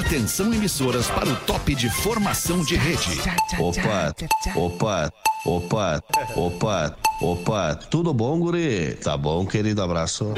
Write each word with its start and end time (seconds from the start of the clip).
Atenção 0.00 0.52
emissoras 0.52 1.06
para 1.08 1.28
o 1.28 1.36
top 1.36 1.74
de 1.74 1.90
formação 1.90 2.64
de 2.64 2.74
rede. 2.76 3.20
Opa, 3.58 4.14
opa, 4.56 5.12
opa, 5.44 6.02
opa, 6.34 6.96
opa, 7.20 7.74
tudo 7.90 8.14
bom, 8.14 8.38
guri? 8.38 8.94
Tá 8.94 9.16
bom, 9.16 9.44
querido, 9.46 9.82
abraço. 9.82 10.32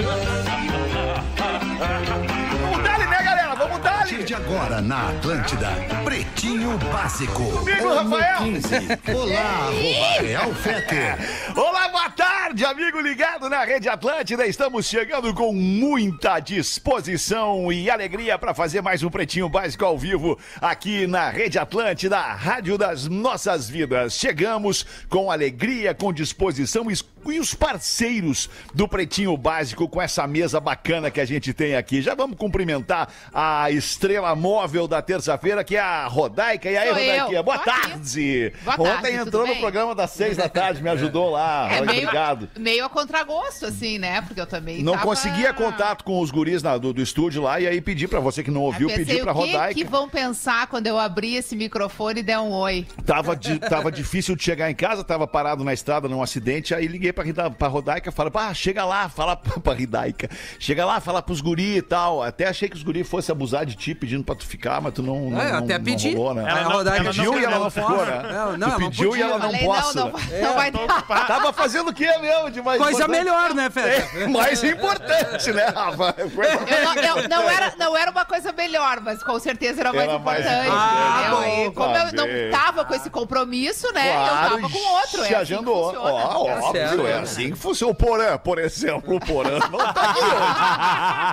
Vamos 2.60 2.82
dali, 2.82 3.06
né, 3.06 3.22
galera? 3.22 3.54
Vamos 3.54 3.76
A 3.76 3.80
dali! 3.80 3.98
partir 3.98 4.24
de 4.24 4.34
agora 4.34 4.80
na 4.80 5.10
Atlântida, 5.10 5.68
Pretinho 6.04 6.76
Básico. 6.92 7.42
Comigo, 7.44 7.94
Rafael. 7.94 8.38
15. 8.38 8.68
Olá, 9.14 9.68
arroba 9.68 10.20
Real 10.22 10.54
Feter. 10.54 11.18
Olá, 11.56 11.88
boa 11.88 12.10
tarde, 12.10 12.21
amigo 12.60 13.00
ligado 13.00 13.48
na 13.48 13.64
Rede 13.64 13.88
Atlântida. 13.88 14.46
Estamos 14.46 14.84
chegando 14.84 15.32
com 15.32 15.54
muita 15.54 16.38
disposição 16.38 17.72
e 17.72 17.88
alegria 17.88 18.38
para 18.38 18.52
fazer 18.52 18.82
mais 18.82 19.02
um 19.02 19.08
Pretinho 19.08 19.48
Básico 19.48 19.86
ao 19.86 19.96
vivo 19.96 20.38
aqui 20.60 21.06
na 21.06 21.30
Rede 21.30 21.58
Atlântida, 21.58 22.18
a 22.18 22.34
rádio 22.34 22.76
das 22.76 23.08
nossas 23.08 23.70
vidas. 23.70 24.12
Chegamos 24.18 24.84
com 25.08 25.30
alegria, 25.30 25.94
com 25.94 26.12
disposição 26.12 26.90
e 27.30 27.38
os 27.38 27.54
parceiros 27.54 28.50
do 28.74 28.86
Pretinho 28.86 29.36
Básico 29.36 29.88
com 29.88 30.02
essa 30.02 30.26
mesa 30.26 30.60
bacana 30.60 31.10
que 31.10 31.20
a 31.20 31.24
gente 31.24 31.54
tem 31.54 31.74
aqui. 31.74 32.02
Já 32.02 32.14
vamos 32.14 32.36
cumprimentar 32.36 33.08
a 33.32 33.70
estrela 33.70 34.34
móvel 34.34 34.86
da 34.86 35.00
terça-feira, 35.00 35.64
que 35.64 35.76
é 35.76 35.80
a 35.80 36.06
Rodaica. 36.06 36.70
E 36.70 36.76
aí, 36.76 36.88
Sou. 36.88 36.96
Rodaica, 36.98 37.42
boa 37.42 37.58
tarde. 37.58 38.52
Boa 38.64 38.74
Ontem 38.74 38.92
tarde, 38.92 39.18
tudo 39.18 39.26
entrou 39.28 39.46
no 39.46 39.56
programa 39.56 39.94
das 39.94 40.10
seis 40.10 40.36
da 40.36 40.48
tarde, 40.48 40.82
me 40.82 40.90
ajudou 40.90 41.30
lá. 41.30 41.72
É 41.72 41.80
meio, 41.80 42.10
Meio 42.58 42.84
a 42.84 42.88
contragosto, 42.88 43.66
assim, 43.66 43.98
né? 43.98 44.20
Porque 44.22 44.40
eu 44.40 44.46
também 44.46 44.82
Não 44.82 44.92
tava... 44.94 45.04
conseguia 45.06 45.52
contato 45.52 46.04
com 46.04 46.20
os 46.20 46.30
guris 46.30 46.62
na- 46.62 46.76
do, 46.78 46.92
do 46.92 47.02
estúdio 47.02 47.42
lá, 47.42 47.60
e 47.60 47.66
aí 47.66 47.80
pedi 47.80 48.06
pra 48.08 48.20
você 48.20 48.42
que 48.42 48.50
não 48.50 48.62
ouviu, 48.62 48.88
pensei, 48.88 49.04
pedi 49.04 49.20
pra 49.22 49.32
o 49.32 49.74
que, 49.74 49.84
vão 49.84 50.08
pensar 50.08 50.66
quando 50.66 50.86
eu 50.86 50.98
abrir 50.98 51.36
esse 51.36 51.54
microfone 51.56 52.20
e 52.20 52.22
der 52.22 52.38
um 52.38 52.50
oi? 52.52 52.86
Tava, 53.04 53.34
di- 53.36 53.58
tava 53.58 53.90
difícil 53.90 54.34
de 54.36 54.42
chegar 54.42 54.70
em 54.70 54.74
casa, 54.74 55.02
tava 55.04 55.26
parado 55.26 55.64
na 55.64 55.72
estrada 55.72 56.08
num 56.08 56.22
acidente, 56.22 56.74
aí 56.74 56.86
liguei 56.86 57.12
pra, 57.12 57.24
pra 57.50 57.68
Rodaica, 57.68 58.10
falei, 58.12 58.30
pá, 58.30 58.52
chega 58.54 58.84
lá, 58.84 59.08
fala 59.08 59.36
pra, 59.36 59.60
pra 59.60 59.74
Ridaica, 59.74 60.28
chega 60.58 60.84
lá, 60.84 61.00
fala 61.00 61.20
pros 61.22 61.40
guri 61.40 61.76
e 61.78 61.82
tal. 61.82 62.22
Até 62.22 62.46
achei 62.48 62.68
que 62.68 62.76
os 62.76 62.82
guri 62.82 63.04
fossem 63.04 63.32
abusar 63.32 63.64
de 63.66 63.74
ti, 63.74 63.94
pedindo 63.94 64.24
pra 64.24 64.34
tu 64.34 64.46
ficar, 64.46 64.80
mas 64.80 64.92
tu 64.94 65.02
não, 65.02 65.30
não, 65.30 65.40
É, 65.40 65.52
até 65.52 65.78
não, 65.78 65.84
pedi. 65.84 66.10
não 66.12 66.18
rolou, 66.18 66.34
né? 66.34 66.42
Ela 66.42 66.50
Ela 66.60 66.62
não- 66.68 66.76
rodar 66.76 66.96
ela 66.96 67.04
pediu 67.10 67.40
e 67.40 67.44
ela 67.44 67.58
não 67.58 67.70
ficou, 67.70 68.06
né? 68.06 68.22
Não, 68.22 68.22
não, 68.22 68.28
tu 68.28 68.34
ela 68.34 68.58
não 68.58 68.78
pediu 68.90 69.04
e 69.06 69.08
podia. 69.10 69.24
ela 69.24 69.38
não 69.38 69.46
Falei, 69.50 69.64
posso. 69.66 69.96
não, 69.98 70.04
não, 70.06 70.12
não 70.42 70.54
vai 70.54 70.70
dar. 70.70 71.26
Tava 71.26 71.52
fazendo 71.52 71.90
o 71.90 71.94
quê 71.94 72.06
mesmo 72.18 72.31
de 72.50 72.60
mais 72.62 72.78
Coisa 72.80 73.02
importante? 73.04 73.18
melhor, 73.24 73.54
né, 73.54 73.70
Feta? 73.70 74.18
É, 74.18 74.26
mais 74.26 74.62
importante, 74.64 75.52
né, 75.52 75.66
Rafa? 75.66 76.14
Eu 76.18 76.30
não, 76.30 77.22
eu- 77.22 77.28
não 77.28 77.50
era, 77.50 77.72
não 77.78 77.96
era 77.96 78.10
uma 78.10 78.24
coisa 78.24 78.52
melhor, 78.52 79.00
mas 79.00 79.22
com 79.22 79.38
certeza 79.38 79.80
era 79.80 79.92
mais 79.92 80.08
Era 80.08 80.18
mais 80.18 80.40
importante. 80.40 80.58
entendeu? 80.66 80.78
Ah, 80.78 81.22
E 81.26 81.30
bom, 81.30 81.72
como 81.72 81.96
eu 81.96 82.12
não 82.12 82.50
tava 82.50 82.84
com 82.84 82.94
esse 82.94 83.10
compromisso, 83.10 83.92
né? 83.92 84.12
Claro, 84.12 84.44
eu 84.56 84.60
tava 84.62 84.72
com 84.72 84.92
outro. 84.94 85.24
Se 85.24 85.34
É 85.34 85.36
assim 85.38 85.56
funciona. 85.56 86.00
Ó, 86.00 86.22
Tá 86.22 86.38
óbvio, 86.38 86.72
certo. 86.72 87.06
é 87.06 87.18
assim 87.18 87.50
que 87.50 87.58
funciona. 87.58 87.92
O 87.92 87.94
Porã, 87.94 88.38
por 88.38 88.58
exemplo, 88.58 89.16
o 89.16 89.20
Porã 89.20 89.58
não 89.70 89.78
tá 89.92 90.10
aqui 90.10 90.20
hoje. 90.20 90.42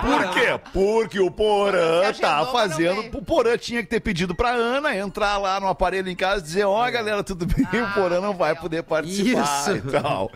Por 0.00 0.30
quê? 0.34 0.60
Porque 0.72 1.20
o 1.20 1.30
Porã 1.30 2.12
tá 2.20 2.46
fazendo. 2.46 3.00
O 3.16 3.22
Porã 3.22 3.56
tinha 3.56 3.82
que 3.82 3.88
ter 3.88 4.00
pedido 4.00 4.34
pra 4.34 4.50
Ana 4.50 4.94
entrar 4.96 5.38
lá 5.38 5.58
no 5.60 5.68
aparelho 5.68 6.08
em 6.08 6.16
casa 6.16 6.40
e 6.40 6.42
dizer: 6.42 6.64
Ó, 6.64 6.90
galera, 6.90 7.22
tudo 7.22 7.46
bem? 7.46 7.82
o 7.82 7.92
Porã 7.92 8.20
não 8.20 8.34
vai 8.34 8.54
poder 8.54 8.82
participar 8.82 9.42
Isso. 9.42 9.76
e 9.76 9.80
tal. 10.00 10.30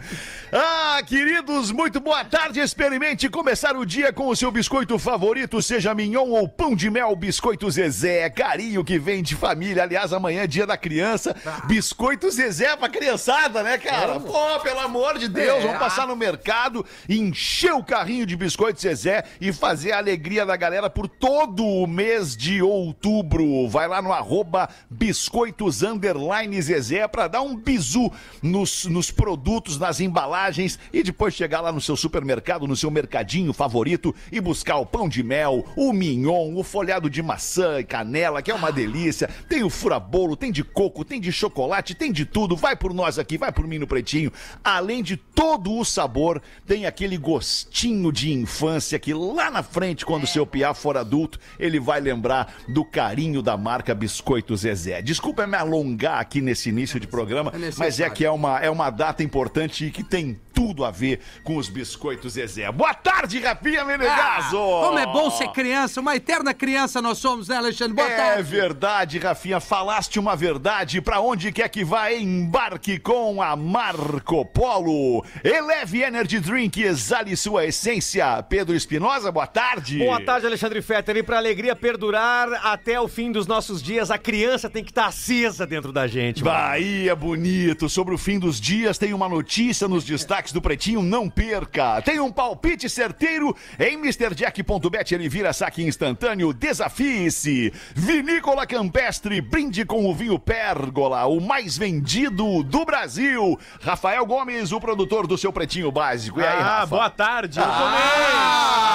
Ah, 0.57 1.03
queridos, 1.05 1.73
muito 1.73 1.99
boa 1.99 2.25
tarde. 2.25 2.61
Experimente 2.61 3.29
começar 3.29 3.77
o 3.77 3.85
dia 3.85 4.13
com 4.13 4.29
o 4.29 4.37
seu 4.37 4.53
biscoito 4.53 4.97
favorito, 5.01 5.61
seja 5.61 5.93
mignon 5.93 6.29
ou 6.29 6.49
pão 6.49 6.77
de 6.77 6.89
mel, 6.89 7.17
biscoito 7.17 7.69
Zezé. 7.69 8.31
Carinho 8.31 8.85
que 8.85 8.97
vem 8.97 9.21
de 9.21 9.35
família. 9.35 9.83
Aliás, 9.83 10.13
amanhã 10.13 10.43
é 10.43 10.47
dia 10.47 10.65
da 10.65 10.77
criança. 10.77 11.35
Biscoito 11.65 12.31
Zezé 12.31 12.77
pra 12.77 12.89
criançada, 12.89 13.65
né, 13.65 13.79
cara? 13.79 14.21
Pô, 14.21 14.61
pelo 14.61 14.79
amor 14.79 15.19
de 15.19 15.27
Deus, 15.27 15.65
vamos 15.65 15.81
passar 15.81 16.07
no 16.07 16.15
mercado, 16.15 16.87
encher 17.09 17.75
o 17.75 17.83
carrinho 17.83 18.25
de 18.25 18.37
biscoito 18.37 18.81
Zezé 18.81 19.25
e 19.41 19.53
fazer 19.53 19.91
a 19.91 19.99
alegria 19.99 20.47
da 20.47 20.55
galera 20.55 20.89
por 20.89 21.09
todo 21.09 21.67
o 21.67 21.85
mês 21.85 22.37
de 22.37 22.63
outubro. 22.63 23.69
Vai 23.69 23.89
lá 23.89 24.01
no 24.01 24.13
arroba 24.13 24.69
biscoitos 24.89 25.83
underline 25.83 26.63
Zezé 26.63 27.09
pra 27.09 27.27
dar 27.27 27.43
um 27.43 27.57
bizu 27.57 28.09
nos, 28.41 28.85
nos 28.85 29.11
produtos, 29.11 29.81
nas 29.81 29.99
embalagens 29.99 30.44
e 30.93 31.03
depois 31.03 31.35
chegar 31.35 31.61
lá 31.61 31.73
no 31.73 31.81
seu 31.81 31.97
supermercado, 31.97 32.67
no 32.67 32.77
seu 32.77 32.91
mercadinho 32.91 33.53
favorito 33.53 34.15
e 34.31 34.41
buscar 34.41 34.77
o 34.77 34.87
pão 34.87 35.09
de 35.09 35.23
mel, 35.23 35.65
o 35.77 35.93
mignon, 35.93 36.55
o 36.55 36.63
folhado 36.63 37.09
de 37.09 37.23
maçã 37.23 37.81
e 37.81 37.85
canela, 37.85 38.43
que 38.43 38.51
é 38.51 38.55
uma 38.55 38.71
delícia. 38.71 39.29
Tem 39.49 39.63
o 39.63 39.71
furabolo, 39.71 40.37
tem 40.37 40.53
de 40.53 40.63
coco, 40.63 41.05
tem 41.05 41.21
de 41.21 41.33
chocolate, 41.33 41.95
tem 41.95 42.13
de 42.13 42.25
tudo. 42.25 42.57
Vai 42.57 42.77
por 42.77 42.93
nós 42.93 43.19
aqui, 43.19 43.39
vai 43.39 43.53
por 43.53 43.67
mim 43.67 43.79
no 43.79 43.87
pretinho. 43.87 44.33
Além 44.63 45.03
de 45.03 45.17
todo 45.17 45.73
o 45.73 45.85
sabor, 45.85 46.43
tem 46.67 46.87
aquele 46.87 47.17
gostinho 47.17 48.13
de 48.13 48.33
infância 48.33 48.99
que 48.99 49.15
lá 49.15 49.51
na 49.51 49.63
frente, 49.63 50.05
quando 50.05 50.25
o 50.25 50.29
seu 50.29 50.47
piá 50.47 50.75
for 50.75 50.97
adulto, 50.97 51.39
ele 51.59 51.81
vai 51.81 52.01
lembrar 52.01 52.55
do 52.69 52.85
carinho 52.85 53.43
da 53.43 53.57
marca 53.57 53.95
Biscoito 53.95 54.57
Zezé. 54.57 55.03
Desculpa 55.03 55.47
me 55.47 55.57
alongar 55.57 56.21
aqui 56.21 56.41
nesse 56.41 56.69
início 56.69 56.99
de 57.01 57.07
programa, 57.07 57.53
É 57.55 57.71
mas 57.77 58.01
é 58.01 58.09
que 58.11 58.25
é 58.25 58.31
uma, 58.31 58.59
é 58.59 58.71
uma 58.71 58.91
data 58.91 59.23
importante 59.23 59.87
e 59.87 59.91
que 59.91 60.03
tem 60.03 60.34
soon. 60.35 60.54
Tudo 60.55 60.85
a 60.85 60.91
ver 60.91 61.21
com 61.43 61.57
os 61.57 61.69
Biscoitos 61.69 62.35
Zezé. 62.35 62.71
Boa 62.71 62.95
tarde, 62.95 63.41
Rafinha 63.41 63.85
Menegaso! 63.85 64.57
Ah, 64.57 64.87
como 64.87 64.99
é 64.99 65.07
bom 65.07 65.29
ser 65.31 65.49
criança, 65.49 66.01
uma 66.01 66.15
eterna 66.17 66.55
criança 66.55 67.03
nós 67.03 67.19
somos, 67.19 67.49
né, 67.49 67.57
Alexandre? 67.57 67.95
Boa 67.95 68.09
É 68.09 68.17
tarde. 68.17 68.43
verdade, 68.51 69.19
Rafinha. 69.19 69.59
Falaste 69.61 70.19
uma 70.19 70.37
verdade. 70.37 71.01
Pra 71.01 71.21
onde 71.21 71.51
quer 71.51 71.69
que 71.69 71.85
vá, 71.85 72.13
embarque 72.13 72.99
com 72.99 73.43
a 73.43 73.57
Marco 73.57 74.45
Polo. 74.47 75.25
Eleve 75.43 76.03
Energy 76.03 76.39
Drink, 76.39 76.81
exale 76.83 77.37
sua 77.37 77.67
essência. 77.67 78.43
Pedro 78.45 78.75
Espinosa, 78.77 79.33
boa 79.33 79.47
tarde. 79.47 79.99
Boa 79.99 80.21
tarde, 80.21 80.47
Alexandre 80.47 80.81
Fetter. 80.81 81.17
E 81.17 81.23
para 81.23 81.37
alegria 81.39 81.75
perdurar 81.75 82.49
até 82.65 83.01
o 83.01 83.09
fim 83.09 83.33
dos 83.33 83.47
nossos 83.47 83.83
dias, 83.83 84.11
a 84.11 84.19
criança 84.19 84.71
tem 84.71 84.85
que 84.85 84.91
estar 84.91 85.07
acesa 85.07 85.67
dentro 85.67 85.93
da 85.93 86.07
gente. 86.07 86.45
mano. 86.45 86.57
Bahia 86.57 87.17
bonito. 87.17 87.89
Sobre 87.89 88.15
o 88.15 88.19
fim 88.19 88.39
dos 88.39 88.61
dias, 88.61 88.97
tem 88.99 89.13
uma 89.13 89.29
notícia 89.29 89.89
nos 89.89 90.05
destaques 90.05 90.44
do 90.53 90.61
Pretinho, 90.61 91.03
não 91.03 91.29
perca. 91.31 92.01
Tem 92.03 92.21
um 92.21 92.31
palpite 92.33 92.89
certeiro 92.89 93.57
em 93.79 93.95
MrJack.bet. 93.95 95.15
Ele 95.15 95.29
vira 95.29 95.53
saque 95.53 95.83
instantâneo. 95.85 96.53
Desafie-se. 96.53 97.73
Vinícola 97.95 98.67
Campestre, 98.67 99.41
brinde 99.41 99.85
com 99.85 100.07
o 100.09 100.15
vinho 100.15 100.39
Pérgola, 100.39 101.25
o 101.27 101.41
mais 101.41 101.77
vendido 101.79 102.63
do 102.63 102.85
Brasil. 102.85 103.59
Rafael 103.83 104.25
Gomes, 104.27 104.73
o 104.73 104.81
produtor 104.81 105.27
do 105.27 105.37
seu 105.39 105.53
Pretinho 105.53 105.91
Básico. 105.93 106.41
E 106.41 106.45
aí, 106.47 106.59
Ah, 106.59 106.63
Rafa? 106.81 106.87
boa 106.87 107.11
tarde. 107.11 107.59
Eu 107.59 107.65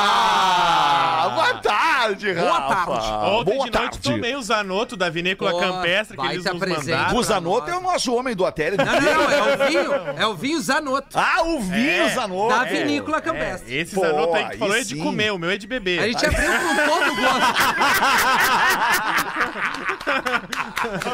Ah, 0.01 1.29
boa 1.35 1.53
tarde, 1.55 2.31
Rafa. 2.31 2.85
Boa 2.85 3.01
tarde. 3.01 3.07
tomei. 3.09 3.29
Ontem 3.39 3.53
boa 3.55 3.65
de 3.65 3.71
tarde. 3.71 3.87
noite 3.89 4.01
tomei 4.01 4.35
o 4.35 4.41
Zanoto 4.41 4.95
da 4.97 5.09
Vinícola 5.09 5.51
Pô, 5.51 5.59
Campestre 5.59 6.17
que 6.17 6.25
eles 6.25 6.43
nos 6.45 6.59
mandaram. 6.59 7.15
O 7.17 7.23
Zanotto 7.23 7.69
é 7.69 7.75
o 7.77 7.81
nosso 7.81 8.13
homem 8.13 8.35
do 8.35 8.45
Atério. 8.45 8.77
Não, 8.77 8.85
não, 8.85 9.01
não, 9.01 9.29
é 9.31 9.41
o 9.53 9.67
vinho, 9.67 9.93
é 10.17 10.27
o 10.27 10.35
vinho 10.35 10.61
Zanotto, 10.61 11.17
Ah, 11.17 11.38
o 11.43 11.59
vinho 11.61 12.03
É, 12.03 12.09
Zanotto. 12.09 12.49
da 12.49 12.63
vinícola 12.65 13.21
campestre. 13.21 13.77
É, 13.77 13.81
esse 13.81 13.95
Pô, 13.95 14.01
Zanoto 14.01 14.33
aí 14.35 14.49
que 14.49 14.57
falou 14.57 14.75
é 14.75 14.79
de 14.79 14.85
sim. 14.95 15.03
comer, 15.03 15.31
o 15.31 15.37
meu 15.37 15.49
é 15.49 15.57
de 15.57 15.67
beber. 15.67 15.99
A 15.99 16.07
gente 16.07 16.25
abriu 16.25 16.51
com 16.51 16.75
todo 16.75 17.15
gosto. 17.15 17.53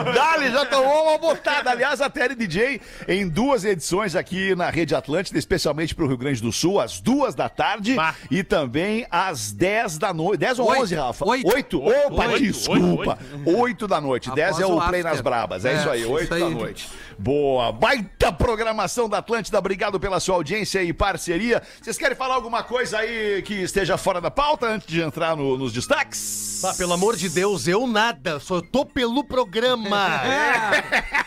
Dali 0.14 0.52
já 0.52 0.66
tomou 0.66 1.04
uma 1.10 1.18
botada. 1.18 1.72
Aliás, 1.72 2.02
a 2.02 2.10
Tele 2.10 2.36
DJ 2.36 2.80
em 3.08 3.28
duas 3.28 3.64
edições 3.66 4.16
aqui 4.16 4.56
na 4.56 4.70
Rede 4.70 4.96
Atlântida, 4.96 5.38
especialmente 5.40 5.94
para 5.96 6.06
o 6.06 6.08
Rio 6.08 6.18
Grande 6.18 6.42
do 6.42 6.52
Sul, 6.52 6.80
às 6.80 7.00
duas 7.00 7.34
da 7.36 7.50
tarde 7.50 7.96
Bah. 7.96 8.14
e 8.30 8.44
também 8.44 9.06
às 9.10 9.52
10 9.52 9.98
da 9.98 10.14
noite. 10.14 10.40
10 10.40 10.60
ou 10.60 10.68
Oito. 10.70 10.82
11, 10.84 10.96
Rafa? 10.96 11.26
Oito. 11.28 11.48
Oito? 11.54 11.84
Opa, 11.84 12.26
Oito, 12.28 12.44
desculpa. 12.44 13.18
Oito 13.46 13.88
da 13.88 14.00
noite. 14.02 14.32
10 14.32 14.50
Após 14.50 14.62
é 14.64 14.66
o 14.66 14.78
o 14.78 14.88
Play 14.88 15.00
after. 15.02 15.04
nas 15.12 15.22
Brabas. 15.22 15.66
É, 15.66 15.74
É, 15.74 15.78
isso 15.80 15.90
aí, 15.90 16.02
isso 16.02 16.12
oito 16.12 16.30
da 16.30 16.36
aí. 16.36 16.54
noite. 16.54 16.90
Boa. 17.18 17.72
Baita 17.72 18.32
programação 18.32 19.08
da 19.10 19.20
Atlântida. 19.20 19.58
Obrigado 19.58 20.00
pela 20.00 20.20
sua 20.20 20.36
audiência 20.36 20.84
e 20.84 20.92
parceria. 20.94 21.62
Vocês 21.82 21.98
querem 21.98 22.16
falar 22.16 22.36
alguma 22.36 22.64
coisa 22.64 23.00
aí 23.00 23.42
que 23.42 23.54
esteja 23.56 23.98
fora 23.98 24.20
da 24.20 24.30
pauta 24.32 24.68
antes 24.68 24.88
de 24.88 25.02
entrar 25.02 25.36
no- 25.36 25.58
nos 25.58 25.72
destaques? 25.74 26.62
Ah, 26.64 26.74
pelo 26.78 26.94
amor 26.94 27.16
de 27.16 27.30
Deus, 27.30 27.68
eu 27.68 27.86
nada. 27.86 28.40
Só 28.40 28.62
tô 28.62 28.86
pelo 28.86 29.24
programa. 29.24 30.22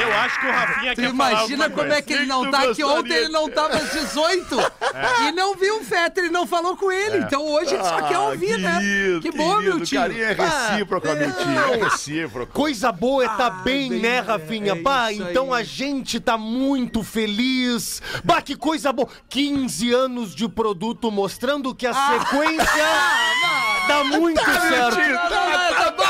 Eu 0.00 0.12
acho 0.18 0.38
que 0.40 0.46
o 0.46 0.50
Rafinha 0.52 0.94
Tu 0.94 1.00
quer 1.00 1.14
falar 1.14 1.30
imagina 1.32 1.64
como 1.64 1.76
coisa. 1.80 1.94
é 1.96 2.02
que 2.02 2.12
ele 2.12 2.26
não 2.26 2.48
tá, 2.50 2.72
que 2.74 2.84
ontem 2.84 3.12
ele 3.12 3.28
não 3.28 3.50
tava 3.50 3.74
às 3.76 3.90
18 3.90 4.56
e 5.28 5.32
não 5.32 5.56
viu 5.56 5.80
o 5.80 5.84
Fetter, 5.84 6.24
ele 6.24 6.32
não 6.32 6.46
falou 6.46 6.76
com 6.76 6.92
ele. 6.92 7.18
Então 7.18 7.44
hoje 7.44 7.74
ele 7.74 7.82
só 7.82 8.02
quer 8.02 8.18
ouvir, 8.18 8.52
Ah, 8.64 8.78
querido, 8.78 9.14
né? 9.14 9.20
Que 9.20 9.32
bom, 9.32 9.56
querido, 9.56 9.76
meu 9.76 9.84
tio. 9.84 10.00
Carinho 10.00 10.22
é 10.24 10.32
recíproco, 10.32 11.06
meu 11.08 11.32
tio. 11.32 11.50
É 11.74 11.76
recíproco. 11.84 12.52
Coisa 12.52 12.92
boa 12.92 13.24
é 13.24 13.28
tá 13.28 13.46
Ah, 13.46 13.50
bem, 13.50 13.88
bem, 13.88 14.00
né, 14.00 14.16
é, 14.16 14.20
Rafinha? 14.20 14.72
é 14.74 14.76
isso 15.12 15.17
então 15.20 15.52
aí. 15.52 15.62
a 15.62 15.64
gente 15.64 16.18
tá 16.20 16.36
muito 16.36 17.02
feliz. 17.02 18.00
Bah, 18.24 18.40
que 18.42 18.54
coisa 18.56 18.92
boa. 18.92 19.08
15 19.28 19.92
anos 19.92 20.34
de 20.34 20.48
produto 20.48 21.10
mostrando 21.10 21.74
que 21.74 21.86
a 21.86 21.90
Ah. 21.92 22.18
sequência 22.20 22.66
dá 23.88 24.04
muito 24.04 24.40
certo. 24.44 25.28
Tá, 25.28 25.92
tá 25.92 26.07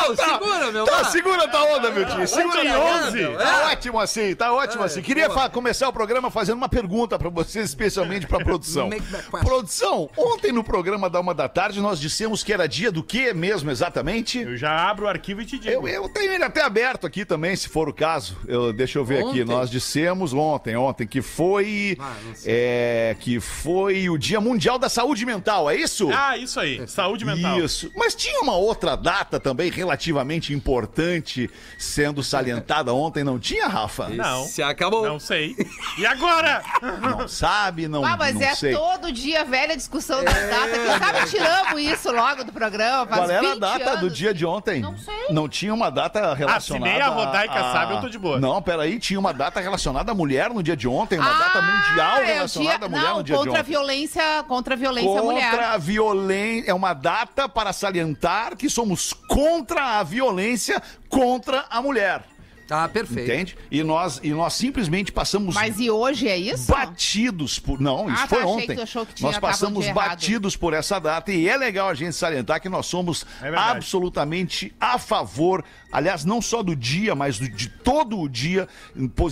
meu. 0.72 0.84
Tá, 0.84 1.04
segura 1.04 1.48
tua 1.48 1.76
onda, 1.76 1.90
meu 1.90 2.06
tio. 2.06 2.26
Segura 2.26 2.74
a 2.74 2.80
onda. 2.80 3.08
11. 3.08 3.36
Tá 3.36 3.70
ótimo 3.70 4.00
assim, 4.00 4.34
tá 4.34 4.52
ótimo 4.52 4.82
assim. 4.82 5.02
Queria 5.02 5.28
começar 5.50 5.88
o 5.88 5.92
programa 5.92 6.30
fazendo 6.30 6.56
uma 6.56 6.68
pergunta 6.68 7.18
pra 7.18 7.28
vocês, 7.28 7.66
especialmente 7.66 8.26
pra 8.26 8.38
produção. 8.38 8.90
Produção, 9.44 10.10
ontem 10.16 10.52
no 10.52 10.64
programa 10.64 11.08
da 11.08 11.20
uma 11.20 11.34
da 11.34 11.48
tarde 11.48 11.80
nós 11.80 11.98
dissemos 11.98 12.42
que 12.42 12.52
era 12.52 12.66
dia 12.66 12.90
do 12.90 13.02
quê 13.02 13.32
mesmo 13.32 13.70
exatamente? 13.70 14.40
Eu 14.40 14.56
já 14.56 14.88
abro 14.88 15.06
o 15.06 15.08
arquivo 15.08 15.40
e 15.40 15.46
te 15.46 15.58
digo. 15.58 15.86
Eu, 15.86 16.04
eu 16.04 16.08
tenho 16.08 16.32
ele 16.32 16.44
até 16.44 16.62
aberto 16.62 17.06
aqui 17.06 17.24
também, 17.24 17.54
se 17.56 17.68
for 17.68 17.88
o 17.88 17.92
caso. 17.92 18.36
Eu, 18.46 18.72
deixa 18.72 18.98
eu 18.98 19.04
ver 19.04 19.18
aqui. 19.18 19.42
Ontem? 19.42 19.44
Nós 19.44 19.70
dissemos 19.70 20.32
ontem, 20.32 20.76
ontem, 20.76 21.06
que 21.06 21.22
foi. 21.22 21.96
Ah, 22.00 22.14
é, 22.44 23.16
que 23.20 23.40
foi 23.40 24.08
o 24.08 24.18
Dia 24.18 24.40
Mundial 24.40 24.78
da 24.78 24.88
Saúde 24.88 25.24
Mental, 25.24 25.70
é 25.70 25.76
isso? 25.76 26.10
Ah, 26.12 26.36
isso 26.36 26.58
aí. 26.58 26.86
Saúde 26.88 27.24
mental. 27.24 27.58
Isso. 27.60 27.90
Mas 27.96 28.14
tinha 28.14 28.40
uma 28.40 28.56
outra 28.56 28.96
data 28.96 29.38
também 29.38 29.70
relativamente 29.98 30.52
importante 30.54 31.50
sendo 31.76 32.22
salientada 32.22 32.94
ontem, 32.94 33.24
não 33.24 33.38
tinha, 33.38 33.66
Rafa? 33.66 34.08
Não. 34.08 34.44
Se 34.44 34.62
acabou. 34.62 35.04
Não 35.06 35.18
sei. 35.18 35.56
E 35.98 36.06
agora? 36.06 36.62
Não 37.00 37.26
sabe, 37.26 37.88
não, 37.88 38.04
Ah, 38.04 38.16
mas 38.16 38.34
não 38.36 38.42
é 38.42 38.54
sei. 38.54 38.72
todo 38.74 39.10
dia 39.12 39.40
a 39.42 39.44
velha 39.44 39.76
discussão 39.76 40.22
da 40.24 40.30
data. 40.30 40.68
Quem 40.70 40.98
sabe 40.98 41.30
tiramos 41.30 41.80
isso 41.80 42.12
logo 42.12 42.44
do 42.44 42.52
programa. 42.52 43.06
Faz 43.06 43.20
Qual 43.20 43.30
era 43.30 43.46
a 43.48 43.50
20 43.52 43.60
data 43.60 43.96
do 43.96 44.06
anos. 44.06 44.16
dia 44.16 44.32
de 44.32 44.46
ontem? 44.46 44.80
Não 44.80 44.96
sei. 44.96 45.14
Não 45.30 45.48
tinha 45.48 45.74
uma 45.74 45.90
data 45.90 46.32
relacionada. 46.34 46.92
nem 46.92 47.02
a 47.02 47.08
Rodaica 47.08 47.54
sabe, 47.72 47.94
eu 47.94 48.00
tô 48.00 48.08
de 48.08 48.18
boa. 48.18 48.38
Não, 48.38 48.62
peraí, 48.62 48.98
tinha 49.00 49.18
uma 49.18 49.32
data 49.34 49.60
relacionada 49.60 50.12
à 50.12 50.14
mulher 50.14 50.50
no 50.50 50.62
dia 50.62 50.76
de 50.76 50.86
ontem, 50.86 51.18
uma 51.18 51.32
data 51.32 51.60
mundial 51.60 52.18
é 52.18 52.34
relacionada 52.34 52.78
dia- 52.78 52.86
à 52.86 52.88
mulher 52.88 53.08
não, 53.08 53.16
no 53.18 53.22
dia 53.24 53.34
de 53.34 53.38
contra 53.42 53.58
a 53.58 53.60
ontem. 53.60 53.70
violência, 53.70 54.44
contra 54.46 54.74
a 54.74 54.76
violência 54.76 55.18
à 55.18 55.22
mulher. 55.22 55.50
Contra 55.50 55.68
a 55.72 55.76
violência. 55.78 56.70
É 56.70 56.74
uma 56.74 56.92
data 56.94 57.48
para 57.48 57.72
salientar 57.72 58.56
que 58.56 58.68
somos 58.70 59.12
contra 59.12 59.82
a 59.88 60.02
violência 60.02 60.82
contra 61.08 61.64
a 61.70 61.80
mulher. 61.82 62.22
Tá, 62.66 62.86
perfeito. 62.86 63.30
Entende? 63.32 63.56
E 63.70 63.82
nós, 63.82 64.20
e 64.22 64.28
nós 64.28 64.52
simplesmente 64.52 65.10
passamos 65.10 65.54
Mas 65.54 65.80
e 65.80 65.90
hoje 65.90 66.28
é 66.28 66.36
isso? 66.36 66.70
batidos 66.70 67.58
por. 67.58 67.80
Não, 67.80 68.10
isso 68.12 68.22
Ah, 68.24 68.28
foi 68.28 68.38
tá, 68.40 68.44
achei 68.44 68.54
ontem. 68.56 68.66
que 68.66 68.74
tu 68.74 68.82
achou 68.82 69.06
que 69.06 69.14
tinha 69.14 69.26
nós 69.30 69.38
passamos 69.38 69.86
errado. 69.86 69.94
batidos 70.10 70.54
por 70.54 70.74
essa 70.74 70.98
data 70.98 71.32
e 71.32 71.48
é 71.48 71.56
legal 71.56 71.88
a 71.88 71.94
gente 71.94 72.12
salientar 72.14 72.60
que 72.60 72.68
nós 72.68 72.84
somos 72.84 73.24
É 73.40 73.48
absolutamente 73.56 74.70
a 74.78 74.98
favor, 74.98 75.64
aliás, 75.90 76.26
não 76.26 76.42
só 76.42 76.62
do 76.62 76.76
dia, 76.76 77.14
mas 77.14 77.38
do- 77.38 77.48
de 77.48 77.70
todo 77.70 78.20
o 78.20 78.28
dia, 78.28 78.68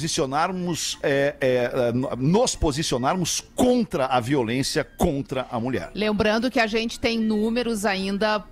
posicionarmos, 0.06 0.99
é, 1.03 1.35
é, 1.41 1.93
nos 2.17 2.55
posicionarmos 2.56 3.43
contra 3.55 4.06
a 4.06 4.19
violência 4.19 4.82
contra 4.82 5.47
a 5.50 5.61
mulher. 5.61 5.91
Lembrando 5.94 6.50
que 6.50 6.58
a 6.61 6.67
gente 6.67 6.99
tem 6.99 7.19
números 7.19 7.85
ainda. 7.85 8.43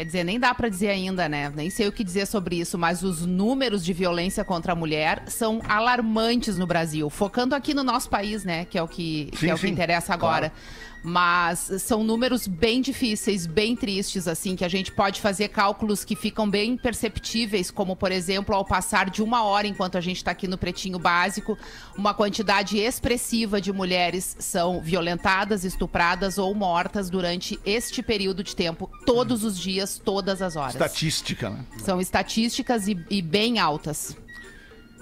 Quer 0.00 0.06
dizer, 0.06 0.24
nem 0.24 0.40
dá 0.40 0.54
pra 0.54 0.70
dizer 0.70 0.88
ainda, 0.88 1.28
né? 1.28 1.52
Nem 1.54 1.68
sei 1.68 1.86
o 1.86 1.92
que 1.92 2.02
dizer 2.02 2.26
sobre 2.26 2.58
isso, 2.58 2.78
mas 2.78 3.02
os 3.02 3.26
números 3.26 3.84
de 3.84 3.92
violência 3.92 4.42
contra 4.42 4.72
a 4.72 4.74
mulher 4.74 5.24
são 5.26 5.60
alarmantes 5.68 6.56
no 6.56 6.66
Brasil. 6.66 7.10
Focando 7.10 7.54
aqui 7.54 7.74
no 7.74 7.84
nosso 7.84 8.08
país, 8.08 8.42
né? 8.42 8.64
Que 8.64 8.78
é 8.78 8.82
o 8.82 8.88
que, 8.88 9.26
que, 9.26 9.40
Sim, 9.40 9.50
é 9.50 9.54
o 9.54 9.58
que 9.58 9.68
interessa 9.68 10.14
agora. 10.14 10.54
Mas 11.02 11.70
são 11.80 12.04
números 12.04 12.46
bem 12.46 12.82
difíceis, 12.82 13.46
bem 13.46 13.74
tristes, 13.74 14.28
assim, 14.28 14.54
que 14.54 14.64
a 14.64 14.68
gente 14.68 14.92
pode 14.92 15.20
fazer 15.20 15.48
cálculos 15.48 16.04
que 16.04 16.14
ficam 16.14 16.48
bem 16.48 16.76
perceptíveis, 16.76 17.70
como, 17.70 17.96
por 17.96 18.12
exemplo, 18.12 18.54
ao 18.54 18.66
passar 18.66 19.08
de 19.08 19.22
uma 19.22 19.42
hora 19.42 19.66
enquanto 19.66 19.96
a 19.96 20.00
gente 20.00 20.18
está 20.18 20.30
aqui 20.30 20.46
no 20.46 20.58
Pretinho 20.58 20.98
Básico, 20.98 21.56
uma 21.96 22.12
quantidade 22.12 22.78
expressiva 22.78 23.60
de 23.62 23.72
mulheres 23.72 24.36
são 24.38 24.82
violentadas, 24.82 25.64
estupradas 25.64 26.36
ou 26.36 26.54
mortas 26.54 27.08
durante 27.08 27.58
este 27.64 28.02
período 28.02 28.44
de 28.44 28.54
tempo, 28.54 28.90
todos 29.06 29.42
os 29.42 29.58
dias, 29.58 29.89
todas 29.98 30.42
as 30.42 30.56
horas. 30.56 30.74
Estatística, 30.74 31.50
né? 31.50 31.64
São 31.84 32.00
estatísticas 32.00 32.88
e, 32.88 32.98
e 33.10 33.22
bem 33.22 33.58
altas. 33.58 34.16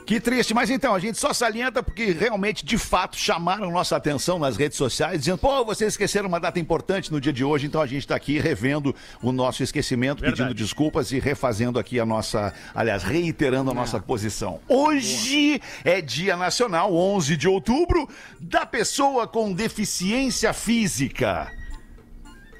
Que 0.09 0.19
triste, 0.19 0.55
mas 0.55 0.71
então, 0.71 0.95
a 0.95 0.99
gente 0.99 1.19
só 1.19 1.35
salienta 1.35 1.83
porque 1.83 2.13
realmente, 2.13 2.65
de 2.65 2.79
fato, 2.79 3.15
chamaram 3.15 3.71
nossa 3.71 3.95
atenção 3.95 4.39
nas 4.39 4.57
redes 4.57 4.79
sociais, 4.79 5.19
dizendo, 5.19 5.37
pô, 5.37 5.63
vocês 5.67 5.93
esqueceram 5.93 6.29
uma 6.29 6.41
data 6.41 6.59
importante 6.59 7.13
no 7.13 7.21
dia 7.21 7.31
de 7.31 7.45
hoje, 7.45 7.67
então 7.67 7.83
a 7.83 7.87
gente 7.87 8.05
está 8.05 8.17
aqui 8.17 8.39
revendo 8.39 8.97
o 9.21 9.33
nosso 9.33 9.63
esquecimento, 9.63 10.23
Verdade. 10.23 10.45
pedindo 10.45 10.55
desculpas 10.57 11.13
e 11.13 11.19
refazendo 11.19 11.79
aqui 11.79 12.01
a 12.01 12.07
nossa, 12.07 12.55
aliás, 12.75 13.03
reiterando 13.03 13.71
a 13.71 13.75
nossa 13.75 14.01
posição. 14.01 14.63
Hoje 14.67 15.61
é 15.85 16.01
Dia 16.01 16.39
Nacional, 16.39 16.95
11 16.95 17.37
de 17.37 17.47
outubro, 17.47 18.09
da 18.41 18.65
pessoa 18.65 19.29
com 19.29 19.53
deficiência 19.53 20.55
física. 20.55 21.53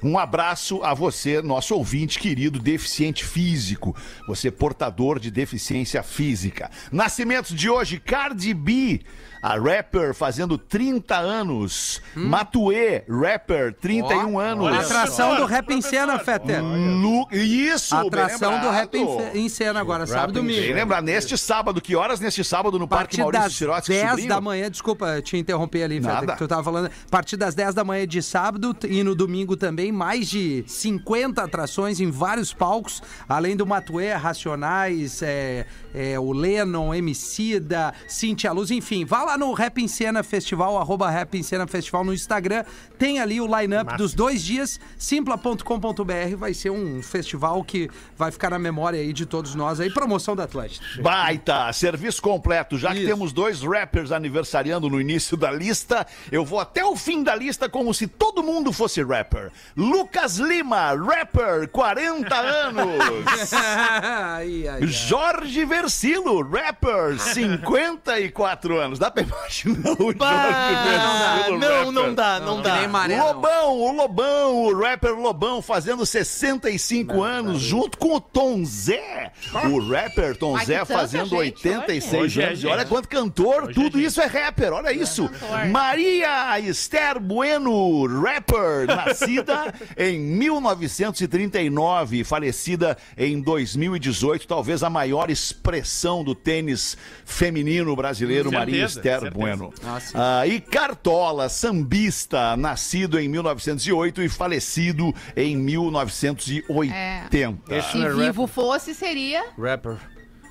Um 0.01 0.17
abraço 0.17 0.81
a 0.83 0.93
você, 0.93 1.41
nosso 1.41 1.75
ouvinte 1.75 2.19
querido, 2.19 2.59
deficiente 2.59 3.25
físico. 3.25 3.95
Você 4.27 4.49
portador 4.49 5.19
de 5.19 5.29
deficiência 5.29 6.01
física. 6.01 6.71
Nascimentos 6.91 7.53
de 7.53 7.69
hoje, 7.69 7.99
Cardi 7.99 8.53
B, 8.53 9.01
a 9.41 9.57
rapper 9.57 10.13
fazendo 10.13 10.57
30 10.57 11.15
anos. 11.17 12.01
Matuê, 12.15 13.03
rapper, 13.09 13.73
31 13.73 14.39
anos. 14.39 14.65
olha 14.65 14.79
Atração 14.79 15.35
do 15.35 15.45
Rap 15.45 15.69
em. 15.71 15.81
Cena, 15.81 16.19
Fetter. 16.19 16.61
Lu... 16.61 17.27
Isso, 17.31 17.95
Atração 17.95 18.59
do 18.59 18.69
Rap 18.69 18.93
em, 18.95 19.45
em 19.45 19.49
Cena 19.49 19.79
agora, 19.79 20.05
sábado 20.05 20.39
e 20.39 20.41
Bem 20.41 20.55
domingo. 20.55 20.73
lembrar, 20.73 21.01
neste 21.01 21.37
sábado, 21.37 21.81
que 21.81 21.95
horas 21.95 22.19
neste 22.19 22.43
sábado 22.43 22.77
no 22.77 22.87
Parque 22.87 23.17
partir 23.17 23.21
Maurício 23.21 23.43
das 23.43 23.53
Sirotsky 23.53 23.93
10 23.93 24.09
Sobrinho? 24.09 24.29
da 24.29 24.41
manhã, 24.41 24.69
desculpa 24.69 25.21
te 25.21 25.37
interromper 25.37 25.83
ali, 25.83 26.01
Fetter, 26.01 26.13
Nada. 26.13 26.33
que 26.33 26.37
tu 26.37 26.47
tava 26.47 26.63
falando. 26.63 26.87
A 26.87 27.09
partir 27.09 27.37
das 27.37 27.55
10 27.55 27.73
da 27.73 27.83
manhã 27.83 28.05
de 28.05 28.21
sábado 28.21 28.75
e 28.87 29.03
no 29.03 29.15
domingo 29.15 29.55
também, 29.55 29.91
mais 29.91 30.29
de 30.29 30.63
50 30.67 31.41
atrações 31.43 31.99
em 31.99 32.11
vários 32.11 32.53
palcos, 32.53 33.01
além 33.27 33.55
do 33.55 33.65
Matuê, 33.65 34.13
Racionais, 34.13 35.21
é, 35.21 35.65
é, 35.93 36.19
o 36.19 36.31
Lennon, 36.31 36.93
Emicida, 36.93 37.93
Cintia 38.07 38.51
Luz, 38.51 38.71
enfim. 38.71 39.05
Vá 39.05 39.23
lá 39.29 39.37
no 39.37 39.53
Rap 39.53 39.77
em 39.79 39.87
Cena 39.87 40.23
Festival, 40.23 40.75
arroba 40.79 41.07
Rap 41.07 41.35
em 41.37 41.43
Cena 41.43 41.67
Festival 41.67 42.03
no 42.03 42.11
Instagram. 42.11 42.63
Tem 42.97 43.19
ali 43.19 43.39
o 43.39 43.45
line-up 43.45 43.95
dos 43.95 44.13
dois 44.15 44.41
dias, 44.43 44.79
simpla.com.br. 44.97 46.35
Vai 46.35 46.53
ser 46.55 46.71
um 46.71 47.01
festival 47.03 47.63
que 47.63 47.89
vai 48.17 48.31
ficar 48.31 48.49
na 48.49 48.57
memória 48.57 48.99
aí 48.99 49.13
de 49.13 49.27
todos 49.27 49.53
nós 49.53 49.79
aí. 49.79 49.91
Promoção 49.91 50.35
da 50.35 50.45
Atlântida. 50.45 50.83
Baita, 51.01 51.71
serviço 51.73 52.21
completo. 52.23 52.75
Já 52.77 52.91
que 52.91 52.99
Isso. 52.99 53.07
temos 53.07 53.31
dois 53.31 53.61
rappers 53.61 54.11
aniversariando 54.11 54.89
no 54.89 54.99
início 54.99 55.37
da 55.37 55.51
lista, 55.51 56.07
eu 56.31 56.43
vou 56.43 56.59
até 56.59 56.83
o 56.83 56.95
fim 56.95 57.21
da 57.23 57.35
lista 57.35 57.69
como 57.69 57.93
se 57.93 58.07
todo 58.07 58.41
mundo 58.41 58.73
fosse 58.73 59.03
rapper. 59.03 59.51
Lucas 59.77 60.37
Lima, 60.37 60.95
rapper, 60.95 61.69
40 61.69 62.33
anos. 62.35 63.53
ai, 63.53 64.67
ai, 64.67 64.67
ai. 64.67 64.87
Jorge 64.87 65.63
Versilo, 65.65 66.41
rapper, 66.41 67.19
54 67.19 68.77
anos. 68.79 68.97
Dá 68.97 69.11
pra 69.11 69.18
imaginar 69.21 69.91
o 69.93 70.11
Jorge 70.11 70.17
Ah, 70.21 71.45
não, 71.59 71.91
não 71.91 72.13
dá, 72.13 72.39
não 72.39 72.61
dá. 72.61 72.87
não. 73.07 73.27
Lobão, 73.27 73.77
o 73.79 73.91
Lobão, 73.91 74.55
o 74.65 74.79
rapper 74.81 75.13
Lobão 75.15 75.61
fazendo 75.61 76.05
65 76.05 77.21
anos, 77.21 77.61
junto 77.61 77.97
com 77.97 78.15
o 78.15 78.21
Tom 78.21 78.63
Zé. 78.65 79.31
O 79.71 79.79
rapper 79.89 80.35
Tom 80.37 80.55
Ai, 80.55 80.65
Zé 80.65 80.79
tanta 80.79 80.93
fazendo 80.93 81.29
gente 81.29 81.67
86 81.67 82.13
hoje. 82.13 82.19
Hoje 82.19 82.41
é 82.41 82.47
anos. 82.47 82.63
E 82.63 82.67
olha 82.67 82.85
quanto 82.85 83.07
cantor, 83.07 83.63
Hoje 83.63 83.71
é 83.71 83.73
tudo 83.73 83.97
gente. 83.97 84.07
isso 84.07 84.21
é 84.21 84.25
rapper, 84.25 84.73
olha 84.73 84.91
isso. 84.93 85.29
cantor. 85.29 85.65
Maria 85.67 86.59
Esther 86.59 87.19
Bueno, 87.19 88.05
rapper, 88.21 88.85
nascida 88.87 89.73
em 89.97 90.19
1939, 90.19 92.23
falecida 92.23 92.97
em 93.17 93.39
2018, 93.41 94.47
talvez 94.47 94.83
a 94.83 94.89
maior 94.89 95.29
expressão 95.29 96.23
do 96.23 96.35
tênis 96.35 96.97
feminino 97.25 97.95
brasileiro, 97.95 98.51
Maria 98.51 98.85
Esther 98.85 99.08
certeza. 99.11 99.31
Bueno. 99.31 99.73
Ah. 99.83 99.99
Ah, 100.13 100.47
e 100.47 100.59
Cartola, 100.59 101.49
sambista, 101.49 102.55
nascido 102.55 103.19
em 103.19 103.27
1908 103.27 104.21
e 104.21 104.29
falecido 104.29 105.13
em 105.35 105.57
1980. 105.57 107.75
Esse 107.75 107.91
Se 107.91 107.97
não 107.97 108.07
é 108.07 108.13
vivo 108.13 108.47
fosse, 108.47 108.93
seria 108.93 109.45
Rapper. 109.57 109.97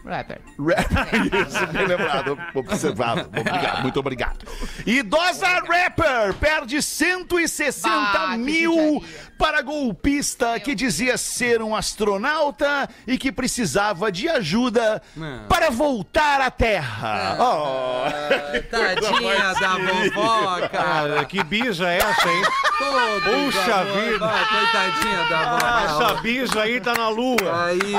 Rapper. 0.09 0.41
Rapper, 0.59 1.47
isso, 1.47 1.67
bem 1.69 1.87
lembrado, 1.87 2.39
observado. 2.55 3.29
Obrigado, 3.29 3.83
muito 3.83 4.01
obrigado. 4.01 4.47
Idosa 4.87 5.47
rapper 5.47 6.35
perde 6.41 6.81
160 6.83 7.89
Bah, 7.89 8.37
mil 8.37 9.05
para 9.39 9.63
golpista 9.63 10.59
que 10.59 10.75
dizia 10.75 11.17
ser 11.17 11.63
um 11.63 11.77
astronauta 11.77 12.89
e 13.07 13.17
que 13.17 13.31
precisava 13.31 14.11
de 14.11 14.29
ajuda 14.29 15.01
Não. 15.15 15.47
para 15.49 15.71
voltar 15.71 16.41
à 16.41 16.51
Terra. 16.51 17.37
Oh. 17.39 18.05
Tadinha 18.71 19.55
da 19.61 19.77
vovó, 19.77 20.59
cara. 20.69 20.89
Cara, 20.89 21.25
que 21.25 21.43
bija 21.45 21.89
é 21.89 21.99
essa, 21.99 22.29
hein? 22.29 22.43
Todo 22.79 23.23
Puxa 23.23 23.85
vida. 23.85 24.29
Coitadinha 24.49 25.25
da 25.29 25.41
Ah, 25.41 25.87
vovó. 25.87 26.03
essa 26.11 26.21
bija 26.23 26.63
aí 26.63 26.81
tá 26.81 26.95
na 26.95 27.09
lua. 27.09 27.67
Aí. 27.67 27.93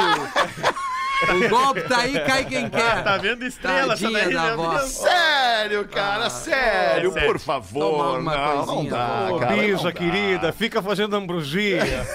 O 1.29 1.49
golpe 1.49 1.81
tá 1.81 1.99
aí, 1.99 2.19
cai 2.21 2.45
quem 2.45 2.69
quer. 2.69 3.03
Tá 3.03 3.17
vendo 3.17 3.45
estrela 3.45 3.93
essa 3.93 4.03
Tadinha 4.03 4.23
daí, 4.25 4.33
da. 4.33 4.55
Deus. 4.55 4.89
Sério, 4.89 5.88
cara, 5.88 6.29
sério, 6.29 7.11
sério. 7.11 7.27
por 7.27 7.39
favor. 7.39 8.19
uma 8.19 8.35
Não, 8.35 8.65
não 8.65 8.85
dá, 8.85 9.27
Ô, 9.29 9.39
cara. 9.39 9.55
não 9.55 9.61
bija, 9.61 9.83
dá. 9.83 9.91
querida, 9.91 10.53
fica 10.53 10.81
fazendo 10.81 11.15
ambrosia. 11.15 11.81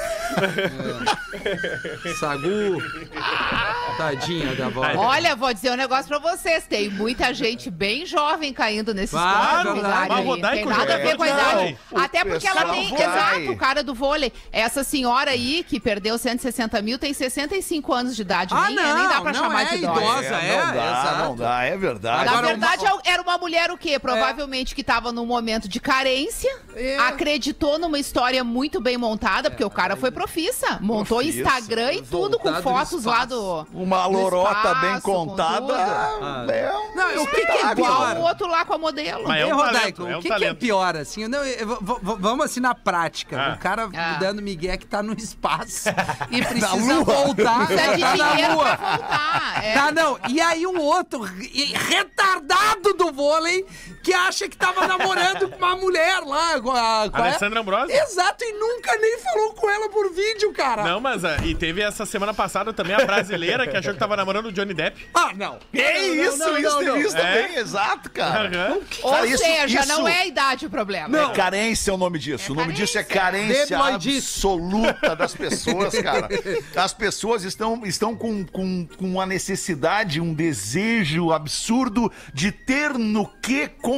Sagu. 2.18 2.78
Tadinha 3.96 4.54
da 4.54 4.66
avó. 4.66 4.82
Olha, 4.96 5.34
vou 5.36 5.52
dizer 5.52 5.70
um 5.70 5.76
negócio 5.76 6.06
pra 6.06 6.18
vocês. 6.18 6.66
Tem 6.66 6.88
muita 6.90 7.32
gente 7.32 7.70
bem 7.70 8.04
jovem 8.06 8.52
caindo 8.52 8.92
nesse 8.94 9.14
esporte. 9.16 9.72
verdade. 9.72 10.08
Mas 10.08 10.44
aí. 10.44 10.56
Tem 10.58 10.64
nada 10.66 10.94
a 10.94 10.98
ver 10.98 11.16
com 11.16 11.22
a 11.22 11.28
idade. 11.28 11.78
Até 11.94 12.24
porque 12.24 12.46
ela 12.46 12.64
tem. 12.66 12.88
vai. 12.90 13.02
Exato, 13.02 13.50
o 13.52 13.56
cara 13.56 13.82
do 13.82 13.94
vôlei. 13.94 14.32
Essa 14.52 14.82
senhora 14.84 15.30
aí, 15.30 15.64
que 15.66 15.78
perdeu 15.80 16.16
160 16.18 16.80
mil, 16.82 16.98
tem 16.98 17.12
65 17.12 17.92
anos 17.92 18.16
de 18.16 18.22
idade. 18.22 18.54
Ah, 18.54 18.66
nem, 18.66 18.76
nem 18.76 19.08
dá 19.08 19.20
pra 19.20 19.32
não, 19.32 19.40
chamar 19.40 19.62
é 19.62 19.64
de 19.66 19.76
idosa. 19.76 20.00
idosa. 20.00 20.34
é, 20.36 20.56
não 20.66 20.74
dá, 20.74 20.84
exato. 20.90 21.18
não 21.24 21.36
dá, 21.36 21.62
é 21.64 21.76
verdade. 21.76 22.24
Na 22.32 22.40
verdade, 22.42 22.84
era 23.04 23.22
uma 23.22 23.38
mulher 23.38 23.70
o 23.70 23.78
quê? 23.78 23.98
Provavelmente 23.98 24.74
que 24.74 24.80
estava 24.80 25.12
num 25.12 25.26
momento 25.26 25.68
de 25.68 25.80
carência, 25.80 26.50
É. 26.74 26.98
acreditou 26.98 27.78
numa 27.78 27.98
história 27.98 28.42
muito 28.44 28.80
bem 28.80 28.96
montada, 28.96 29.50
porque 29.50 29.64
o 29.64 29.70
cara 29.70 29.96
foi 29.96 30.10
profissa. 30.10 30.78
Montou 30.80 31.18
Profissa. 31.18 31.38
Instagram 31.40 31.92
e 31.92 32.02
tudo 32.02 32.38
com 32.38 32.52
fotos 32.62 33.04
lá 33.04 33.24
do. 33.24 33.66
Uma 33.84 34.06
lorota 34.06 34.50
espaço, 34.56 34.80
bem 34.80 35.00
contada. 35.00 35.74
Ah. 35.76 36.46
É 36.48 36.72
um 36.72 36.94
Não, 36.96 37.22
o 37.22 37.26
que, 37.26 37.46
que 37.46 37.52
é 37.58 37.74
pior? 37.74 38.16
o 38.16 38.20
outro 38.22 38.46
lá 38.46 38.64
com 38.64 38.74
a 38.74 38.78
modelo. 38.78 39.28
Mas 39.28 39.40
é 39.42 39.46
um 39.46 39.56
Rodaico, 39.56 39.76
talento, 39.76 40.06
é 40.06 40.16
um 40.16 40.18
o 40.18 40.22
que, 40.22 40.34
que 40.34 40.44
é 40.44 40.54
pior, 40.54 40.96
assim? 40.96 41.28
Não, 41.28 41.44
eu- 41.44 41.78
v- 41.80 42.16
vamos 42.18 42.44
assim 42.46 42.60
na 42.60 42.74
prática. 42.74 43.40
Ah. 43.40 43.54
O 43.54 43.58
cara 43.58 43.88
Ah. 43.94 44.16
dando 44.18 44.40
migué 44.42 44.76
que 44.76 44.86
tá 44.86 45.02
no 45.02 45.12
espaço 45.14 45.88
e 46.30 46.42
precisa 46.44 46.74
lua. 46.74 47.04
voltar. 47.04 47.66
Precisa 47.66 47.94
de 47.96 48.00
tá 48.02 48.16
na 48.16 48.28
dinheiro 48.32 48.54
lua. 48.54 48.76
pra 48.76 48.96
voltar. 48.96 49.64
É. 49.64 49.74
Tá, 49.74 49.92
não. 49.92 50.18
E 50.28 50.40
aí 50.40 50.66
o 50.66 50.80
outro, 50.80 51.20
re- 51.20 51.72
retardado 51.74 52.94
do 52.94 53.12
vôlei, 53.12 53.64
que 54.04 54.12
acha 54.12 54.48
que 54.48 54.56
tava 54.56 54.86
namorando 54.86 55.48
com 55.48 55.56
uma 55.56 55.74
mulher 55.76 56.20
lá. 56.20 56.60
com 56.60 56.70
a- 56.70 57.10
é? 57.12 57.20
Alessandra 57.20 57.60
Ambrosio? 57.60 57.94
Exato, 57.96 58.44
e 58.44 58.52
nunca 58.52 58.94
nem 58.96 59.18
falou 59.18 59.54
com 59.54 59.68
ela 59.70 59.88
por 59.88 60.12
vídeo, 60.12 60.52
cara. 60.52 60.84
Não, 60.84 61.00
mas 61.00 61.24
ah, 61.24 61.38
e 61.44 61.54
teve 61.54 61.80
essa 61.80 62.04
semana 62.06 62.34
passada 62.34 62.72
também 62.72 62.94
a 62.94 63.04
brasileira 63.04 63.66
que 63.66 63.76
achou 63.76 63.92
que 63.94 63.98
tava 63.98 64.16
namorando 64.16 64.46
o 64.46 64.52
Johnny 64.52 64.74
Depp. 64.74 65.08
Ah, 65.14 65.32
não. 65.34 65.58
É 65.72 65.92
Não, 66.00 66.14
isso, 66.14 66.38
não, 66.38 66.58
isso, 66.58 66.70
não, 66.70 66.82
não. 66.82 66.96
isso 66.98 67.16
também, 67.16 67.56
exato, 67.56 68.10
cara. 68.10 68.48
Aham. 68.48 68.78
Ou 69.02 69.10
Cara, 69.12 69.26
isso- 69.26 69.38
seja, 69.42 69.80
isso- 69.80 69.88
não 69.88 70.06
é 70.06 70.18
a 70.20 70.26
idade 70.26 70.66
o 70.66 70.70
problema. 70.70 71.08
Não. 71.08 71.30
É 71.30 71.34
carência 71.34 71.90
é 71.90 71.94
o 71.94 71.96
nome 71.96 72.18
disso. 72.18 72.50
É 72.50 72.52
o 72.52 72.54
nome 72.54 72.72
disso 72.74 72.98
é 72.98 73.02
carência. 73.04 73.78
absoluta 73.78 75.16
das 75.16 75.34
pessoas, 75.34 75.94
cara. 76.00 76.28
As 76.76 76.92
pessoas 76.92 77.44
estão, 77.44 77.80
estão 77.86 78.14
com, 78.14 78.44
com, 78.44 78.86
com 78.98 79.04
uma 79.06 79.24
necessidade, 79.26 80.20
um 80.20 80.34
desejo 80.34 81.32
absurdo 81.32 82.12
de 82.32 82.52
ter 82.52 82.90
no 82.98 83.26
que 83.26 83.68
confiar. 83.68 83.93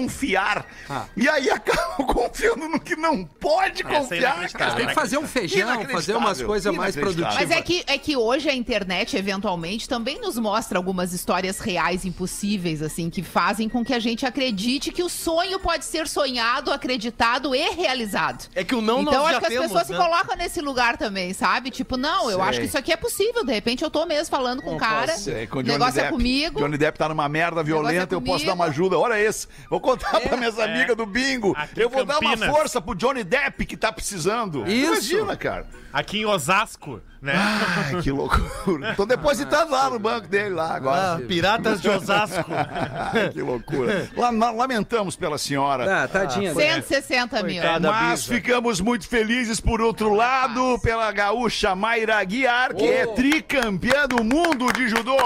Ah. 0.89 1.07
E 1.17 1.29
aí 1.29 1.51
acabam 1.51 2.07
confiando 2.13 2.69
no 2.69 2.81
que 2.81 2.97
não 2.97 3.25
pode 3.25 3.83
Essa 3.83 3.95
é 3.95 3.99
confiar, 4.01 4.53
cara. 4.53 4.75
Tem 4.75 4.87
que 4.87 4.95
fazer 4.95 5.19
um 5.19 5.27
feijão, 5.27 5.85
fazer 5.87 6.15
umas 6.15 6.43
coisas 6.43 6.75
mais 6.75 6.95
produtivas. 6.95 7.35
Mas 7.35 7.51
é 7.51 7.63
que, 7.63 7.85
é 7.87 7.99
que 7.99 8.17
hoje 8.17 8.49
a 8.49 8.55
internet, 8.55 9.17
eventualmente, 9.17 9.89
também 9.89 10.21
nos 10.21 10.39
mostra 10.39 10.79
algumas 10.79 11.13
histórias 11.13 11.59
reais 11.59 12.05
impossíveis, 12.05 12.83
assim, 12.83 13.09
que 13.11 13.23
fazem 13.23 13.69
com 13.69 13.85
que 13.85 13.95
a 13.95 13.99
gente 13.99 14.27
acredite 14.27 14.91
que 14.93 15.03
o 15.03 15.09
sonho 15.09 15.59
pode 15.59 15.85
ser 15.85 16.09
sonhado, 16.09 16.73
acreditado 16.73 17.55
e 17.55 17.71
realizado. 17.71 18.49
É 18.55 18.65
que 18.65 18.75
o 18.75 18.81
não 18.81 19.03
então 19.03 19.15
nós 19.15 19.25
acho 19.25 19.33
já 19.35 19.41
que 19.41 19.47
as 19.47 19.53
temos, 19.53 19.67
pessoas 19.67 19.89
né? 19.89 19.97
se 19.97 20.03
colocam 20.03 20.37
nesse 20.37 20.61
lugar 20.61 20.97
também, 20.97 21.33
sabe? 21.33 21.71
Tipo, 21.71 21.97
não, 21.97 22.31
eu 22.31 22.39
Sei. 22.39 22.49
acho 22.49 22.61
que 22.61 22.67
isso 22.67 22.79
aqui 22.79 22.93
é 22.93 22.97
possível. 22.97 23.45
De 23.45 23.53
repente 23.53 23.83
eu 23.83 23.91
tô 23.91 24.05
mesmo 24.07 24.31
falando 24.31 24.63
com 24.63 24.77
o 24.77 24.79
cara. 24.79 25.15
Com 25.51 25.59
o 25.59 25.63
negócio 25.63 26.01
é 26.01 26.03
Depp. 26.03 26.13
comigo. 26.13 26.61
Johnny 26.61 26.79
Depp 26.79 26.99
tá 26.99 27.09
numa 27.09 27.29
merda 27.29 27.63
violenta, 27.63 28.15
é 28.15 28.17
eu 28.17 28.21
posso 28.21 28.45
dar 28.45 28.55
uma 28.55 28.67
ajuda. 28.67 28.99
Olha 28.99 29.21
esse. 29.21 29.49
Vou 29.69 29.81
contar 29.87 30.21
pra 30.21 30.37
minhas 30.37 30.59
É. 30.59 30.65
amigas 30.65 30.97
do 30.97 31.07
bingo. 31.07 31.55
Aqui 31.57 31.81
eu 31.81 31.89
vou 31.89 32.05
dar 32.05 32.19
uma 32.19 32.31
Campinas. 32.31 32.55
força 32.55 32.81
pro 32.81 32.95
Johnny 32.95 33.23
Depp 33.25 33.65
que 33.65 33.77
tá 33.77 33.93
precisando. 33.93 34.67
Isso. 34.67 35.13
Imagina, 35.13 35.37
cara. 35.37 35.67
Aqui 35.93 36.19
em 36.21 36.27
Osasco, 36.27 37.01
né? 37.21 37.33
Ai, 37.37 38.03
que 38.03 38.11
loucura. 38.11 38.95
Tô 38.95 39.05
depositando 39.07 39.73
lá 39.73 39.91
no 39.91 39.99
banco 39.99 40.29
dele 40.29 40.55
lá 40.55 40.75
agora. 40.77 41.15
Ah, 41.15 41.19
Piratas 41.27 41.81
de 41.81 41.89
Osasco. 41.89 42.45
Ai, 42.53 43.31
que 43.35 43.41
loucura. 43.43 44.09
La- 44.17 44.31
Lamentamos 44.51 45.17
pela 45.17 45.39
senhora. 45.39 46.05
Ah, 46.05 46.09
tadinha. 46.09 46.53
160 46.55 47.43
mil. 47.43 47.61
Coitada. 47.63 47.91
Mas 47.91 48.21
Bisa. 48.23 48.35
ficamos 48.35 48.81
muito 48.81 49.09
felizes, 49.09 49.61
por 49.61 49.81
outro 49.81 50.15
lado, 50.15 50.79
pela 50.81 51.11
gaúcha 51.13 51.75
Mayra 51.75 52.23
Guiar, 52.25 52.75
que 52.75 52.85
é 52.87 53.07
tricampeã 53.07 54.07
do 54.07 54.23
mundo 54.23 54.73
de 54.73 54.89
judô. 54.89 55.17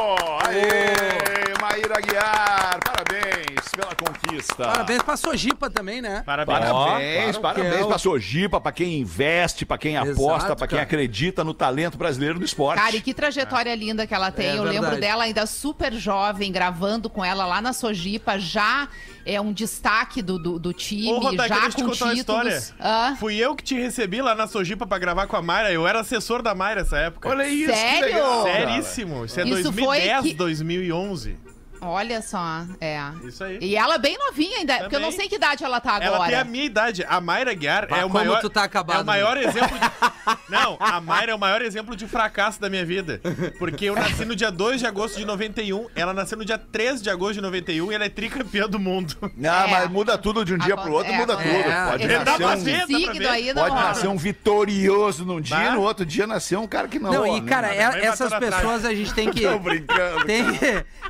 Aê, 0.46 1.54
Mayra 1.60 2.00
Guiar, 2.00 2.78
parabéns 2.84 3.68
pela 3.74 3.94
conquista. 3.94 4.64
Parabéns 4.64 5.02
pra 5.02 5.16
Sojipa 5.16 5.70
também, 5.70 6.00
né? 6.02 6.22
Parabéns. 6.24 6.58
Parabéns, 6.58 7.36
claro 7.36 7.40
parabéns 7.60 7.80
é 7.80 7.84
o- 7.84 7.88
pra 7.88 7.98
Sojipa, 7.98 8.60
pra 8.60 8.72
quem 8.72 8.98
investe, 9.00 9.64
pra 9.64 9.78
quem 9.78 9.96
aposta, 9.96 10.46
Exato, 10.46 10.56
pra 10.56 10.66
quem 10.66 10.76
cara. 10.78 10.82
acredita 10.82 11.44
no 11.44 11.54
talento 11.54 11.79
brasileiro 11.88 12.38
do 12.38 12.44
esporte. 12.44 12.78
Cara, 12.80 12.96
e 12.96 13.00
que 13.00 13.14
trajetória 13.14 13.74
linda 13.74 14.06
que 14.06 14.14
ela 14.14 14.30
tem. 14.30 14.46
É 14.46 14.50
eu 14.58 14.62
verdade. 14.64 14.78
lembro 14.84 15.00
dela 15.00 15.24
ainda 15.24 15.46
super 15.46 15.92
jovem, 15.94 16.50
gravando 16.52 17.08
com 17.08 17.24
ela 17.24 17.46
lá 17.46 17.60
na 17.60 17.72
Sojipa, 17.72 18.38
já 18.38 18.88
é 19.24 19.40
um 19.40 19.52
destaque 19.52 20.20
do, 20.22 20.38
do, 20.38 20.58
do 20.58 20.72
time, 20.72 21.12
Ô, 21.12 21.18
Rodaico, 21.18 21.54
já 21.54 21.60
com 21.72 21.82
contar 21.88 22.04
uma 22.06 22.14
títulos. 22.14 22.52
história. 22.54 22.62
Hã? 22.80 23.16
Fui 23.16 23.36
eu 23.36 23.54
que 23.54 23.62
te 23.62 23.74
recebi 23.80 24.20
lá 24.20 24.34
na 24.34 24.46
Sojipa 24.46 24.86
pra 24.86 24.98
gravar 24.98 25.26
com 25.26 25.36
a 25.36 25.42
Mayra. 25.42 25.72
Eu 25.72 25.86
era 25.86 26.00
assessor 26.00 26.42
da 26.42 26.54
Mayra 26.54 26.82
nessa 26.82 26.98
época. 26.98 27.28
Olha 27.28 27.48
isso, 27.48 27.72
Sério? 27.72 27.98
que 28.08 28.14
legal. 28.14 28.44
cara. 28.44 28.68
Seríssimo. 28.70 29.24
Isso 29.24 29.40
é 29.40 29.44
Isso 29.44 29.62
2010, 29.72 30.20
foi 30.20 30.28
que- 30.30 30.34
2011. 30.36 31.36
Olha 31.80 32.20
só, 32.22 32.64
é. 32.80 33.00
Isso 33.24 33.42
aí. 33.42 33.58
E 33.60 33.76
ela 33.76 33.98
bem 33.98 34.16
novinha 34.18 34.58
ainda, 34.58 34.78
porque 34.78 34.96
eu 34.96 35.00
não 35.00 35.08
Também. 35.10 35.20
sei 35.20 35.28
que 35.28 35.36
idade 35.36 35.64
ela 35.64 35.80
tá 35.80 35.92
Ela 36.00 36.00
tem 36.00 36.08
a 36.08 36.40
agora. 36.40 36.44
minha 36.44 36.64
idade. 36.64 37.04
A 37.08 37.20
Mayra 37.20 37.54
Guiar 37.54 37.88
Ah, 37.90 37.98
é 38.00 38.04
o 38.04 38.10
maior. 38.10 38.40
tu 38.40 38.50
tá 38.50 38.64
acabado, 38.64 38.98
É 38.98 39.02
o 39.02 39.06
maior 39.06 39.36
exemplo 39.36 39.78
de. 39.78 39.90
Não, 40.48 40.76
a 40.78 41.00
Mayra 41.00 41.32
é 41.32 41.34
o 41.34 41.38
maior 41.38 41.62
exemplo 41.62 41.96
de 41.96 42.06
fracasso 42.06 42.60
da 42.60 42.68
minha 42.68 42.84
vida. 42.84 43.20
Porque 43.58 43.86
eu 43.86 43.94
nasci 43.94 44.24
no 44.24 44.36
dia 44.36 44.50
2 44.50 44.80
de 44.80 44.86
agosto 44.86 45.16
de 45.18 45.24
91, 45.24 45.86
ela 45.94 46.12
nasceu 46.12 46.36
no 46.38 46.44
dia 46.44 46.58
3 46.58 47.00
de 47.02 47.08
agosto 47.10 47.34
de 47.34 47.40
91 47.40 47.90
e 47.90 47.94
ela 47.94 48.04
é 48.04 48.08
tricampeã 48.08 48.68
do 48.68 48.78
mundo. 48.78 49.16
Ah, 49.22 49.66
É. 49.66 49.70
mas 49.70 49.90
muda 49.90 50.18
tudo 50.18 50.44
de 50.44 50.54
um 50.54 50.58
dia 50.58 50.74
Aconte- 50.74 50.84
pro 50.86 50.94
outro, 50.94 51.12
é, 51.12 51.16
muda 51.16 51.32
acontece. 51.34 51.56
tudo. 51.62 51.70
É, 51.72 51.90
Pode 51.90 52.02
é, 52.04 52.24
dá 52.24 52.38
nascer 52.38 52.84
um... 52.84 52.86
signo 52.86 53.28
aí 53.28 53.52
não 53.52 53.62
Pode 53.62 53.74
nascer 53.74 54.08
um 54.08 54.16
vitorioso 54.16 55.24
num 55.24 55.40
dia, 55.40 55.56
Bah. 55.56 55.70
no 55.72 55.80
outro 55.82 56.04
dia 56.06 56.26
nascer 56.26 56.56
um 56.58 56.66
cara 56.66 56.88
que 56.88 56.98
não. 56.98 57.12
Não, 57.12 57.22
ó, 57.22 57.36
e 57.36 57.40
né? 57.40 57.48
cara, 57.48 57.74
é- 57.74 58.04
essas 58.06 58.32
pessoas 58.34 58.84
a 58.84 58.94
gente 58.94 59.12
tem 59.14 59.30
que. 59.30 59.40
Tô 59.48 59.58
brincando. 59.58 60.24
Tem, 60.26 60.44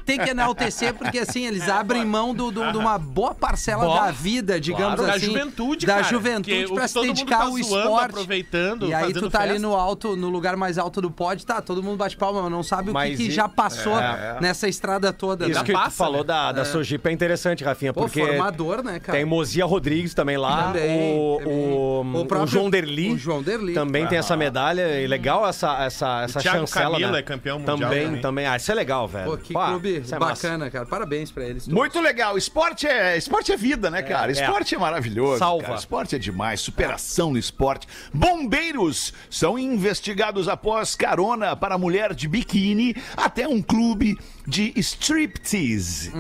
tem 0.05 0.19
que 0.19 0.31
enaltecer, 0.31 0.60
porque 0.99 1.19
assim, 1.21 1.47
eles 1.47 1.69
abrem 1.69 2.05
mão 2.05 2.35
do- 2.35 2.51
do- 2.51 2.71
de 2.73 2.77
uma 2.79 2.99
boa 2.99 3.35
parcela 3.35 3.85
Boa. 3.85 4.01
da 4.07 4.11
vida, 4.11 4.61
digamos 4.61 5.01
Da 5.01 5.15
assim. 5.15 5.27
juventude, 5.27 5.87
Da 5.87 5.95
cara, 5.97 6.05
juventude 6.09 6.65
o 6.67 6.75
pra 6.75 6.89
se 6.89 6.95
todo 6.95 7.07
mundo 7.07 7.17
dedicar 7.17 7.39
tá 7.39 7.45
ao 7.45 7.51
zoando, 7.53 7.65
esporte. 7.89 8.05
aproveitando, 8.05 8.87
E 8.89 8.95
aí 8.95 9.13
tu 9.13 9.31
tá 9.31 9.41
ali 9.41 9.53
festa. 9.53 9.67
no 9.67 9.75
alto, 9.75 10.17
no 10.17 10.29
lugar 10.29 10.57
mais 10.57 10.79
alto 10.79 11.01
do 11.01 11.11
pódio, 11.11 11.47
tá, 11.47 11.61
todo 11.61 11.83
mundo 11.83 11.97
bate 11.97 12.17
palma, 12.17 12.43
mas 12.43 12.51
não 12.51 12.63
sabe 12.63 12.83
o 12.85 12.87
que, 12.87 12.93
Mas 12.93 13.17
que 13.17 13.25
e- 13.29 13.31
já 13.31 13.49
passou 13.49 13.99
É. 13.99 14.39
nessa 14.41 14.69
estrada 14.69 15.13
toda. 15.13 15.47
Isso 15.49 15.59
né? 15.61 15.65
que 15.65 15.73
tu 15.73 15.79
passa, 15.79 15.91
falou 15.97 16.19
né? 16.21 16.25
da, 16.27 16.53
da 16.53 16.65
Sojipa 16.65 17.09
é 17.09 17.13
interessante, 17.13 17.65
Rafinha, 17.65 17.93
Pô, 17.93 18.03
porque 18.03 18.25
formador, 18.25 18.83
né, 18.83 18.99
cara? 19.01 19.17
tem 19.19 19.25
Mozia 19.25 19.65
Rodrigues 19.65 20.15
também 20.15 20.37
lá, 20.37 20.69
Também, 20.69 21.19
o, 21.19 21.39
também. 21.41 21.55
o, 21.55 22.03
O 22.15 22.21
o 22.21 22.27
próprio- 22.27 22.47
João 22.51 22.71
Derli, 22.71 23.13
o 23.13 23.19
João 23.19 23.43
Derli. 23.43 23.73
também 23.75 24.07
tem 24.07 24.19
essa 24.19 24.37
medalha, 24.37 25.01
e 25.01 25.07
legal 25.07 25.47
essa, 25.49 25.85
essa, 25.85 26.23
chancela, 26.41 26.93
Camilo 26.93 27.13
né? 27.13 27.19
é 27.19 27.23
campeão 27.23 27.59
mundial 27.59 27.79
também, 27.79 28.05
também. 28.07 28.21
também, 28.21 28.47
ah, 28.47 28.57
isso 28.57 28.71
é 28.71 28.75
legal, 28.75 29.07
velho. 29.09 29.31
Pô, 29.31 29.37
que 29.37 29.53
clube 29.55 29.99
isso 30.01 30.15
é. 30.15 30.19
Bacana, 30.51 30.71
cara. 30.71 30.87
Parabéns 30.87 31.31
pra 31.31 31.45
eles. 31.45 31.65
todos. 31.65 31.75
Muito 31.79 32.01
legal. 32.01 32.37
Esporte 32.37 32.87
é, 32.87 33.17
esporte 33.17 33.53
é 33.53 33.57
vida, 33.57 33.91
né, 33.91 34.03
cara? 34.03 34.33
Esporte 34.33 34.75
é, 34.75 34.79
maravilhoso. 34.79 35.39
Salva. 35.39 35.65
cara. 35.65 35.79
Esporte 35.79 36.17
é 36.17 36.19
demais. 36.19 36.61
Superação 36.61 37.31
no 37.33 37.39
esporte. 37.39 37.87
Bombeiros 38.13 39.13
são 39.29 39.59
investigados 39.59 40.49
após 40.49 40.95
carona 40.95 41.55
para 41.57 41.79
mulher 41.79 42.15
de 42.15 42.29
biquíni 42.29 42.95
até 43.17 43.47
um 43.47 43.63
clube 43.63 44.19
de 44.47 44.73
striptease. 44.77 46.11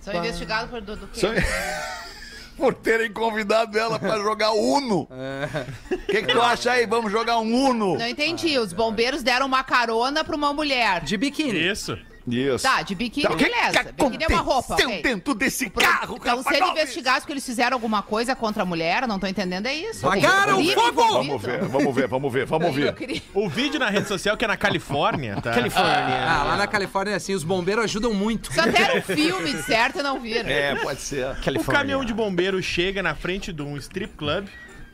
São 0.00 0.14
investigados 0.14 0.70
por 0.70 0.80
do, 0.80 0.96
do 0.96 1.06
quê? 1.08 1.20
Só- 1.20 1.28
Por 2.56 2.74
terem 2.74 3.10
convidado 3.10 3.78
ela 3.78 3.98
para 3.98 4.18
jogar 4.18 4.50
Uno. 4.52 5.08
O 5.90 5.96
que, 6.12 6.22
que 6.22 6.32
tu 6.32 6.42
acha 6.42 6.72
aí? 6.72 6.84
Vamos 6.84 7.10
jogar 7.10 7.38
um 7.38 7.54
Uno? 7.70 7.96
Não 7.96 8.06
entendi. 8.06 8.58
Os 8.58 8.74
bombeiros 8.74 9.22
deram 9.22 9.46
uma 9.46 9.64
carona 9.64 10.22
pra 10.24 10.36
uma 10.36 10.52
mulher. 10.52 11.00
De 11.02 11.16
biquíni. 11.16 11.58
Isso. 11.70 11.96
Isso. 12.32 12.62
Tá, 12.64 12.82
de 12.82 12.94
biquíni, 12.94 13.26
Tá, 13.26 13.32
o 13.32 13.36
beleza. 13.36 13.84
que 13.84 13.92
biquíni 14.04 14.24
é 14.24 14.28
uma 14.28 14.40
roupa, 14.40 14.74
aconteceu 14.74 14.90
ok. 14.90 15.02
dentro 15.02 15.34
desse 15.34 15.70
Pro- 15.70 15.82
carro, 15.82 16.16
Então, 16.20 16.42
se 16.42 16.54
ele 16.54 16.66
investigasse 16.66 17.26
que 17.26 17.32
eles 17.32 17.44
fizeram 17.44 17.74
alguma 17.76 18.02
coisa 18.02 18.34
contra 18.36 18.62
a 18.62 18.66
mulher, 18.66 19.06
não 19.06 19.18
tô 19.18 19.26
entendendo, 19.26 19.66
é 19.66 19.74
isso. 19.74 20.06
Apagaram 20.06 20.56
Crime 20.56 20.72
o 20.72 20.74
fogo! 20.74 21.02
Vamos 21.12 21.42
ver, 21.42 21.64
vamos 21.64 21.94
ver, 21.94 22.08
vamos 22.08 22.32
ver, 22.32 22.46
vamos 22.46 22.74
ver. 22.74 22.94
Crime. 22.94 23.22
O 23.34 23.48
vídeo 23.48 23.78
na 23.78 23.88
rede 23.90 24.08
social 24.08 24.36
que 24.36 24.44
é 24.44 24.48
na 24.48 24.56
Califórnia, 24.56 25.36
tá? 25.40 25.52
Califórnia. 25.52 26.24
Ah, 26.28 26.44
lá 26.44 26.56
na 26.56 26.66
Califórnia, 26.66 27.16
assim, 27.16 27.34
os 27.34 27.44
bombeiros 27.44 27.84
ajudam 27.84 28.12
muito. 28.14 28.50
Até 28.58 28.82
era 28.82 28.98
um 28.98 29.02
filme, 29.02 29.52
de 29.52 29.62
certo, 29.62 29.98
e 30.00 30.02
não 30.02 30.20
viram. 30.20 30.48
É, 30.48 30.74
pode 30.76 31.00
ser. 31.00 31.26
O 31.30 31.42
Califórnia. 31.42 31.78
caminhão 31.80 32.04
de 32.04 32.12
bombeiro 32.14 32.62
chega 32.62 33.02
na 33.02 33.14
frente 33.14 33.52
de 33.52 33.62
um 33.62 33.76
strip 33.76 34.14
club 34.16 34.46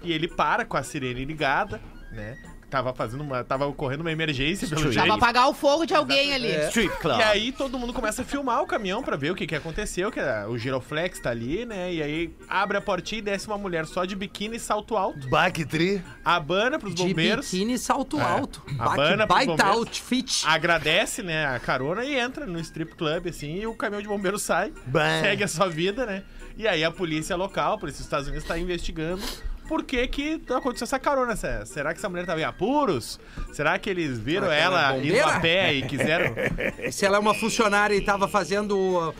e 0.02 0.12
ele 0.12 0.28
para 0.28 0.64
com 0.64 0.76
a 0.76 0.82
sirene 0.82 1.24
ligada, 1.24 1.80
né? 2.12 2.36
Tava 2.70 2.92
fazendo 2.94 3.22
uma. 3.22 3.42
Tava 3.44 3.66
ocorrendo 3.66 4.02
uma 4.02 4.12
emergência 4.12 4.66
pelo 4.68 4.92
jeito. 4.92 5.12
apagar 5.12 5.48
o 5.48 5.54
fogo 5.54 5.86
de 5.86 5.94
alguém 5.94 6.34
ali. 6.34 6.48
Street 6.68 6.90
Club. 7.00 7.18
E 7.18 7.22
aí 7.22 7.52
todo 7.52 7.78
mundo 7.78 7.92
começa 7.92 8.22
a 8.22 8.24
filmar 8.24 8.62
o 8.62 8.66
caminhão 8.66 9.02
pra 9.02 9.16
ver 9.16 9.30
o 9.30 9.34
que 9.34 9.46
que 9.46 9.54
aconteceu, 9.54 10.10
que 10.10 10.20
é, 10.20 10.46
o 10.46 10.56
giroflex 10.58 11.20
tá 11.20 11.30
ali, 11.30 11.64
né? 11.64 11.92
E 11.92 12.02
aí 12.02 12.34
abre 12.48 12.76
a 12.76 12.80
portinha 12.80 13.18
e 13.20 13.22
desce 13.22 13.46
uma 13.46 13.56
mulher 13.58 13.86
só 13.86 14.04
de 14.04 14.14
biquíni 14.16 14.56
e 14.56 14.60
salto 14.60 14.96
alto. 14.96 15.28
Bactri. 15.28 16.02
Abana 16.24 16.78
pros 16.78 16.94
De 16.94 17.02
bombeiros. 17.04 17.46
biquíni 17.50 17.74
e 17.74 17.78
salto 17.78 18.18
alto. 18.20 18.62
A 18.78 18.84
Ba- 18.84 18.90
que 18.90 18.96
banda 18.96 19.26
pros 19.26 19.28
baita 19.38 19.50
bombeiros. 19.52 19.76
outfit. 19.78 20.42
Agradece, 20.46 21.22
né, 21.22 21.46
a 21.46 21.58
carona 21.58 22.04
e 22.04 22.14
entra 22.18 22.46
no 22.46 22.58
strip 22.60 22.94
club, 22.96 23.28
assim, 23.28 23.56
e 23.60 23.66
o 23.66 23.74
caminhão 23.74 24.02
de 24.02 24.08
bombeiro 24.08 24.38
sai, 24.38 24.72
Bah. 24.86 25.20
segue 25.20 25.44
a 25.44 25.48
sua 25.48 25.68
vida, 25.68 26.04
né? 26.04 26.22
E 26.56 26.66
aí 26.66 26.82
a 26.84 26.90
polícia 26.90 27.36
local, 27.36 27.74
a 27.74 27.78
polícia 27.78 27.98
dos 27.98 28.06
Estados 28.06 28.28
Unidos, 28.28 28.46
tá 28.46 28.58
investigando 28.58 29.22
por 29.66 29.82
que 29.84 30.06
que 30.08 30.42
aconteceu 30.54 30.84
essa 30.84 30.98
carona. 30.98 31.36
Se- 31.36 31.66
Será 31.66 31.92
que 31.92 31.98
essa 31.98 32.08
mulher 32.08 32.24
tava 32.26 32.40
em 32.40 32.44
apuros? 32.44 33.18
Será 33.52 33.78
que 33.78 33.90
eles 33.90 34.18
viram 34.18 34.44
Será 34.48 34.56
que 34.56 34.62
ela 34.62 34.80
ela 34.88 34.96
é 34.96 35.06
indo 35.06 35.20
a 35.22 35.40
pé 35.40 35.74
e 35.74 35.82
quiseram 35.82 36.34
Se 36.90 37.04
ela 37.04 37.16
é 37.16 37.20
uma 37.20 37.34
funcionária 37.34 37.94
e 37.94 38.00
tava 38.00 38.28
fazendo 38.28 38.76
uh, 38.76 39.08
um 39.10 39.14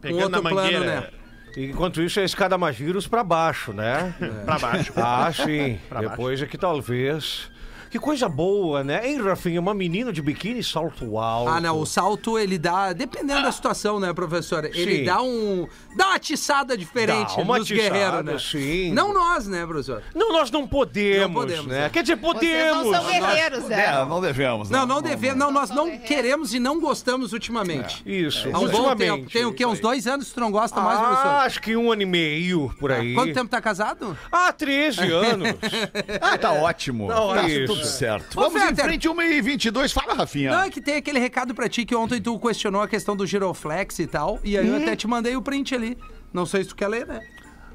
pegando 0.00 0.22
outro 0.22 0.42
na 0.42 0.50
plano, 0.50 0.56
mangueira 0.72 1.00
né? 1.00 1.08
Enquanto 1.56 2.00
isso, 2.00 2.20
é 2.20 2.22
a 2.22 2.26
escada 2.26 2.56
Magiros 2.56 3.08
pra 3.08 3.24
baixo, 3.24 3.72
né? 3.72 4.14
pra 4.46 4.58
baixo? 4.58 4.92
Ah, 4.96 5.32
sim. 5.32 5.80
Pra 5.88 6.00
Depois 6.00 6.40
é 6.40 6.46
que 6.46 6.56
talvez. 6.56 7.50
Que 7.90 7.98
coisa 7.98 8.28
boa, 8.28 8.84
né? 8.84 9.04
Hein, 9.08 9.20
Rafinha? 9.20 9.60
Uma 9.60 9.74
menina 9.74 10.12
de 10.12 10.22
biquíni 10.22 10.62
salto 10.62 11.18
alto. 11.18 11.50
Ah, 11.50 11.60
não, 11.60 11.80
o 11.80 11.84
salto 11.84 12.38
ele 12.38 12.56
dá, 12.56 12.92
dependendo 12.92 13.42
da 13.42 13.50
situação, 13.50 13.98
né, 13.98 14.12
professor? 14.12 14.64
Ele 14.64 14.98
Sim. 14.98 15.04
dá 15.04 15.20
um. 15.20 15.66
dá 15.96 16.06
uma 16.06 16.14
atiçada 16.14 16.76
diferente 16.76 17.34
Dá 17.36 17.42
uma 17.42 17.58
nos 17.58 17.66
atiçada, 17.70 17.90
guerreiros, 17.90 18.24
né? 18.24 18.38
sim. 18.38 18.92
Não 18.92 19.12
nós, 19.12 19.48
né, 19.48 19.66
professor? 19.66 20.02
Não, 20.14 20.32
nós 20.32 20.52
não 20.52 20.68
podemos, 20.68 21.22
Não 21.26 21.32
podemos, 21.34 21.66
né? 21.66 21.80
né? 21.80 21.88
Quer 21.90 22.02
dizer, 22.02 22.16
Vocês 22.16 22.32
podemos. 22.34 22.84
não 22.86 22.92
são 22.94 23.04
guerreiros, 23.10 23.64
né? 23.64 23.84
É, 23.86 24.04
não 24.04 24.20
devemos. 24.20 24.70
Não, 24.70 24.86
não 24.86 25.02
devemos. 25.02 25.36
Não, 25.38 25.50
nós 25.50 25.70
não 25.70 25.98
queremos 25.98 26.54
e 26.54 26.60
não 26.60 26.78
gostamos 26.80 27.32
ultimamente. 27.32 28.02
Isso. 28.06 28.48
Há 28.52 28.58
um 28.60 28.68
bom 28.68 28.88
ultimamente. 28.88 28.98
tempo. 29.22 29.30
Tem 29.32 29.44
o 29.44 29.52
quê? 29.52 29.66
Uns 29.66 29.80
dois 29.80 30.06
anos 30.06 30.28
que 30.28 30.34
tu 30.34 30.40
não 30.40 30.52
gosta 30.52 30.80
mais, 30.80 30.98
Ah, 31.00 31.02
professor? 31.02 31.28
acho 31.44 31.60
que 31.60 31.74
um 31.76 31.90
ano 31.90 32.02
e 32.02 32.06
meio 32.06 32.72
por 32.78 32.92
aí. 32.92 33.14
Quanto 33.14 33.34
tempo 33.34 33.48
tá 33.50 33.60
casado? 33.60 34.16
Ah, 34.30 34.52
13 34.52 35.00
anos. 35.10 35.48
Ah, 36.20 36.38
tá 36.38 36.52
ótimo. 36.52 37.08
Tá 37.08 37.14
Tá 37.14 37.20
ótimo. 37.22 37.66
tudo 37.66 37.79
certo. 37.86 38.38
Ô, 38.38 38.48
Vamos 38.50 38.62
em 38.62 38.74
frente, 38.74 39.08
1 39.08 39.22
e 39.22 39.40
22 39.42 39.92
Fala, 39.92 40.14
Rafinha. 40.14 40.50
Não, 40.50 40.62
é 40.62 40.70
que 40.70 40.80
tem 40.80 40.96
aquele 40.96 41.18
recado 41.18 41.54
pra 41.54 41.68
ti 41.68 41.84
que 41.84 41.94
ontem 41.94 42.20
tu 42.20 42.38
questionou 42.38 42.82
a 42.82 42.88
questão 42.88 43.14
do 43.16 43.26
giroflex 43.26 43.98
e 43.98 44.06
tal. 44.06 44.38
E 44.44 44.56
aí 44.58 44.66
eu 44.68 44.76
até 44.76 44.94
te 44.96 45.06
mandei 45.06 45.36
o 45.36 45.42
print 45.42 45.74
ali. 45.74 45.96
Não 46.32 46.46
sei 46.46 46.62
se 46.62 46.70
tu 46.70 46.76
quer 46.76 46.88
ler, 46.88 47.06
né? 47.06 47.20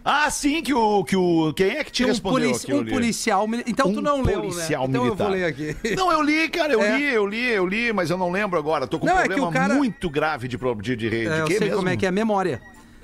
Ah, 0.07 0.29
sim, 0.29 0.62
que 0.62 0.71
o, 0.71 1.03
que 1.03 1.15
o... 1.15 1.51
Quem 1.53 1.77
é 1.77 1.83
que 1.83 1.91
te 1.91 2.03
um, 2.03 2.07
respondeu 2.07 2.50
polici- 2.50 2.71
um 2.71 2.85
policial 2.85 3.47
militar. 3.47 3.71
Então 3.71 3.91
tu 3.91 4.00
Um 4.00 4.03
não 4.03 4.21
leu, 4.21 4.41
policial 4.41 4.83
né? 4.83 4.89
Então 4.89 5.05
eu 5.05 5.15
vou 5.15 5.29
militar. 5.31 5.55
ler 5.63 5.74
aqui. 5.74 5.95
Não, 5.97 6.12
eu 6.12 6.21
li, 6.21 6.47
cara, 6.47 6.74
eu 6.74 6.81
É. 6.83 6.95
li, 6.95 7.03
eu 7.05 7.25
li, 7.25 7.43
eu 7.50 7.65
li, 7.65 7.91
mas 7.91 8.12
eu 8.12 8.17
não 8.17 8.29
lembro 8.31 8.59
agora. 8.59 8.85
Tô 8.85 9.00
com 9.00 9.07
um 9.07 9.09
Não, 9.09 9.17
é 9.17 9.24
que 9.24 9.29
problema 9.29 9.50
o 9.50 9.51
cara- 9.51 9.74
muito 9.74 10.07
grave 10.07 10.47
de, 10.47 10.59
pro- 10.59 10.75
de, 10.75 10.95
de, 10.95 11.09
de, 11.09 11.27
É, 11.27 11.41
eu 11.41 11.45
quê 11.45 11.53
sei 11.53 11.62
mesmo? 11.69 11.77
como 11.77 11.89
é 11.89 11.97
que 11.97 12.05
é 12.05 12.09
a 12.09 12.12
memória. 12.12 12.62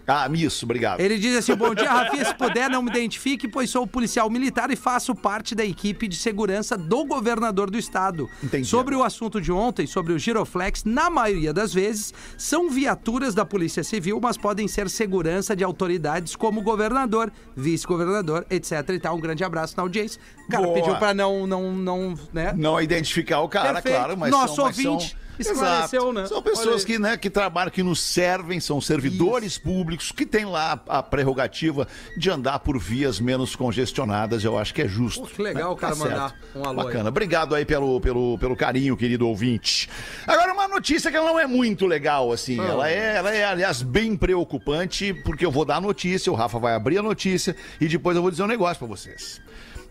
Ah, 0.07 0.27
isso, 0.33 0.65
obrigado. 0.65 0.99
Ele 0.99 1.17
diz 1.17 1.35
assim: 1.37 1.55
bom 1.55 1.73
dia, 1.75 1.89
Rafinha. 1.89 2.25
Se 2.25 2.33
puder, 2.35 2.69
não 2.69 2.81
me 2.81 2.89
identifique, 2.89 3.47
pois 3.47 3.69
sou 3.69 3.85
policial 3.87 4.29
militar 4.29 4.69
e 4.71 4.75
faço 4.75 5.13
parte 5.15 5.53
da 5.55 5.63
equipe 5.63 6.07
de 6.07 6.15
segurança 6.15 6.77
do 6.77 7.05
governador 7.05 7.69
do 7.69 7.77
estado. 7.77 8.29
Entendi. 8.43 8.67
Sobre 8.67 8.95
o 8.95 9.03
assunto 9.03 9.39
de 9.39 9.51
ontem, 9.51 9.85
sobre 9.87 10.13
o 10.13 10.19
Giroflex, 10.19 10.83
na 10.83 11.09
maioria 11.09 11.53
das 11.53 11.73
vezes, 11.73 12.13
são 12.37 12.69
viaturas 12.69 13.33
da 13.35 13.45
Polícia 13.45 13.83
Civil, 13.83 14.19
mas 14.21 14.37
podem 14.37 14.67
ser 14.67 14.89
segurança 14.89 15.55
de 15.55 15.63
autoridades 15.63 16.35
como 16.35 16.61
governador, 16.61 17.31
vice-governador, 17.55 18.45
etc. 18.49 18.71
E 18.89 18.99
tal. 18.99 19.15
Um 19.15 19.19
grande 19.21 19.43
abraço 19.43 19.75
na 19.77 19.83
audiência. 19.83 20.19
O 20.47 20.51
cara 20.51 20.63
Boa. 20.63 20.73
pediu 20.75 20.95
pra 20.97 21.13
não, 21.13 21.45
não, 21.47 21.71
não, 21.73 22.15
né? 22.33 22.53
Não 22.57 22.81
identificar 22.81 23.39
o 23.41 23.47
cara, 23.49 23.73
Perfeito. 23.75 23.95
claro, 23.97 24.17
mas 24.17 24.31
Nosso 24.31 24.55
são, 24.55 24.65
mas 24.65 24.75
são- 24.75 24.93
ouvinte 24.93 25.17
esclareceu, 25.41 26.01
Exato. 26.01 26.13
né? 26.13 26.27
São 26.27 26.41
pessoas 26.41 26.81
aí. 26.81 26.85
que, 26.85 26.99
né, 26.99 27.17
que 27.17 27.29
trabalham, 27.29 27.71
que 27.71 27.83
nos 27.83 28.01
servem, 28.01 28.59
são 28.59 28.79
servidores 28.79 29.57
públicos, 29.57 30.11
que 30.11 30.25
têm 30.25 30.45
lá 30.45 30.81
a, 30.87 31.03
prerrogativa 31.03 31.87
de 32.17 32.29
andar 32.29 32.59
por 32.59 32.79
vias 32.79 33.19
menos 33.19 33.55
congestionadas. 33.55 34.43
Eu 34.43 34.57
acho 34.57 34.73
que 34.73 34.81
é 34.81 34.87
justo. 34.87 35.21
Pô, 35.21 35.27
que 35.27 35.41
legal 35.41 35.73
o 35.73 35.75
cara 35.75 35.95
certo. 35.95 36.09
mandar 36.09 36.35
um 36.55 36.65
alô 36.65 36.79
aí. 36.81 36.85
Bacana. 36.87 37.09
Obrigado 37.09 37.55
aí 37.55 37.65
pelo, 37.65 37.99
pelo, 37.99 38.37
pelo 38.37 38.55
carinho, 38.55 38.95
querido 38.97 39.27
ouvinte. 39.27 39.89
Agora, 40.27 40.53
uma 40.53 40.67
notícia 40.67 41.11
que 41.11 41.17
ela 41.17 41.29
não 41.29 41.39
é 41.39 41.47
muito 41.47 41.85
legal, 41.85 42.31
assim. 42.31 42.59
Ah. 42.59 42.65
Ela, 42.65 42.89
é, 42.89 43.15
ela 43.17 43.35
é, 43.35 43.43
aliás, 43.43 43.81
bem 43.81 44.15
preocupante, 44.15 45.13
porque 45.13 45.45
eu 45.45 45.51
vou 45.51 45.65
dar 45.65 45.77
a 45.77 45.81
notícia, 45.81 46.31
o 46.31 46.35
Rafa 46.35 46.59
vai 46.59 46.73
abrir 46.73 46.97
a 46.97 47.03
notícia 47.03 47.55
e 47.79 47.87
depois 47.87 48.15
eu 48.15 48.21
vou 48.21 48.31
dizer 48.31 48.43
um 48.43 48.47
negócio 48.47 48.77
pra 48.77 48.87
vocês. 48.87 49.41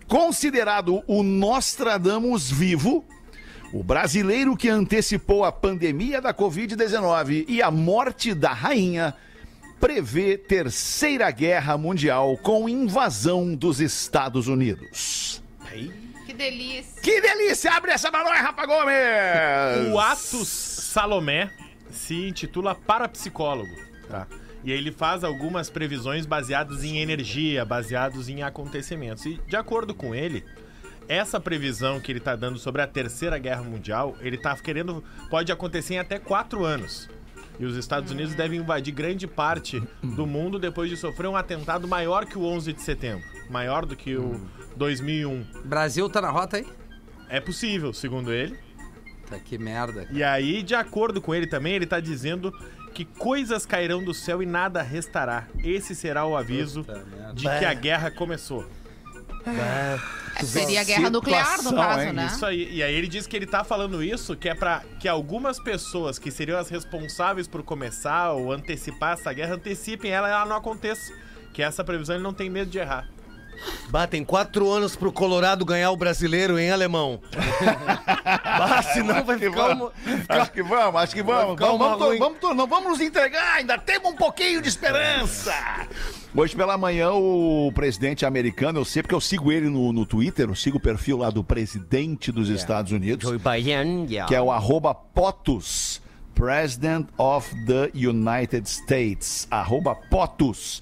Considerado 0.06 1.04
o 1.06 1.22
Nostradamus 1.22 2.50
vivo, 2.50 3.04
o 3.72 3.82
brasileiro 3.82 4.56
que 4.56 4.68
antecipou 4.68 5.44
a 5.44 5.52
pandemia 5.52 6.20
da 6.20 6.34
Covid-19 6.34 7.44
e 7.48 7.62
a 7.62 7.70
morte 7.70 8.34
da 8.34 8.52
rainha 8.52 9.14
prevê 9.80 10.36
terceira 10.36 11.30
guerra 11.30 11.78
mundial 11.78 12.36
com 12.36 12.68
invasão 12.68 13.54
dos 13.54 13.80
Estados 13.80 14.48
Unidos. 14.48 15.42
Que 16.26 16.32
delícia. 16.32 17.02
Que 17.02 17.20
delícia! 17.20 17.72
Abre 17.72 17.92
essa 17.92 18.10
pra 18.10 18.24
nós, 18.24 18.38
Rafa 18.40 18.66
Gomes! 18.66 19.92
O 19.92 19.98
Atos 19.98 20.48
Salomé 20.48 21.50
se 21.90 22.14
intitula 22.28 22.74
Parapsicólogo, 22.74 23.74
tá? 24.08 24.26
E 24.62 24.72
aí 24.72 24.78
ele 24.78 24.92
faz 24.92 25.24
algumas 25.24 25.70
previsões 25.70 26.26
baseadas 26.26 26.84
em 26.84 26.98
energia, 26.98 27.64
baseados 27.64 28.28
em 28.28 28.42
acontecimentos. 28.42 29.24
E 29.24 29.40
de 29.46 29.56
acordo 29.56 29.94
com 29.94 30.14
ele, 30.14 30.44
essa 31.10 31.40
previsão 31.40 31.98
que 32.00 32.12
ele 32.12 32.20
tá 32.20 32.36
dando 32.36 32.56
sobre 32.56 32.80
a 32.80 32.86
Terceira 32.86 33.36
Guerra 33.36 33.64
Mundial, 33.64 34.16
ele 34.20 34.38
tá 34.38 34.56
querendo 34.56 35.02
pode 35.28 35.50
acontecer 35.50 35.94
em 35.94 35.98
até 35.98 36.20
quatro 36.20 36.64
anos. 36.64 37.10
E 37.58 37.64
os 37.64 37.76
Estados 37.76 38.12
Unidos 38.12 38.32
devem 38.36 38.60
invadir 38.60 38.94
grande 38.94 39.26
parte 39.26 39.82
do 40.02 40.24
mundo 40.24 40.56
depois 40.56 40.88
de 40.88 40.96
sofrer 40.96 41.26
um 41.26 41.36
atentado 41.36 41.88
maior 41.88 42.24
que 42.24 42.38
o 42.38 42.44
11 42.44 42.72
de 42.72 42.80
setembro, 42.80 43.24
maior 43.50 43.84
do 43.84 43.96
que 43.96 44.16
o 44.16 44.40
2001. 44.76 45.44
Brasil 45.64 46.08
tá 46.08 46.20
na 46.20 46.30
rota 46.30 46.58
aí? 46.58 46.66
É 47.28 47.40
possível, 47.40 47.92
segundo 47.92 48.32
ele. 48.32 48.56
Tá, 49.28 49.36
que 49.38 49.58
merda. 49.58 50.06
E 50.12 50.22
aí, 50.22 50.62
de 50.62 50.76
acordo 50.76 51.20
com 51.20 51.34
ele 51.34 51.46
também, 51.46 51.74
ele 51.74 51.86
tá 51.86 51.98
dizendo 51.98 52.52
que 52.94 53.04
coisas 53.04 53.66
cairão 53.66 54.02
do 54.02 54.14
céu 54.14 54.42
e 54.42 54.46
nada 54.46 54.80
restará. 54.80 55.48
Esse 55.62 55.94
será 55.94 56.24
o 56.24 56.36
aviso 56.36 56.84
Puta 56.84 57.04
merda. 57.04 57.34
de 57.34 57.42
que 57.42 57.64
a 57.64 57.74
guerra 57.74 58.10
começou. 58.12 58.64
Seria 60.44 60.80
a 60.80 60.84
guerra 60.84 61.10
nuclear, 61.10 61.62
no 61.62 61.74
caso, 61.74 62.00
hein? 62.00 62.12
né? 62.12 62.26
Isso 62.26 62.46
aí. 62.46 62.72
E 62.72 62.82
aí 62.82 62.94
ele 62.94 63.08
diz 63.08 63.26
que 63.26 63.36
ele 63.36 63.46
tá 63.46 63.62
falando 63.64 64.02
isso 64.02 64.36
que 64.36 64.48
é 64.48 64.54
pra 64.54 64.82
que 64.98 65.08
algumas 65.08 65.58
pessoas 65.58 66.18
que 66.18 66.30
seriam 66.30 66.58
as 66.58 66.68
responsáveis 66.68 67.46
por 67.46 67.62
começar 67.62 68.32
ou 68.32 68.52
antecipar 68.52 69.14
essa 69.14 69.32
guerra 69.32 69.54
antecipem 69.54 70.10
ela 70.10 70.28
e 70.28 70.32
ela 70.32 70.46
não 70.46 70.56
aconteça. 70.56 71.12
Que 71.52 71.62
essa 71.62 71.82
previsão 71.82 72.14
ele 72.16 72.22
não 72.22 72.32
tem 72.32 72.48
medo 72.48 72.70
de 72.70 72.78
errar. 72.78 73.08
Batem 73.88 74.24
quatro 74.24 74.70
anos 74.70 74.96
pro 74.96 75.12
Colorado 75.12 75.64
ganhar 75.64 75.90
o 75.90 75.96
brasileiro, 75.96 76.58
hein, 76.58 76.70
alemão? 76.70 77.20
bah, 78.24 78.82
senão 78.94 79.22
vai 79.24 79.38
ficar 79.38 79.70
uma... 79.70 79.92
Acho 80.28 80.52
que 80.52 80.62
vamos, 80.62 81.02
acho 81.02 81.14
que 81.14 81.22
vamos. 81.22 81.58
Vamos, 81.58 81.78
vamos, 81.78 81.98
vamos, 81.98 82.18
vamos, 82.18 82.56
não 82.56 82.66
vamos 82.66 82.90
nos 82.90 83.00
entregar, 83.00 83.56
ainda 83.56 83.76
temos 83.76 84.12
um 84.12 84.16
pouquinho 84.16 84.62
de 84.62 84.68
esperança. 84.68 85.52
Hoje 86.32 86.54
pela 86.54 86.78
manhã, 86.78 87.10
o 87.10 87.72
presidente 87.74 88.24
americano, 88.24 88.78
eu 88.78 88.84
sei 88.84 89.02
porque 89.02 89.14
eu 89.14 89.20
sigo 89.20 89.50
ele 89.50 89.68
no, 89.68 89.92
no 89.92 90.06
Twitter, 90.06 90.48
eu 90.48 90.54
sigo 90.54 90.78
o 90.78 90.80
perfil 90.80 91.18
lá 91.18 91.28
do 91.28 91.42
presidente 91.42 92.30
dos 92.30 92.48
Estados 92.48 92.92
Unidos, 92.92 93.28
que 94.28 94.34
é 94.36 94.40
o 94.40 94.52
arroba 94.52 94.94
POTUS, 94.94 96.00
President 96.32 97.08
of 97.18 97.52
the 97.66 97.90
United 97.94 98.68
States, 98.68 99.48
arroba 99.50 99.96
POTUS. 99.96 100.80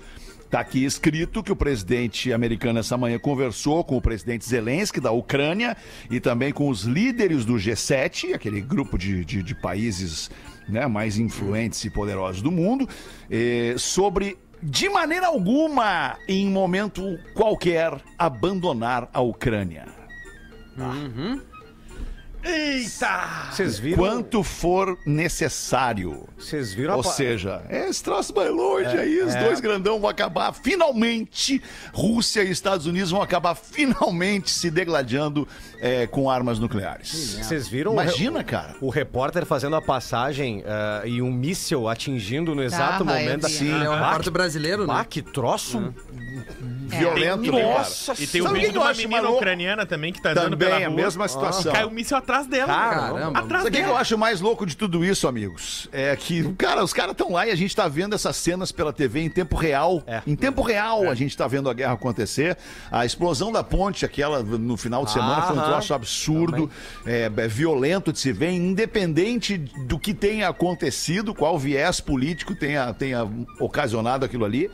Tá 0.51 0.61
aqui 0.61 0.85
escrito 0.85 1.43
que 1.43 1.53
o 1.53 1.57
presidente 1.57 2.31
americano 2.31 2.79
essa 2.79 2.99
manhã 2.99 3.19
conversou 3.19 3.83
com 3.83 3.97
o 3.97 4.03
presidente 4.03 4.47
Zelensky 4.47 5.01
da 5.01 5.13
Ucrânia 5.13 5.77
e 6.11 6.21
também 6.21 6.53
com 6.53 6.69
os 6.69 6.83
líderes 6.83 7.47
do 7.47 7.55
G7, 7.55 8.35
aquele 8.35 8.61
grupo 8.61 8.99
de, 8.99 9.25
de, 9.25 9.43
de 9.43 9.55
países 9.55 10.31
né, 10.69 10.87
mais 10.87 11.19
influentes 11.19 11.85
e 11.85 11.91
poderosos 11.91 12.43
do 12.43 12.51
mundo, 12.51 12.89
eh, 13.31 13.75
sobre, 13.79 14.37
de 14.63 14.89
maneira 14.89 15.27
alguma, 15.27 16.17
em 16.29 16.49
momento 16.49 17.03
qualquer, 17.35 17.93
abandonar 18.19 19.09
a 19.13 19.21
Ucrânia. 19.21 19.87
Eita! 22.43 23.49
Vocês 23.53 23.79
viram? 23.79 23.99
Quanto 23.99 24.43
for 24.43 24.97
necessário. 25.05 26.27
Vocês 26.39 26.73
viram 26.73 26.95
Ou 26.95 27.01
a 27.01 27.05
seja, 27.05 27.63
é, 27.69 27.89
esse 27.89 28.03
troço 28.03 28.33
vai 28.33 28.49
longe 28.49 28.87
aí, 28.97 29.21
os 29.23 29.35
dois 29.35 29.61
grandão 29.61 30.01
vão 30.01 30.09
acabar 30.09 30.53
finalmente, 30.53 31.61
Rússia 31.93 32.43
e 32.43 32.51
Estados 32.51 32.87
Unidos 32.87 33.11
vão 33.11 33.21
acabar 33.21 33.55
finalmente 33.55 34.51
se 34.51 34.71
degladiando 34.71 35.47
é, 35.81 36.07
com 36.07 36.31
armas 36.31 36.59
nucleares. 36.59 37.39
Vocês 37.43 37.67
viram? 37.69 37.91
o 37.93 37.95
Imagina, 38.01 38.39
re- 38.39 38.45
cara. 38.45 38.77
O 38.81 38.89
repórter 38.89 39.45
fazendo 39.45 39.77
a 39.77 39.83
passagem 39.83 40.63
ah, 40.67 41.03
e 41.05 41.21
um 41.21 41.33
míssil 41.33 41.89
atingindo 41.89 42.55
no 42.55 42.63
exato 42.63 43.03
Ah, 43.03 43.07
momento 43.07 43.47
assim. 43.47 43.67
Ele 43.73 43.85
é 43.85 43.91
um 43.91 43.93
Ah, 43.93 44.07
repórter 44.09 44.33
brasileiro, 44.33 44.87
né? 44.87 44.95
Ah, 44.97 45.05
que 45.05 45.23
troço 45.23 45.93
Violento, 46.89 47.53
né, 47.53 47.61
cara? 47.63 47.79
Nossa 47.79 48.15
E 48.19 48.27
tem 48.27 48.41
o 48.41 48.49
vídeo 48.49 48.73
de 48.73 48.79
uma 48.79 48.89
acho 48.89 49.01
menina 49.01 49.23
maluco? 49.23 49.39
ucraniana 49.39 49.87
também 49.87 50.13
que 50.13 50.23
tá 50.23 50.31
andando 50.31 50.51
Também 50.51 50.69
pela 50.69 50.85
a 50.85 50.89
rua. 50.89 50.97
mesma 50.97 51.29
situação. 51.29 51.73
Caiu 51.73 51.89
um 51.89 51.91
míssil 51.91 52.17
atrás 52.17 52.47
dela. 52.47 52.67
Caramba. 52.67 53.39
Atrás 53.39 53.65
Sabe 53.65 53.79
o 53.79 53.83
que 53.83 53.89
eu 53.89 53.97
acho 53.97 54.19
mais 54.19 54.41
louco 54.41 54.65
de 54.65 54.77
tudo 54.77 55.05
isso, 55.05 55.29
amigos? 55.29 55.89
É 55.93 56.15
que, 56.17 56.53
cara, 56.55 56.83
os 56.83 56.93
caras 56.93 57.13
estão 57.13 57.33
lá 57.33 57.47
e 57.47 57.51
a 57.51 57.55
gente 57.55 57.75
tá 57.75 57.87
vendo 57.89 58.15
essas 58.15 58.37
cenas 58.37 58.73
pela 58.73 58.93
TV 58.93 59.21
em 59.21 59.31
tempo 59.31 59.57
real. 59.57 60.03
É. 60.07 60.23
Em 60.27 60.35
tempo 60.35 60.63
real 60.63 61.09
a 61.09 61.15
gente 61.15 61.37
tá 61.37 61.47
vendo 61.47 61.69
a 61.69 61.75
guerra 61.75 61.93
acontecer. 61.93 62.57
A 62.91 63.05
explosão 63.05 63.53
da 63.53 63.63
ponte, 63.63 64.05
aquela 64.05 64.43
no 64.43 64.77
final 64.77 65.05
de 65.05 65.13
semana, 65.13 65.43
foi 65.43 65.57
um 65.57 65.63
troço 65.63 65.93
absurdo, 65.95 66.71
é, 67.07 67.31
é 67.35 67.49
violento 67.49 68.13
de 68.13 68.19
se 68.19 68.33
ver, 68.33 68.51
independente 68.51 69.59
do 69.59 69.99
que 69.99 70.15
tenha 70.15 70.49
acontecido, 70.49 71.35
qual 71.35 71.59
viés 71.59 72.01
político 72.01 72.55
tenha, 72.55 72.93
tenha 72.95 73.29
ocasionado 73.61 74.25
aquilo 74.25 74.45
ali. 74.45 74.71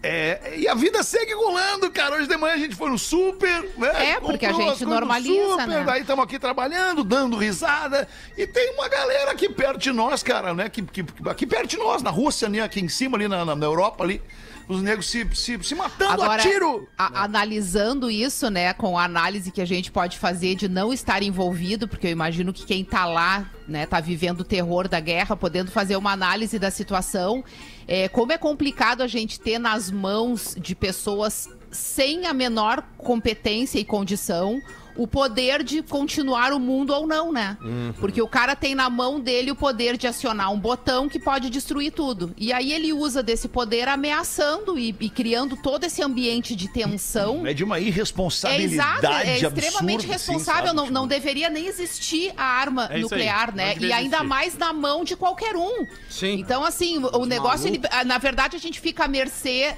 É, 0.00 0.54
e 0.56 0.68
a 0.68 0.74
vida 0.74 1.02
segue 1.02 1.34
rolando, 1.34 1.90
cara. 1.90 2.14
Hoje 2.16 2.28
de 2.28 2.36
manhã 2.36 2.54
a 2.54 2.58
gente 2.58 2.76
foi 2.76 2.88
no 2.88 2.98
super, 2.98 3.68
né? 3.76 4.10
É, 4.12 4.20
porque 4.20 4.46
a 4.46 4.50
Comprou 4.50 4.68
gente 4.68 4.78
coisas 4.78 4.80
no 4.82 4.94
normaliza, 4.94 5.50
super, 5.50 5.66
né? 5.66 5.84
Daí 5.84 6.00
estamos 6.02 6.24
aqui 6.24 6.38
trabalhando, 6.38 7.02
dando 7.02 7.36
risada. 7.36 8.06
E 8.36 8.46
tem 8.46 8.74
uma 8.74 8.88
galera 8.88 9.32
aqui 9.32 9.48
perto 9.48 9.78
de 9.78 9.90
nós, 9.90 10.22
cara, 10.22 10.54
né? 10.54 10.68
Que, 10.68 10.82
que, 10.82 11.04
aqui 11.28 11.44
perto 11.46 11.66
de 11.70 11.76
nós, 11.78 12.00
na 12.00 12.10
Rússia, 12.10 12.48
né? 12.48 12.60
aqui 12.60 12.80
em 12.80 12.88
cima, 12.88 13.16
ali 13.16 13.26
na- 13.26 13.44
na 13.44 13.66
Europa, 13.66 14.04
ali. 14.04 14.22
Os 14.68 14.82
negros 14.82 15.06
se, 15.06 15.26
se, 15.34 15.58
se 15.62 15.74
matando 15.74 16.22
a 16.22 16.36
tiro. 16.38 16.86
a- 16.96 17.24
analisando 17.24 18.10
isso, 18.10 18.50
né, 18.50 18.74
com 18.74 18.98
a 18.98 19.04
análise 19.04 19.50
que 19.50 19.62
a 19.62 19.64
gente 19.64 19.90
pode 19.90 20.18
fazer 20.18 20.54
de 20.54 20.68
não 20.68 20.92
estar 20.92 21.22
envolvido, 21.22 21.88
porque 21.88 22.06
eu 22.06 22.10
imagino 22.10 22.52
que 22.52 22.66
quem 22.66 22.84
tá 22.84 23.06
lá, 23.06 23.50
né, 23.66 23.86
tá 23.86 23.98
vivendo 23.98 24.40
o 24.40 24.44
terror 24.44 24.86
da 24.86 25.00
guerra, 25.00 25.34
podendo 25.34 25.70
fazer 25.70 25.96
uma 25.96 26.12
análise 26.12 26.58
da 26.58 26.70
situação, 26.70 27.42
é, 27.86 28.08
como 28.08 28.30
é 28.32 28.36
complicado 28.36 29.02
a 29.02 29.06
gente 29.06 29.40
ter 29.40 29.58
nas 29.58 29.90
mãos 29.90 30.54
de 30.60 30.74
pessoas 30.74 31.48
sem 31.70 32.26
a 32.26 32.34
menor 32.34 32.82
competência 32.96 33.78
e 33.78 33.84
condição 33.84 34.60
o 34.98 35.06
poder 35.06 35.62
de 35.62 35.80
continuar 35.82 36.52
o 36.52 36.58
mundo 36.60 36.92
ou 36.92 37.06
não, 37.06 37.32
né? 37.32 37.56
Porque 37.98 38.20
o 38.20 38.28
cara 38.28 38.54
tem 38.54 38.74
na 38.74 38.90
mão 38.90 39.18
dele 39.20 39.50
o 39.50 39.56
poder 39.56 39.96
de 39.96 40.06
acionar 40.06 40.52
um 40.52 40.58
botão 40.58 41.08
que 41.08 41.18
pode 41.18 41.48
destruir 41.48 41.92
tudo. 41.92 42.34
E 42.36 42.52
aí 42.52 42.72
ele 42.72 42.92
usa 42.92 43.22
desse 43.22 43.48
poder 43.48 43.88
ameaçando 43.88 44.78
e, 44.78 44.94
e 45.00 45.08
criando 45.08 45.56
todo 45.56 45.84
esse 45.84 46.02
ambiente 46.02 46.54
de 46.56 46.68
tensão. 46.68 47.46
É 47.46 47.54
de 47.54 47.62
uma 47.64 47.78
É 47.78 47.82
irresponsabilidade 47.82 48.74
exato, 48.74 49.06
é 49.06 49.34
extremamente 49.38 50.04
absurda, 50.04 50.14
assim, 50.16 50.32
responsável. 50.32 50.64
sabe? 50.66 50.76
não, 50.76 50.84
Tipo, 50.84 50.94
não 50.94 51.06
deveria 51.06 51.48
nem 51.48 51.66
existir 51.66 52.32
a 52.36 52.44
arma 52.44 52.88
É 52.90 52.98
nuclear, 52.98 53.50
aí, 53.50 53.54
né? 53.56 53.74
não 53.76 53.82
E 53.86 53.92
ainda 53.92 54.16
existir. 54.16 54.26
mais 54.28 54.58
na 54.58 54.72
mão 54.72 55.04
de 55.04 55.14
qualquer 55.16 55.56
um. 55.56 55.86
Sim. 56.10 56.32
Então, 56.40 56.64
assim, 56.64 56.98
o 56.98 57.24
negócio, 57.24 57.68
ele- 57.68 57.80
na 58.04 58.18
verdade, 58.18 58.56
a 58.56 58.60
gente 58.60 58.80
fica 58.80 59.04
à 59.04 59.08
mercê 59.08 59.76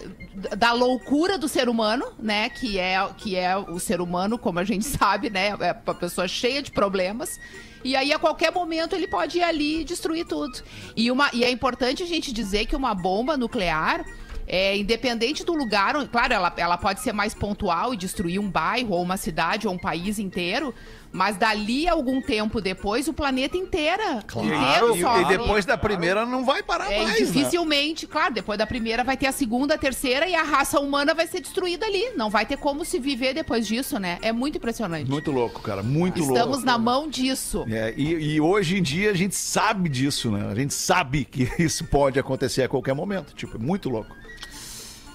da 0.57 0.73
loucura 0.73 1.37
do 1.37 1.49
ser 1.49 1.69
humano, 1.69 2.07
né? 2.19 2.49
Que 2.49 2.79
é, 2.79 2.97
que 3.19 3.37
é 3.37 3.55
o 3.57 3.79
ser 3.79 4.01
humano, 4.01 4.39
como 4.39 4.59
a 4.59 4.65
gente 4.65 4.85
sabe, 4.87 5.10
né? 5.19 5.49
É 5.49 5.77
uma 5.87 5.95
pessoa 5.95 6.29
cheia 6.29 6.63
de 6.63 6.71
problemas. 6.71 7.41
E 7.83 7.97
aí, 7.97 8.13
a 8.13 8.19
qualquer 8.19 8.53
momento, 8.53 8.95
ele 8.95 9.09
pode 9.09 9.39
ir 9.39 9.43
ali 9.43 9.81
e 9.81 9.85
destruir 9.85 10.27
tudo. 10.27 10.63
E, 10.95 11.11
uma, 11.11 11.31
e 11.33 11.45
é 11.45 11.51
importante 11.51 12.03
a 12.03 12.07
gente 12.07 12.33
dizer 12.33 12.67
que 12.67 12.77
uma 12.77 12.95
bomba 12.95 13.37
nuclear. 13.37 14.05
É, 14.53 14.77
independente 14.77 15.45
do 15.45 15.55
lugar, 15.55 15.95
claro, 16.09 16.35
ela, 16.35 16.53
ela 16.57 16.77
pode 16.77 16.99
ser 16.99 17.13
mais 17.13 17.33
pontual 17.33 17.95
e 17.95 17.97
destruir 17.97 18.41
um 18.41 18.51
bairro, 18.51 18.97
ou 18.97 19.03
uma 19.03 19.17
cidade, 19.17 19.69
ou 19.69 19.75
um 19.75 19.79
país 19.79 20.19
inteiro, 20.19 20.75
mas 21.13 21.37
dali 21.37 21.89
algum 21.89 22.21
tempo 22.23 22.61
depois, 22.61 23.09
o 23.09 23.13
planeta 23.13 23.57
inteira, 23.57 24.19
inteiro 24.25 24.97
E, 24.97 25.01
sofre. 25.01 25.23
e 25.23 25.39
depois 25.39 25.65
da 25.65 25.77
primeira 25.77 26.25
não 26.25 26.45
vai 26.45 26.63
parar 26.63 26.91
É, 26.93 27.03
mais, 27.03 27.21
né? 27.21 27.27
dificilmente, 27.27 28.07
claro, 28.07 28.33
depois 28.33 28.57
da 28.59 28.67
primeira 28.67 29.03
vai 29.03 29.17
ter 29.17 29.27
a 29.27 29.33
segunda, 29.33 29.75
a 29.75 29.79
terceira 29.79 30.29
e 30.29 30.35
a 30.35 30.43
raça 30.43 30.79
humana 30.79 31.13
vai 31.13 31.27
ser 31.27 31.41
destruída 31.41 31.85
ali. 31.87 32.11
Não 32.17 32.31
vai 32.31 32.47
ter 32.47 32.57
como 32.57 32.85
se 32.85 32.99
viver 32.99 33.35
depois 33.35 33.67
disso, 33.67 33.99
né? 33.99 34.19
É 34.23 34.33
muito 34.33 34.57
impressionante. 34.59 35.11
Muito 35.11 35.31
louco, 35.33 35.61
cara, 35.63 35.83
muito 35.83 36.21
Estamos 36.21 36.45
louco. 36.59 36.65
na 36.67 36.79
mão 36.79 37.09
disso. 37.09 37.65
É, 37.69 37.93
e, 37.97 38.35
e 38.35 38.41
hoje 38.41 38.79
em 38.79 38.83
dia 38.83 39.11
a 39.11 39.15
gente 39.15 39.35
sabe 39.35 39.89
disso, 39.89 40.31
né? 40.31 40.49
A 40.51 40.55
gente 40.55 40.75
sabe 40.75 41.25
que 41.25 41.49
isso 41.63 41.85
pode 41.87 42.19
acontecer 42.19 42.63
a 42.63 42.69
qualquer 42.69 42.95
momento. 42.95 43.35
Tipo, 43.35 43.57
é 43.57 43.61
muito 43.61 43.89
louco. 43.89 44.15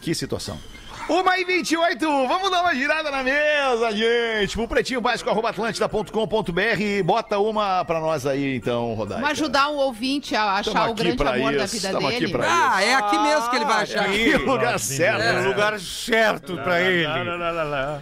Que 0.02 0.14
situação. 0.14 0.60
Uma 1.08 1.38
e 1.38 1.46
28, 1.46 2.04
vamos 2.28 2.50
dar 2.50 2.62
uma 2.62 2.74
girada 2.74 3.12
na 3.12 3.22
mesa, 3.22 3.91
gente. 3.91 4.56
Pro 4.56 4.68
pretinho 4.68 5.00
básico, 5.00 5.30
arroba 5.30 5.50
atlântida.com.br. 5.52 7.04
Bota 7.04 7.38
uma 7.38 7.86
pra 7.86 8.00
nós 8.00 8.26
aí, 8.26 8.56
então, 8.56 8.96
Rodaica. 8.96 9.22
Vamos 9.22 9.39
ajudar 9.39 9.68
o 9.70 9.76
ouvinte 9.76 10.36
a 10.36 10.54
achar 10.54 10.74
Tamo 10.74 10.88
o 10.88 10.91
aqui 10.94 11.04
grande 11.04 11.24
amor 11.24 11.56
da 11.56 11.65
isso, 11.65 11.76
vida 11.76 11.91
tamo 11.91 12.08
aqui 12.08 12.20
dele. 12.22 12.32
pra 12.32 12.48
Ah, 12.74 12.84
é 12.84 12.96
aqui 12.96 13.20
mesmo 13.20 13.50
que 13.52 13.56
ele 13.56 13.65
vai 13.65 13.84
achar. 13.84 14.12
Que 14.12 14.38
lugar 14.38 14.80
certo. 14.80 15.22
É 15.22 15.41
o 15.41 15.48
lugar 15.48 15.80
certo 15.80 16.58
pra 16.58 16.82
ele. 16.82 17.06
Lá, 17.06 17.22
lá, 17.24 17.36
lá, 17.36 17.52
lá, 17.52 17.63
lá. 17.63 18.02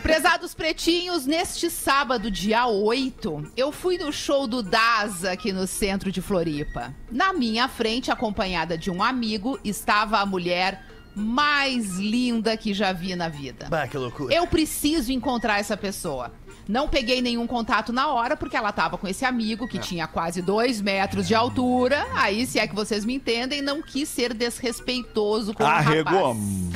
Prezados 0.00 0.54
pretinhos, 0.54 1.26
neste 1.26 1.68
sábado, 1.68 2.30
dia 2.30 2.66
8, 2.66 3.52
eu 3.56 3.72
fui 3.72 3.98
no 3.98 4.12
show 4.12 4.46
do 4.46 4.62
Daza 4.62 5.32
aqui 5.32 5.52
no 5.52 5.66
centro 5.66 6.12
de 6.12 6.22
Floripa. 6.22 6.94
Na 7.10 7.32
minha 7.32 7.66
frente, 7.66 8.12
acompanhada 8.12 8.78
de 8.78 8.92
um 8.92 9.02
amigo, 9.02 9.58
estava 9.64 10.18
a 10.18 10.26
mulher 10.26 10.84
mais 11.14 11.98
linda 11.98 12.56
que 12.56 12.72
já 12.72 12.92
vi 12.92 13.14
na 13.16 13.28
vida. 13.28 13.66
Bah, 13.68 13.86
que 13.86 13.96
loucura. 13.96 14.34
Eu 14.34 14.46
preciso 14.46 15.12
encontrar 15.12 15.58
essa 15.58 15.76
pessoa. 15.76 16.32
Não 16.68 16.86
peguei 16.86 17.22
nenhum 17.22 17.46
contato 17.46 17.92
na 17.94 18.08
hora, 18.08 18.36
porque 18.36 18.54
ela 18.56 18.70
tava 18.70 18.98
com 18.98 19.08
esse 19.08 19.24
amigo 19.24 19.66
que 19.66 19.78
tinha 19.78 20.06
quase 20.06 20.42
dois 20.42 20.82
metros 20.82 21.26
de 21.26 21.34
altura. 21.34 22.06
Aí, 22.14 22.46
se 22.46 22.58
é 22.58 22.66
que 22.66 22.74
vocês 22.74 23.06
me 23.06 23.14
entendem, 23.14 23.62
não 23.62 23.80
quis 23.80 24.06
ser 24.08 24.34
desrespeitoso 24.34 25.54
com 25.54 25.62
o 25.62 25.66
Arregou. 25.66 26.34
rapaz. 26.34 26.68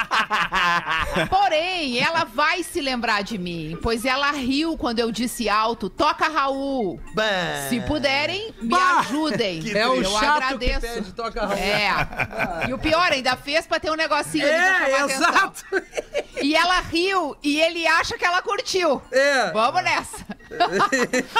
Porém, 1.28 1.98
ela 1.98 2.24
vai 2.24 2.62
se 2.62 2.80
lembrar 2.80 3.22
de 3.22 3.36
mim, 3.38 3.78
pois 3.82 4.04
ela 4.04 4.30
riu 4.30 4.76
quando 4.76 4.98
eu 5.00 5.10
disse 5.10 5.48
alto: 5.48 5.88
toca 5.90 6.28
Raul. 6.28 7.00
Bah. 7.14 7.24
Se 7.68 7.80
puderem, 7.82 8.54
me 8.60 8.68
Bah! 8.70 9.00
ajudem. 9.00 9.62
É 9.74 9.86
o 9.88 9.96
eu 9.96 10.10
chato 10.10 10.42
agradeço. 10.42 10.80
que 10.80 10.86
pede 10.94 11.12
toca 11.12 11.46
Raul. 11.46 11.58
É. 11.58 12.66
E 12.68 12.72
o 12.72 12.78
pior, 12.78 13.12
ainda 13.12 13.36
fez 13.36 13.66
pra 13.66 13.78
ter 13.80 13.90
um 13.90 13.96
negocinho 13.96 14.44
ali 14.46 14.52
pra 14.56 14.88
É, 14.88 14.90
chamar 14.90 15.04
atenção. 15.04 15.30
exato. 15.30 15.64
E 16.42 16.54
ela 16.54 16.80
riu 16.80 17.36
e 17.42 17.60
ele 17.60 17.86
acha 17.86 18.16
que 18.16 18.24
ela 18.24 18.40
curtiu. 18.40 19.02
É. 19.12 19.50
Vamos 19.52 19.82
nessa. 19.82 20.26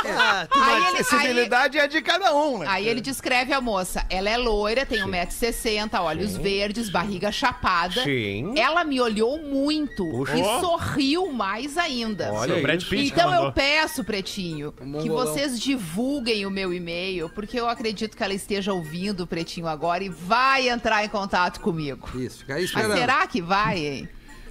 Ah, 0.06 0.46
Aí 0.50 0.60
A 0.62 0.76
ele, 0.76 0.86
aí, 0.86 1.00
acessibilidade 1.00 1.78
é 1.78 1.86
de 1.88 2.00
cada 2.00 2.34
um, 2.34 2.58
né? 2.58 2.66
aí 2.68 2.88
ele 2.88 3.00
descreve 3.00 3.52
a 3.52 3.60
moça. 3.60 4.04
Ela 4.08 4.30
é 4.30 4.36
loira, 4.36 4.86
tem 4.86 5.00
1,60m, 5.00 6.00
olhos 6.00 6.36
verdes, 6.36 6.88
barriga 6.88 7.30
chapada. 7.32 8.02
Sim. 8.04 8.54
Ela 8.58 8.84
me 8.84 9.00
olhou 9.00 9.38
muito 9.42 10.04
Puxa. 10.06 10.36
e 10.36 10.42
Ó. 10.42 10.60
sorriu 10.60 11.32
mais 11.32 11.76
ainda. 11.76 12.32
Olha 12.32 12.56
O 12.56 12.62
Brad. 12.62 12.82
Pitt 12.84 13.12
Então 13.12 13.32
eu 13.34 13.52
peço, 13.52 14.04
Pretinho, 14.04 14.72
que 15.02 15.08
vocês 15.08 15.60
divulguem 15.60 16.46
o 16.46 16.50
meu 16.50 16.72
e-mail, 16.72 17.28
porque 17.30 17.58
eu 17.58 17.68
acredito 17.68 18.16
que 18.16 18.22
ela 18.22 18.34
esteja 18.34 18.72
ouvindo 18.72 19.22
o 19.22 19.26
Pretinho 19.26 19.66
agora 19.66 20.02
e 20.04 20.08
vai 20.08 20.68
entrar 20.68 21.04
em 21.04 21.08
contato 21.08 21.60
comigo. 21.60 22.08
Isso, 22.16 22.38
fica 22.40 22.54
aí 22.54 22.60
Mas 22.62 22.70
esperando. 22.70 22.96
será 22.98 23.26
que 23.26 23.42
vai, 23.42 23.78
hein? 23.84 24.08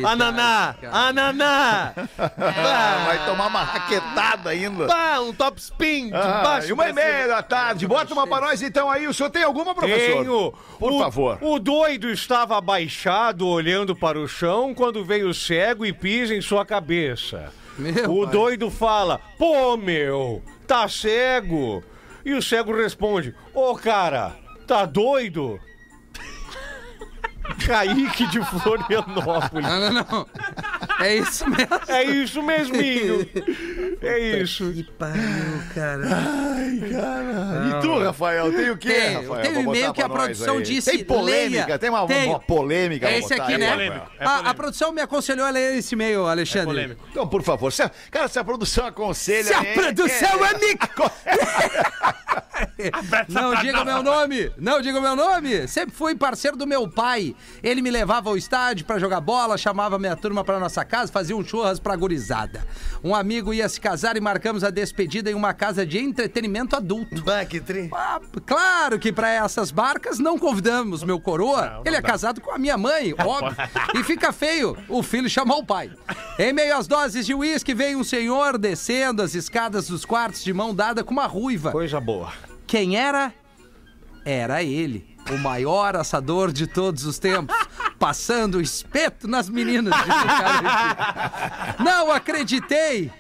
Ananá! 0.07 0.74
Ananá! 0.90 1.92
Ah, 2.18 3.04
vai 3.07 3.26
tomar 3.26 3.48
uma 3.48 3.62
raquetada 3.62 4.48
ainda. 4.50 4.87
Bah, 4.87 5.20
um 5.20 5.35
top 5.35 5.61
spin 5.61 6.07
de 6.09 6.14
Ah, 6.14 6.40
baixo 6.42 6.68
e 6.68 6.72
uma 6.72 6.88
e 6.88 6.92
meia 6.94 7.28
da 7.28 7.42
tarde. 7.42 7.87
Bota 7.87 8.14
uma 8.14 8.26
pra 8.26 8.40
nós 8.40 8.62
então 8.62 8.90
aí. 8.90 9.07
O 9.07 9.12
senhor 9.12 9.28
tem 9.28 9.42
alguma, 9.42 9.74
professor? 9.74 10.22
Tenho. 10.24 10.54
Por 10.78 10.92
o, 10.92 10.98
favor. 11.00 11.34
O 11.40 11.59
doido 11.59 12.11
estava 12.11 12.57
abaixado, 12.57 13.47
olhando 13.47 13.94
para 13.94 14.18
o 14.18 14.29
chão, 14.29 14.75
quando 14.75 15.05
veio 15.05 15.29
o 15.29 15.35
cego 15.35 15.85
e 15.85 15.92
pisa 15.92 16.35
em 16.35 16.40
sua 16.40 16.64
cabeça. 16.64 17.53
Meu 17.79 18.12
o 18.12 18.23
pai. 18.25 18.33
doido 18.33 18.70
fala: 18.70 19.20
Pô, 19.38 19.77
meu, 19.77 20.42
tá 20.66 20.88
cego? 20.88 21.83
E 22.25 22.33
o 22.33 22.42
cego 22.42 22.75
responde: 22.75 23.35
Ô, 23.53 23.75
cara, 23.75 24.37
tá 24.66 24.85
doido? 24.87 25.61
Kaique 27.66 28.26
de 28.28 28.40
Florianópolis. 28.46 29.66
Não, 29.66 29.80
não, 29.80 29.92
não. 29.92 30.26
É 31.00 31.14
isso 31.16 31.48
mesmo. 31.48 31.68
É 31.88 32.04
isso 32.04 32.42
mesminho. 32.42 33.28
É 34.02 34.18
isso. 34.40 34.72
Que 34.72 34.83
pariu, 34.85 35.62
cara. 35.74 36.07
E 37.68 37.80
tu, 37.80 37.98
Rafael, 37.98 38.52
tem 38.52 38.70
o 38.70 38.76
quê, 38.78 38.92
Tem, 38.92 39.14
Rafael? 39.16 39.42
tem 39.42 39.57
um 39.57 39.61
e-mail 39.61 39.92
que 39.92 40.02
a 40.02 40.09
produção 40.09 40.57
aí? 40.59 40.62
disse, 40.62 40.90
Tem 40.90 41.04
polêmica, 41.04 41.66
leia. 41.66 41.78
tem 41.78 41.90
uma, 41.90 42.07
Tem. 42.07 42.28
uma 42.28 42.40
polêmica. 42.40 43.09
É 43.09 43.18
esse 43.18 43.28
botar 43.30 43.42
aqui, 43.44 43.59
né? 43.59 43.68
Rafael. 43.70 43.90
polêmico. 43.90 44.12
É 44.20 44.24
a, 44.24 44.37
a 44.50 44.54
produção 44.54 44.92
me 44.92 45.00
aconselhou 45.00 45.46
a 45.46 45.50
ler 45.50 45.76
esse 45.78 45.94
e-mail, 45.94 46.26
Alexandre. 46.26 46.66
Polêmico. 46.66 47.07
Então, 47.11 47.26
por 47.28 47.42
favor, 47.42 47.72
se 47.72 47.83
a- 47.83 47.90
cara, 48.11 48.28
se 48.28 48.38
a 48.38 48.44
produção 48.44 48.87
aconselha... 48.87 49.44
Se 49.44 49.54
a 49.54 49.62
hein, 49.64 49.74
produção 49.74 50.44
é 50.46 50.59
Nico! 50.59 51.11
Não 53.28 53.54
diga 53.56 53.82
o 53.82 53.84
meu 53.84 54.02
nome! 54.02 54.50
Não 54.58 54.80
diga 54.80 54.98
o 54.98 55.02
meu 55.02 55.14
nome! 55.16 55.66
Sempre 55.68 55.94
fui 55.94 56.14
parceiro 56.14 56.56
do 56.56 56.66
meu 56.66 56.88
pai. 56.88 57.34
Ele 57.62 57.80
me 57.82 57.90
levava 57.90 58.30
ao 58.30 58.37
estádio 58.37 58.84
pra 58.84 58.98
jogar 58.98 59.20
bola, 59.20 59.56
chamava 59.56 59.98
minha 59.98 60.16
turma 60.16 60.44
pra 60.44 60.58
nossa 60.58 60.84
casa, 60.84 61.12
fazia 61.12 61.37
um 61.37 61.44
churras 61.44 61.78
pra 61.78 61.96
gurizada. 61.96 62.66
Um 63.02 63.14
amigo 63.14 63.52
ia 63.54 63.68
se 63.68 63.80
casar 63.80 64.16
e 64.16 64.20
marcamos 64.20 64.64
a 64.64 64.70
despedida 64.70 65.30
em 65.30 65.34
uma 65.34 65.52
casa 65.54 65.87
de 65.87 65.98
entretenimento 65.98 66.74
adulto. 66.76 67.22
Bah, 67.22 67.44
que 67.44 67.60
tri. 67.60 67.88
Ah, 67.92 68.20
claro 68.46 68.98
que 68.98 69.12
pra 69.12 69.28
essas 69.30 69.70
barcas 69.70 70.18
não 70.18 70.38
convidamos 70.38 71.02
meu 71.02 71.20
coroa. 71.20 71.66
Não, 71.66 71.72
não 71.76 71.82
Ele 71.87 71.96
é 71.96 72.00
dá. 72.00 72.08
casado 72.08 72.40
com 72.40 72.50
a 72.50 72.58
minha 72.58 72.76
mãe, 72.76 73.14
óbvio. 73.24 73.56
e 73.94 74.02
fica 74.02 74.32
feio 74.32 74.76
o 74.88 75.02
filho 75.02 75.28
chamar 75.28 75.56
o 75.56 75.64
pai. 75.64 75.90
Em 76.38 76.52
meio 76.52 76.76
às 76.76 76.87
doses 76.87 77.26
de 77.26 77.34
uísque, 77.34 77.74
veio 77.74 77.98
um 77.98 78.04
senhor 78.04 78.58
descendo 78.58 79.22
as 79.22 79.34
escadas 79.34 79.88
dos 79.88 80.04
quartos 80.04 80.42
de 80.42 80.52
mão 80.52 80.74
dada 80.74 81.04
com 81.04 81.12
uma 81.12 81.26
ruiva. 81.26 81.70
Coisa 81.70 82.00
boa. 82.00 82.32
Quem 82.74 82.96
era? 82.96 83.32
Era 84.24 84.60
ele, 84.60 85.16
o 85.30 85.38
maior 85.38 85.94
assador 85.94 86.50
de 86.50 86.66
todos 86.66 87.04
os 87.04 87.20
tempos, 87.20 87.54
passando 88.00 88.56
o 88.56 88.60
espeto 88.60 89.28
nas 89.28 89.48
meninas. 89.48 89.94
Não 91.78 92.10
acreditei! 92.10 93.12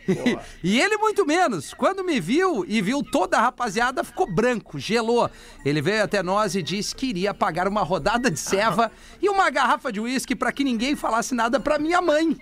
E 0.60 0.80
ele 0.80 0.96
muito 0.96 1.24
menos. 1.24 1.72
Quando 1.72 2.02
me 2.02 2.18
viu 2.18 2.64
e 2.66 2.82
viu 2.82 3.00
toda 3.00 3.38
a 3.38 3.42
rapaziada, 3.42 4.02
ficou 4.02 4.26
branco, 4.26 4.76
gelou. 4.76 5.30
Ele 5.64 5.80
veio 5.80 6.02
até 6.02 6.20
nós 6.20 6.56
e 6.56 6.60
disse 6.60 6.92
que 6.92 7.06
iria 7.06 7.32
pagar 7.32 7.68
uma 7.68 7.84
rodada 7.84 8.28
de 8.32 8.40
ceva 8.40 8.90
e 9.22 9.28
uma 9.28 9.48
garrafa 9.50 9.92
de 9.92 10.00
uísque 10.00 10.34
para 10.34 10.50
que 10.50 10.64
ninguém 10.64 10.96
falasse 10.96 11.32
nada 11.32 11.60
pra 11.60 11.78
minha 11.78 12.02
mãe. 12.02 12.36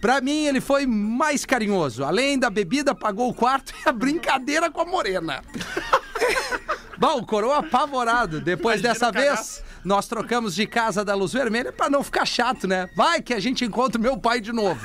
Pra 0.00 0.20
mim, 0.20 0.46
ele 0.46 0.60
foi 0.60 0.86
mais 0.86 1.44
carinhoso. 1.44 2.04
Além 2.04 2.38
da 2.38 2.48
bebida, 2.48 2.94
pagou 2.94 3.28
o 3.28 3.34
quarto 3.34 3.72
e 3.84 3.88
a 3.88 3.92
brincadeira 3.92 4.70
com 4.70 4.80
a 4.80 4.84
morena. 4.84 5.42
Bom, 6.98 7.24
coroa 7.24 7.58
apavorado. 7.58 8.40
Depois 8.40 8.80
Imagina 8.80 8.92
dessa 8.92 9.12
vez, 9.12 9.62
nós 9.84 10.08
trocamos 10.08 10.54
de 10.54 10.66
casa 10.66 11.04
da 11.04 11.14
luz 11.14 11.32
vermelha 11.32 11.72
pra 11.72 11.88
não 11.88 12.02
ficar 12.02 12.24
chato, 12.24 12.66
né? 12.66 12.88
Vai 12.96 13.22
que 13.22 13.32
a 13.32 13.40
gente 13.40 13.64
encontra 13.64 13.98
o 13.98 14.02
meu 14.02 14.16
pai 14.16 14.40
de 14.40 14.52
novo. 14.52 14.80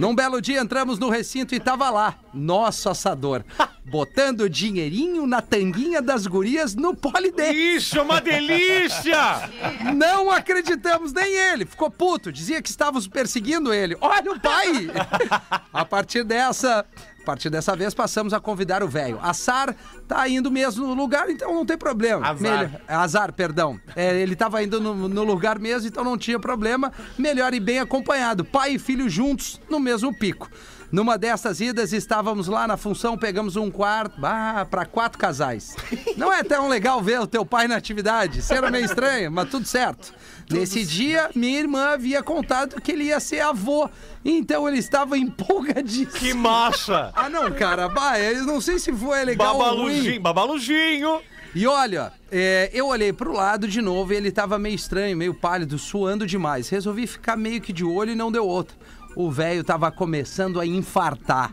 Num 0.00 0.14
belo 0.14 0.40
dia 0.40 0.58
entramos 0.58 0.98
no 0.98 1.10
recinto 1.10 1.54
e 1.54 1.60
tava 1.60 1.90
lá, 1.90 2.14
nosso 2.32 2.88
assador, 2.88 3.44
botando 3.84 4.48
dinheirinho 4.48 5.26
na 5.26 5.42
tanguinha 5.42 6.00
das 6.00 6.26
gurias 6.26 6.74
no 6.74 6.96
polidense. 6.96 7.76
Isso 7.76 7.98
é 7.98 8.00
uma 8.00 8.18
delícia! 8.18 9.50
Não 9.94 10.30
acreditamos 10.30 11.12
nem 11.12 11.34
ele. 11.36 11.66
Ficou 11.66 11.90
puto. 11.90 12.32
Dizia 12.32 12.62
que 12.62 12.70
estávamos 12.70 13.06
perseguindo 13.06 13.74
ele. 13.74 13.94
Olha 14.00 14.32
o 14.32 14.40
pai! 14.40 14.88
A 15.70 15.84
partir 15.84 16.24
dessa. 16.24 16.86
A 17.20 17.24
partir 17.24 17.50
dessa 17.50 17.76
vez 17.76 17.92
passamos 17.92 18.32
a 18.32 18.40
convidar 18.40 18.82
o 18.82 18.88
velho. 18.88 19.18
Assar 19.22 19.76
tá 20.08 20.26
indo 20.28 20.50
mesmo 20.50 20.86
no 20.86 20.94
lugar, 20.94 21.28
então 21.28 21.54
não 21.54 21.66
tem 21.66 21.76
problema. 21.76 22.26
Azar. 22.26 22.80
Azar, 22.88 23.32
perdão. 23.32 23.78
É, 23.94 24.18
ele 24.20 24.34
tava 24.34 24.62
indo 24.62 24.80
no, 24.80 25.08
no 25.08 25.22
lugar 25.22 25.58
mesmo, 25.58 25.86
então 25.86 26.02
não 26.02 26.16
tinha 26.16 26.38
problema. 26.40 26.90
Melhor 27.18 27.52
e 27.52 27.60
bem 27.60 27.78
acompanhado. 27.78 28.44
Pai 28.44 28.74
e 28.74 28.78
filho 28.78 29.08
juntos 29.08 29.60
no 29.68 29.78
mesmo 29.78 30.14
pico. 30.14 30.50
Numa 30.92 31.16
dessas 31.16 31.60
idas, 31.60 31.92
estávamos 31.92 32.48
lá 32.48 32.66
na 32.66 32.76
função, 32.76 33.16
pegamos 33.16 33.54
um 33.54 33.70
quarto 33.70 34.24
ah, 34.24 34.66
para 34.68 34.84
quatro 34.84 35.18
casais. 35.18 35.76
Não 36.16 36.32
é 36.32 36.42
tão 36.42 36.68
legal 36.68 37.00
ver 37.00 37.20
o 37.20 37.26
teu 37.26 37.46
pai 37.46 37.68
na 37.68 37.76
atividade. 37.76 38.40
Era 38.50 38.70
meio 38.70 38.84
estranho, 38.84 39.30
mas 39.30 39.48
tudo 39.48 39.66
certo. 39.66 40.12
Nesse 40.50 40.84
dia, 40.84 41.30
minha 41.34 41.60
irmã 41.60 41.90
havia 41.90 42.22
contado 42.24 42.80
que 42.80 42.90
ele 42.90 43.04
ia 43.04 43.20
ser 43.20 43.40
avô. 43.40 43.88
Então 44.24 44.68
ele 44.68 44.78
estava 44.78 45.16
empolgadíssimo. 45.16 46.10
Que 46.10 46.34
massa! 46.34 47.12
Ah, 47.14 47.28
não, 47.28 47.52
cara, 47.52 47.88
bah, 47.88 48.18
eu 48.18 48.44
não 48.44 48.60
sei 48.60 48.78
se 48.80 48.92
foi 48.92 49.24
legal 49.24 49.56
ou 49.56 49.82
ruim. 49.82 50.20
Babaluzinho. 50.20 51.20
E 51.54 51.66
olha, 51.66 52.12
é, 52.30 52.70
eu 52.72 52.86
olhei 52.86 53.12
pro 53.12 53.32
lado 53.32 53.66
de 53.66 53.80
novo 53.80 54.12
e 54.12 54.16
ele 54.16 54.30
tava 54.30 54.58
meio 54.58 54.74
estranho, 54.74 55.16
meio 55.16 55.34
pálido, 55.34 55.78
suando 55.78 56.26
demais. 56.26 56.68
Resolvi 56.68 57.06
ficar 57.06 57.36
meio 57.36 57.60
que 57.60 57.72
de 57.72 57.84
olho 57.84 58.12
e 58.12 58.14
não 58.14 58.30
deu 58.30 58.46
outra. 58.46 58.76
O 59.16 59.30
velho 59.30 59.64
tava 59.64 59.90
começando 59.90 60.60
a 60.60 60.66
infartar. 60.66 61.52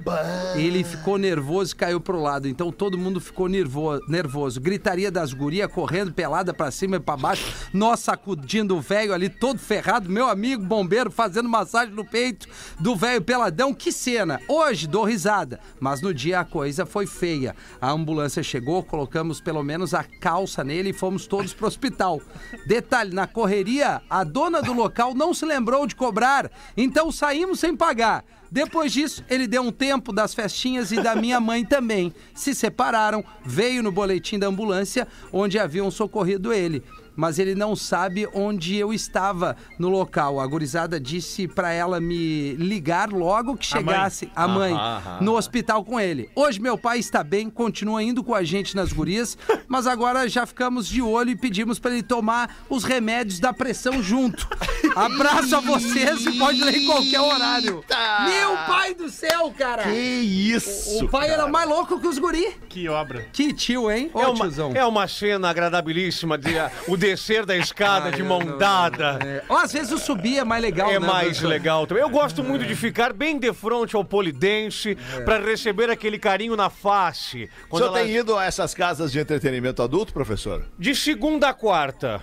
Ele 0.56 0.84
ficou 0.84 1.18
nervoso 1.18 1.74
e 1.74 1.76
caiu 1.76 2.00
pro 2.00 2.22
lado. 2.22 2.48
Então 2.48 2.72
todo 2.72 2.98
mundo 2.98 3.20
ficou 3.20 3.48
nervo 3.50 4.00
nervoso. 4.08 4.62
Gritaria 4.62 5.12
das 5.12 5.34
gurias 5.34 5.72
correndo 5.72 6.14
pelada 6.14 6.54
pra 6.54 6.70
cima 6.70 6.98
e 6.98 7.00
pra 7.00 7.18
baixo. 7.18 7.52
Nós 7.74 8.00
sacudindo 8.00 8.78
o 8.78 8.82
velho 8.82 9.14
ali 9.14 9.28
todo 9.28 9.60
ferrado. 9.60 10.10
Meu 10.10 10.30
amigo 10.30 10.64
bombeiro 10.64 11.10
fazendo 11.10 11.50
massagem 11.50 11.94
no 11.94 12.06
peito 12.06 12.48
do 12.80 12.96
velho 12.96 13.22
peladão. 13.22 13.74
Que 13.74 13.92
cena! 13.92 14.40
Hoje 14.48 14.88
dou 14.88 15.04
risada, 15.04 15.60
mas 15.80 16.02
no 16.02 16.14
dia 16.14 16.40
a 16.40 16.46
coisa 16.46 16.86
foi 16.86 17.08
feia. 17.08 17.56
A 17.82 17.92
ambulância 17.92 18.44
chegou, 18.44 18.84
colocamos 18.84 19.42
pelo 19.42 19.64
menos 19.64 19.94
a 19.94 20.04
calça 20.04 20.64
nele 20.64 20.90
e 20.90 20.94
fomos 20.94 21.26
todos 21.26 21.54
pro 21.54 21.68
hospital. 21.68 22.22
Detalhe, 22.68 23.14
na 23.14 23.26
correria, 23.26 24.02
a 24.10 24.24
dona 24.24 24.62
do 24.62 24.74
local 24.74 25.14
não 25.14 25.34
se 25.34 25.46
lembrou 25.46 25.88
de 25.88 25.96
cobrar, 25.96 26.52
então 26.76 27.12
saímos 27.12 27.47
sem 27.56 27.76
pagar. 27.76 28.24
Depois 28.52 28.94
disso, 28.94 29.24
ele 29.30 29.48
deu 29.48 29.62
um 29.62 29.72
tempo 29.72 30.14
das 30.14 30.34
festinhas 30.34 30.92
e 30.92 31.02
da 31.02 31.16
minha 31.16 31.40
mãe 31.40 31.66
também. 31.66 32.14
Se 32.34 32.56
separaram, 32.56 33.24
veio 33.44 33.84
no 33.84 33.92
boletim 33.92 34.40
da 34.40 34.48
ambulância, 34.48 35.08
onde 35.32 35.60
haviam 35.60 35.92
socorrido 35.92 36.54
ele. 36.54 36.84
Mas 37.16 37.40
ele 37.40 37.56
não 37.56 37.76
sabe 37.76 38.28
onde 38.32 38.76
eu 38.76 38.94
estava 38.94 39.58
no 39.80 39.90
local. 39.90 40.40
A 40.40 40.46
gurizada 40.46 41.00
disse 41.00 41.48
pra 41.48 41.74
ela 41.74 42.00
me 42.00 42.54
ligar 42.54 43.12
logo 43.12 43.58
que 43.58 43.66
chegasse 43.66 44.30
a 44.36 44.48
mãe 44.48 44.76
no 45.20 45.36
hospital 45.36 45.84
com 45.84 46.00
ele. 46.00 46.30
Hoje 46.36 46.62
meu 46.62 46.78
pai 46.78 47.00
está 47.00 47.24
bem, 47.24 47.50
continua 47.50 48.04
indo 48.04 48.24
com 48.24 48.36
a 48.36 48.44
gente 48.44 48.76
nas 48.76 48.94
gurias, 48.94 49.36
mas 49.68 49.88
agora 49.88 50.30
já 50.30 50.46
ficamos 50.46 50.88
de 50.88 51.02
olho 51.02 51.32
e 51.32 51.36
pedimos 51.36 51.80
para 51.80 51.92
ele 51.92 52.04
tomar 52.04 52.56
os 52.70 52.84
remédios 52.84 53.40
da 53.40 53.52
pressão 53.52 54.02
junto. 54.04 54.48
Abraço 55.06 55.56
a 55.56 55.60
vocês 55.60 56.26
e 56.26 56.32
pode 56.40 56.64
ler 56.64 56.76
em 56.76 56.86
qualquer 56.86 57.20
horário. 57.22 57.84
Meu 58.28 58.58
pai 58.66 58.94
do 58.96 59.10
céu, 59.10 59.54
cara! 59.58 59.84
Que 59.84 59.90
isso, 59.92 61.06
O 61.06 61.10
pai 61.10 61.30
era 61.30 61.48
mais 61.48 61.68
louco 61.70 62.00
que 62.00 62.08
os 62.08 62.18
guri. 62.18 62.56
Que 62.68 62.90
obra. 62.90 63.26
Que 63.32 63.54
tio, 63.54 63.92
hein? 63.92 64.10
Ô, 64.14 64.22
É 64.22 64.28
uma, 64.28 64.36
tiozão. 64.46 64.72
é 64.74 64.86
uma 64.86 65.08
cena 65.08 65.50
agradabilíssima 65.50 66.38
de 66.38 66.50
o 66.88 66.98
descer 66.98 67.46
da 67.46 67.56
escada 67.56 68.12
de 68.12 68.24
mão 68.24 68.58
dada. 68.58 69.20
É. 69.24 69.44
Ó, 69.48 69.58
às 69.58 69.72
vezes 69.72 69.92
o 69.92 69.98
subir 70.00 70.40
é 70.40 70.44
mais 70.44 70.62
legal, 70.62 70.90
É 70.90 71.00
né, 71.00 71.08
mais 71.08 71.42
legal 71.42 71.86
também. 71.86 72.04
Eu 72.04 72.10
gosto 72.10 72.44
muito 72.44 72.66
de 72.66 72.76
ficar 72.76 73.14
bem 73.14 73.38
de 73.38 73.54
frente 73.54 73.96
ao 73.96 74.04
polidense 74.04 74.98
pra 75.26 75.40
receber 75.40 75.90
aquele 75.90 76.18
carinho 76.18 76.56
na 76.56 76.70
face. 76.70 77.50
O 77.66 77.70
Quando 77.70 77.84
senhor 77.84 77.94
tem 77.94 78.04
elas- 78.12 78.22
ido 78.24 78.38
a 78.38 78.46
essas 78.46 78.74
casas 78.74 79.12
de 79.12 79.20
entretenimento 79.20 79.82
adulto, 79.84 80.12
professor? 80.14 80.64
De 80.80 80.96
segunda 80.96 81.50
a 81.50 81.54
quarta. 81.54 82.22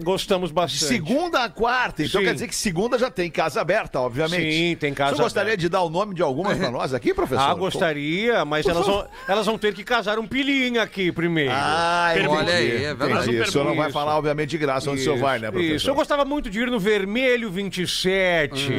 Gostamos 0.00 0.50
bastante. 0.50 0.84
segunda 0.84 1.44
a 1.44 1.48
quarta. 1.48 2.02
Então 2.02 2.20
Sim. 2.20 2.26
quer 2.26 2.34
dizer 2.34 2.48
que 2.48 2.56
segunda 2.56 2.98
já 2.98 3.10
tem 3.10 3.30
casa 3.30 3.60
aberta, 3.60 4.00
obviamente. 4.00 4.52
Sim, 4.52 4.76
tem 4.76 4.92
casa 4.92 5.14
senhor 5.14 5.24
gostaria 5.24 5.52
aberta. 5.52 5.60
de 5.60 5.68
dar 5.68 5.82
o 5.82 5.90
nome 5.90 6.14
de 6.14 6.22
algumas 6.22 6.58
pra 6.58 6.70
nós 6.70 6.92
aqui, 6.92 7.14
professor? 7.14 7.42
Ah, 7.42 7.54
gostaria, 7.54 8.44
mas 8.44 8.66
elas 8.66 8.86
vão, 8.86 9.06
elas 9.28 9.46
vão 9.46 9.56
ter 9.56 9.72
que 9.72 9.84
casar 9.84 10.18
um 10.18 10.26
pilinha 10.26 10.82
aqui 10.82 11.12
primeiro. 11.12 11.52
Ah, 11.54 12.12
entendi. 12.12 12.28
Olha 12.28 12.54
aí, 12.54 12.84
é 12.84 12.94
verdade. 12.94 13.28
Entendi. 13.28 13.40
O 13.40 13.52
senhor 13.52 13.64
não 13.64 13.76
vai 13.76 13.86
Isso. 13.86 13.92
falar, 13.92 14.16
obviamente, 14.18 14.50
de 14.50 14.58
graça 14.58 14.90
onde 14.90 15.00
o 15.00 15.04
senhor 15.04 15.18
vai, 15.18 15.38
né, 15.38 15.50
professor? 15.50 15.76
Isso, 15.76 15.90
eu 15.90 15.94
gostava 15.94 16.24
muito 16.24 16.50
de 16.50 16.60
ir 16.60 16.70
no 16.70 16.80
Vermelho 16.80 17.50
27. 17.50 18.70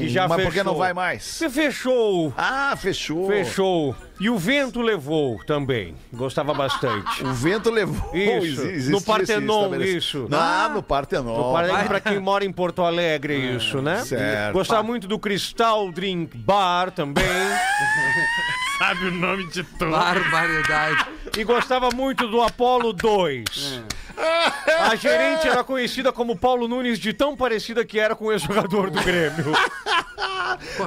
E 0.00 0.08
já 0.08 0.26
mas 0.28 0.36
fechou. 0.36 0.50
por 0.50 0.54
que 0.58 0.62
não 0.64 0.74
vai 0.76 0.92
mais? 0.92 1.22
Você 1.24 1.48
fechou. 1.50 2.32
Ah, 2.36 2.74
fechou. 2.76 3.26
Fechou. 3.26 3.96
E 4.20 4.30
o 4.30 4.38
vento 4.38 4.80
levou 4.80 5.42
também. 5.44 5.94
Gostava 6.12 6.54
bastante. 6.54 7.24
O 7.24 7.32
vento 7.32 7.70
levou. 7.70 8.14
Isso, 8.14 8.62
exi- 8.62 8.68
existe 8.70 8.90
no 8.92 9.00
Partenon, 9.02 9.56
estabelecimento. 9.62 9.98
isso. 9.98 10.28
Ah, 10.32 10.70
no 10.72 10.82
Partenon. 10.82 11.36
No 11.36 11.52
Paraná, 11.52 11.84
pra 11.84 12.00
quem 12.00 12.18
mora 12.20 12.44
em 12.44 12.52
Porto 12.52 12.82
Alegre, 12.82 13.34
isso, 13.56 13.82
né? 13.82 14.04
certo. 14.04 14.52
Gostava 14.52 14.82
muito 14.82 15.06
do 15.08 15.18
Cristal 15.18 15.90
Drink 15.90 16.36
Bar 16.36 16.90
também. 16.92 17.24
Sabe 18.78 19.06
o 19.06 19.10
nome 19.12 19.46
de 19.48 19.62
tudo. 19.62 19.90
Barbaridade. 19.92 21.06
e 21.38 21.44
gostava 21.44 21.90
muito 21.94 22.26
do 22.28 22.42
Apolo 22.42 22.92
2. 22.92 23.82
A 24.16 24.94
gerente 24.96 25.48
era 25.48 25.62
conhecida 25.64 26.12
como 26.12 26.36
Paulo 26.36 26.68
Nunes, 26.68 26.98
de 26.98 27.12
tão 27.12 27.36
parecida 27.36 27.84
que 27.84 27.98
era 27.98 28.14
com 28.14 28.26
o 28.26 28.32
ex-jogador 28.32 28.90
do 28.90 29.02
Grêmio. 29.02 29.52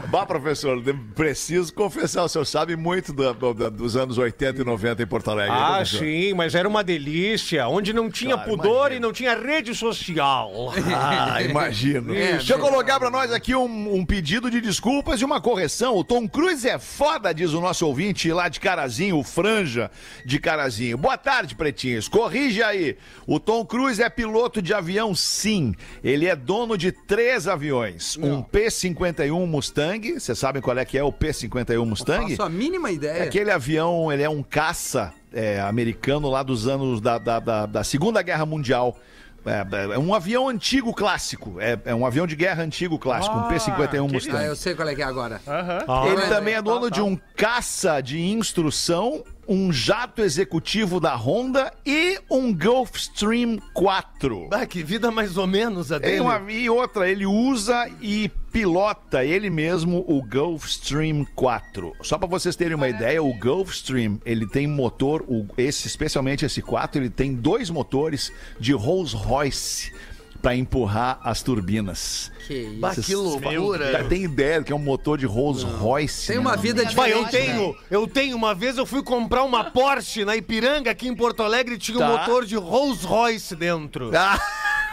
Bah, 0.10 0.26
professor, 0.26 0.82
preciso 1.14 1.74
confessar, 1.74 2.24
o 2.24 2.30
senhor 2.30 2.46
sabe 2.46 2.76
muito 2.76 3.12
do- 3.12 3.34
do- 3.34 3.72
dos 3.72 3.98
anos 3.98 4.18
80 4.18 4.62
e 4.62 4.66
90 4.66 5.04
em 5.04 5.08
Porto 5.08 5.30
Alegre. 5.32 5.54
né, 5.54 5.62
Ah, 5.62 5.68
professor? 5.78 6.00
sim, 6.00 6.34
mas 6.34 6.56
era 6.56 6.68
uma 6.68 6.84
delícia, 6.84 7.68
onde 7.68 7.92
não 7.92 8.10
tinha 8.10 8.36
Claro, 8.36 8.50
pudor 8.50 8.76
imagino. 8.92 8.96
e 8.96 9.00
não 9.00 9.12
tinha 9.12 9.36
rede 9.38 9.76
social. 9.76 10.52
Ah, 10.96 11.42
imagino. 11.42 12.16
É, 12.16 12.34
Deixa 12.34 12.54
eu 12.54 12.60
colocar 12.60 13.00
pra 13.00 13.10
nós 13.10 13.32
aqui 13.32 13.56
um, 13.56 13.96
um 13.96 14.06
pedido 14.06 14.50
de 14.50 14.62
desculpas 14.62 15.20
e 15.22 15.26
uma 15.26 15.42
correção. 15.42 15.96
O 15.96 16.04
Tom 16.04 16.28
Cruise 16.30 16.68
é 16.68 16.80
foda, 16.80 17.34
diz 17.34 17.52
o 17.54 17.60
nosso 17.62 17.86
ouvinte 17.86 18.32
lá 18.32 18.48
de 18.48 18.60
Carazinho, 18.60 19.18
o 19.18 19.24
Franja 19.24 19.92
de 20.26 20.40
Carazinho. 20.40 20.98
Boa 20.98 21.18
tarde, 21.18 21.56
pretinhos. 21.56 22.08
Corrige 22.08 22.64
aí. 22.64 22.98
O 23.28 23.42
Tom 23.42 23.66
Cruise 23.66 24.02
é 24.02 24.10
piloto 24.10 24.62
de 24.62 24.74
avião, 24.74 25.14
sim. 25.14 25.76
Ele 26.02 26.26
é 26.28 26.36
dono 26.36 26.78
de 26.78 26.94
três 26.94 27.46
aviões. 27.46 28.16
Um 28.18 28.42
P-51 28.42 29.46
Mustang. 29.46 30.18
Vocês 30.18 30.40
sabem 30.40 30.62
qual 30.62 30.78
é 30.78 30.86
que 30.86 30.98
é 30.98 31.04
o 31.04 31.12
P-51 31.12 31.86
Mustang? 31.86 32.30
Faço 32.30 32.44
a 32.44 32.50
mínima 32.50 32.90
É 32.90 32.94
ideia. 32.94 33.24
aquele 33.26 33.52
avião, 33.52 34.10
ele 34.12 34.24
é 34.24 34.30
um 34.30 34.42
caça 34.42 35.14
é, 35.34 35.60
americano 35.60 36.30
lá 36.30 36.42
dos 36.42 36.70
anos 36.70 37.02
da, 37.02 37.18
da, 37.18 37.40
da- 37.42 37.66
da 37.66 37.84
Segunda 37.84 38.22
Guerra 38.22 38.46
Mundial. 38.46 38.98
É, 39.46 39.94
é 39.96 40.00
um 40.00 40.14
avião 40.14 40.48
antigo 40.50 40.94
clássico. 40.94 41.56
É, 41.60 41.78
é 41.86 41.94
um 41.96 42.06
avião 42.06 42.26
de 42.28 42.36
guerra 42.36 42.64
antigo 42.64 42.98
clássico, 42.98 43.36
um 43.36 43.40
Ah, 43.42 43.48
P-51 43.50 43.84
aquele- 43.86 44.02
Mustang. 44.14 44.38
Ah, 44.38 44.44
eu 44.46 44.56
sei 44.56 44.74
qual 44.74 44.88
é 44.88 44.96
que 44.96 45.02
é 45.02 45.06
agora. 45.06 45.42
Aham. 45.46 46.06
Ele 46.12 46.24
Ah, 46.24 46.30
também 46.30 46.54
é 46.54 46.58
tá, 46.58 46.62
dono 46.62 46.90
tá. 46.90 46.96
de 46.96 47.02
um 47.02 47.18
caça 47.36 48.00
de 48.02 48.20
instrução, 48.22 49.24
um 49.48 49.72
jato 49.72 50.22
executivo 50.22 51.00
da 51.00 51.16
Honda 51.16 51.72
e 51.86 52.20
um 52.30 52.54
Gulfstream 52.54 53.60
4. 53.74 54.50
Ah, 54.52 54.66
que 54.66 54.84
vida 54.84 55.10
mais 55.10 55.38
ou 55.38 55.48
menos 55.48 55.92
a 55.92 55.98
dele. 55.98 56.20
uma, 56.20 56.52
e 56.52 56.70
outra, 56.70 57.10
ele 57.10 57.26
usa 57.26 57.90
e 58.02 58.30
pilota 58.52 59.24
ele 59.24 59.50
mesmo 59.50 60.04
o 60.08 60.22
Gulfstream 60.22 61.26
4. 61.36 61.94
Só 62.02 62.18
para 62.18 62.28
vocês 62.28 62.56
terem 62.56 62.76
uma 62.76 62.90
ideia, 62.90 63.22
o 63.22 63.34
Gulfstream, 63.34 64.20
ele 64.26 64.48
tem 64.48 64.68
motor, 64.68 65.24
o, 65.28 65.46
esse, 65.58 65.88
especialmente 65.88 66.46
esse 66.46 66.62
4, 66.62 67.02
ele 67.02 67.10
tem 67.10 67.34
dois 67.34 67.70
motores 67.70 68.32
de 68.60 68.74
Rolls-Royce 68.74 69.92
para 70.42 70.56
empurrar 70.56 71.20
as 71.24 71.42
turbinas. 71.42 72.32
Que 72.48 72.54
isso. 72.54 72.80
Bah, 72.80 72.96
que 72.96 73.16
loucura. 73.16 73.92
Já 73.92 74.04
tem 74.04 74.24
ideia 74.24 74.64
que 74.64 74.72
é 74.72 74.76
um 74.76 74.80
motor 74.80 75.18
de 75.18 75.26
Rolls-Royce? 75.26 76.28
Tem 76.28 76.36
né, 76.38 76.42
uma 76.42 76.56
vida 76.56 76.84
Vai, 76.92 77.12
eu 77.12 77.26
diferente. 77.26 77.48
tenho, 77.52 77.76
eu 77.92 78.08
tenho. 78.08 78.38
Uma 78.38 78.54
vez 78.56 78.78
eu 78.78 78.86
fui 78.86 79.04
comprar 79.04 79.44
uma 79.44 79.66
Porsche 79.66 80.24
na 80.24 80.36
Ipiranga, 80.36 80.92
aqui 80.92 81.08
em 81.08 81.16
Porto 81.16 81.44
Alegre, 81.44 81.76
e 81.76 81.78
tinha 81.78 81.98
um 81.98 82.02
Tá. 82.02 82.08
motor 82.10 82.46
de 82.46 82.56
Rolls 82.56 83.06
Royce 83.06 83.56
dentro. 83.56 84.12
Ah, 84.16 84.40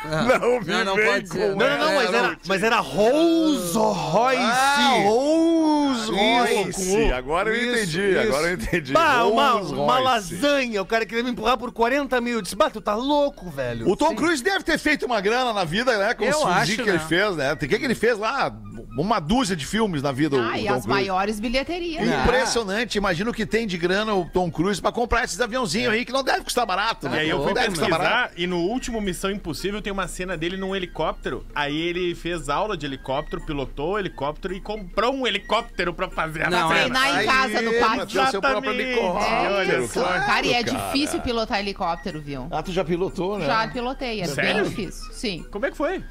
não, 0.05 0.61
me 0.61 0.67
Não, 0.67 0.85
não 0.85 0.97
vem 0.97 1.07
pode 1.07 1.29
ser. 1.29 1.49
Não, 1.51 1.57
não, 1.57 1.79
não, 1.79 1.95
mas 1.95 2.15
era, 2.15 2.39
mas 2.47 2.63
era 2.63 2.81
Rolls 2.81 3.73
Royce. 3.77 4.39
Ah, 4.43 4.95
Rolls 5.05 6.11
Royce. 6.11 7.13
Agora 7.13 7.51
eu 7.51 7.55
Isso, 7.57 7.75
entendi, 7.99 8.11
isso. 8.11 8.21
agora 8.21 8.47
eu 8.49 8.55
entendi. 8.55 8.93
Bah, 8.93 9.25
uma, 9.25 9.55
uma 9.57 9.99
lasanha. 9.99 10.83
O 10.83 10.87
cara 10.87 11.07
queria 11.07 11.23
me 11.25 11.31
empurrar 11.31 11.57
por 11.57 11.73
40 11.73 12.21
mil. 12.21 12.35
Eu 12.35 12.43
disse, 12.43 12.57
bah, 12.57 12.71
tu 12.71 12.81
tá 12.81 12.95
louco, 12.95 13.51
velho. 13.51 13.89
O 13.89 13.97
Tom 13.97 14.15
Cruise 14.15 14.43
deve 14.43 14.63
ter 14.65 14.79
feito 14.79 15.07
uma 15.07 15.21
grana 15.21 15.53
na 15.53 15.65
vida, 15.65 15.97
né? 15.97 16.15
Com 16.15 16.25
Eu 16.25 16.33
filmes 16.39 16.57
acho, 16.57 16.77
que 16.77 16.83
né? 16.83 16.89
ele 16.91 16.99
fez, 17.01 17.37
né? 17.37 17.55
Tem 17.57 17.69
que 17.69 17.79
que 17.79 17.85
ele 17.85 17.95
fez 17.95 18.19
lá? 18.19 18.55
Uma 18.97 19.19
dúzia 19.21 19.57
de 19.57 19.67
filmes 19.67 20.03
na 20.03 20.13
vida. 20.13 20.37
o- 20.37 20.41
Ah, 20.41 20.53
o 20.53 20.57
e 20.57 20.65
Tom 20.67 20.75
as 20.75 20.83
Cruise. 20.85 20.89
maiores 20.89 21.41
bilheterias. 21.41 22.07
né? 22.07 22.23
Impressionante. 22.25 22.97
Imagina 22.99 23.31
o 23.31 23.35
que 23.35 23.45
tem 23.47 23.67
de 23.67 23.77
grana 23.79 24.15
o 24.15 24.25
Tom 24.31 24.51
Cruise 24.51 24.81
pra 24.81 24.93
comprar 24.93 25.25
esses 25.25 25.41
aviãozinhos 25.41 25.93
aí 25.93 26.05
que 26.05 26.13
não 26.13 26.23
deve 26.23 26.43
custar 26.45 26.65
barato, 26.67 27.07
E 27.07 27.11
né? 27.11 27.19
aí 27.21 27.29
eu 27.31 27.39
não 27.39 27.45
fui 27.45 27.55
pesquisar 27.55 28.31
e 28.37 28.47
no 28.47 28.59
último 28.59 29.01
Missão 29.01 29.31
Impossível 29.31 29.81
tem 29.83 29.93
uma 29.95 30.07
cena 30.09 30.37
dele 30.37 30.57
num 30.57 30.75
helicóptero. 30.77 31.47
Aí 31.55 31.75
ele 31.81 32.15
fez 32.15 32.49
aula 32.49 32.77
de 32.77 32.85
helicóptero, 32.85 33.41
pilotou 33.47 33.93
o 33.93 33.99
helicóptero 33.99 34.53
e 34.53 34.61
comprou 34.61 35.15
um 35.15 35.27
helicóptero 35.27 35.95
pra 35.95 36.11
fazer 36.11 36.43
a 36.45 36.51
Não, 36.51 36.71
é. 36.73 36.83
cena. 36.85 36.99
Treinar 37.01 37.23
em 37.23 37.27
casa, 37.27 37.63
no 37.63 37.73
pátio. 37.81 38.23
o 38.23 38.27
seu 38.31 38.41
próprio 38.41 38.73
Exatamente. 38.73 38.99
helicóptero. 38.99 39.55
Olha 39.55 39.87
só. 39.89 40.03
claro, 40.03 40.27
Cara, 40.27 40.47
e 40.47 40.53
é 40.53 40.65
cara. 40.65 40.77
difícil 40.79 41.21
pilotar 41.21 41.61
helicóptero, 41.61 42.21
viu? 42.21 42.49
Ah, 42.51 42.63
tu 42.63 42.73
já 42.73 42.85
pilotou, 42.85 43.39
né? 43.39 43.47
Já 43.47 43.69
pilotei, 43.69 44.21
é 44.21 44.27
Sério? 44.27 44.63
bem 44.63 44.65
difícil. 44.71 45.13
Sim. 45.13 45.47
Como 45.51 45.65
é 45.65 45.71
que 45.71 45.77
foi? 45.77 46.03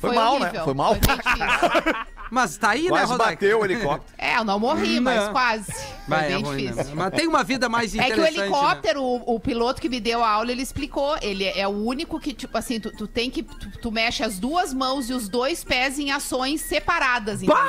Foi 0.00 0.14
mal, 0.14 0.38
né? 0.38 0.46
horrível, 0.46 0.64
Foi 0.64 0.74
mal. 0.74 0.92
bem 0.94 1.00
difícil. 1.00 1.94
Mas 2.30 2.56
tá 2.58 2.70
aí, 2.70 2.82
né, 2.84 2.88
Quase 2.90 3.12
Rodak? 3.12 3.30
bateu 3.30 3.60
o 3.60 3.64
helicóptero. 3.64 4.12
É, 4.18 4.36
eu 4.36 4.44
não 4.44 4.58
morri, 4.60 5.00
mas 5.00 5.24
Não. 5.26 5.32
quase. 5.32 5.64
Foi 5.72 5.82
Vai, 6.06 6.24
é 6.26 6.28
bem 6.34 6.42
ruim, 6.44 6.64
né? 6.64 6.70
difícil. 6.72 6.96
Mas 6.96 7.10
tem 7.14 7.26
uma 7.26 7.42
vida 7.44 7.68
mais 7.68 7.94
É 7.94 7.98
que 7.98 8.12
interessante. 8.12 8.38
o 8.38 8.42
helicóptero, 8.42 9.02
o, 9.02 9.34
o 9.36 9.40
piloto 9.40 9.80
que 9.80 9.88
me 9.88 10.00
deu 10.00 10.22
a 10.22 10.28
aula, 10.30 10.52
ele 10.52 10.62
explicou. 10.62 11.16
Ele 11.22 11.44
é 11.44 11.66
o 11.66 11.70
único 11.70 12.18
que, 12.20 12.32
tipo 12.34 12.56
assim, 12.58 12.78
tu, 12.80 12.90
tu 12.90 13.06
tem 13.06 13.30
que. 13.30 13.42
Tu, 13.42 13.70
tu 13.80 13.90
mexe 13.92 14.22
as 14.22 14.38
duas 14.38 14.72
mãos 14.74 15.08
e 15.08 15.12
os 15.14 15.28
dois 15.28 15.64
pés 15.64 15.98
em 15.98 16.10
ações 16.10 16.60
separadas, 16.60 17.42
entendeu? 17.42 17.64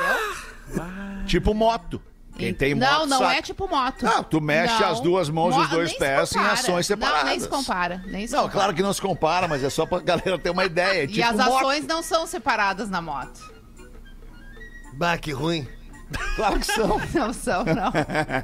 Tipo 1.26 1.54
moto. 1.54 2.00
Quem 2.36 2.54
tem 2.54 2.74
moto 2.74 2.88
não, 2.90 3.06
não 3.06 3.18
sabe. 3.18 3.36
é 3.36 3.42
tipo 3.42 3.68
moto. 3.68 4.02
Não, 4.04 4.22
tu 4.24 4.40
mexe 4.40 4.82
as 4.82 4.98
duas 5.00 5.28
mãos 5.28 5.54
e 5.54 5.58
os 5.58 5.68
dois 5.68 5.92
pés 5.92 6.32
em 6.34 6.38
ações 6.38 6.86
separadas. 6.86 7.22
Não, 7.24 7.30
nem 7.30 7.40
se 7.40 7.48
compara. 7.48 8.02
Nem 8.06 8.26
se 8.26 8.32
Não, 8.32 8.42
compara. 8.44 8.58
claro 8.60 8.74
que 8.74 8.82
não 8.82 8.92
se 8.94 9.00
compara, 9.02 9.46
mas 9.46 9.62
é 9.62 9.68
só 9.68 9.84
pra 9.84 9.98
galera 10.04 10.38
ter 10.38 10.48
uma 10.50 10.64
ideia. 10.64 11.00
É 11.02 11.04
E 11.04 11.08
tipo 11.08 11.26
as 11.26 11.36
moto. 11.36 11.56
ações 11.58 11.86
não 11.86 12.02
são 12.02 12.26
separadas 12.26 12.88
na 12.88 13.02
moto. 13.02 13.52
Bah, 15.00 15.16
que 15.16 15.32
ruim. 15.32 15.66
Claro 16.36 16.60
que 16.60 16.66
são. 16.66 17.00
Não 17.14 17.32
são, 17.32 17.64
não. 17.64 17.90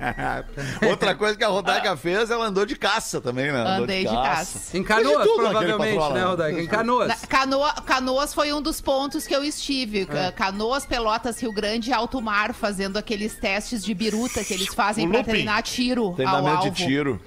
Outra 0.88 1.14
coisa 1.14 1.36
que 1.36 1.44
a 1.44 1.48
Rodaica 1.48 1.94
fez, 1.98 2.30
ela 2.30 2.46
andou 2.46 2.64
de 2.64 2.76
caça 2.76 3.20
também, 3.20 3.52
né? 3.52 3.58
Andou 3.60 3.82
Andei 3.84 4.06
de 4.06 4.14
caça. 4.14 4.74
Em 4.74 4.82
Canoas, 4.82 5.26
tudo 5.26 5.42
provavelmente, 5.42 5.98
né, 5.98 6.14
né? 6.14 6.24
Rodak? 6.24 6.58
Em 6.60 6.66
Canoas. 6.66 7.08
Na- 7.08 7.16
Canoa- 7.28 7.74
Canoas 7.84 8.32
foi 8.32 8.54
um 8.54 8.62
dos 8.62 8.80
pontos 8.80 9.26
que 9.26 9.34
eu 9.36 9.44
estive. 9.44 10.02
É. 10.02 10.06
Ca- 10.06 10.32
Canoas, 10.32 10.86
Pelotas, 10.86 11.38
Rio 11.42 11.52
Grande 11.52 11.90
e 11.90 11.92
Alto 11.92 12.22
Mar, 12.22 12.54
fazendo 12.54 12.96
aqueles 12.96 13.34
testes 13.34 13.84
de 13.84 13.92
biruta 13.92 14.42
que 14.42 14.54
eles 14.54 14.72
fazem 14.72 15.04
O 15.04 15.08
pra 15.10 15.18
looping. 15.18 15.30
treinar 15.32 15.62
tiro 15.62 16.04
ao 16.06 16.14
Treinamento 16.14 16.56
alvo. 16.56 16.70
de 16.70 16.84
tiro. 16.86 17.20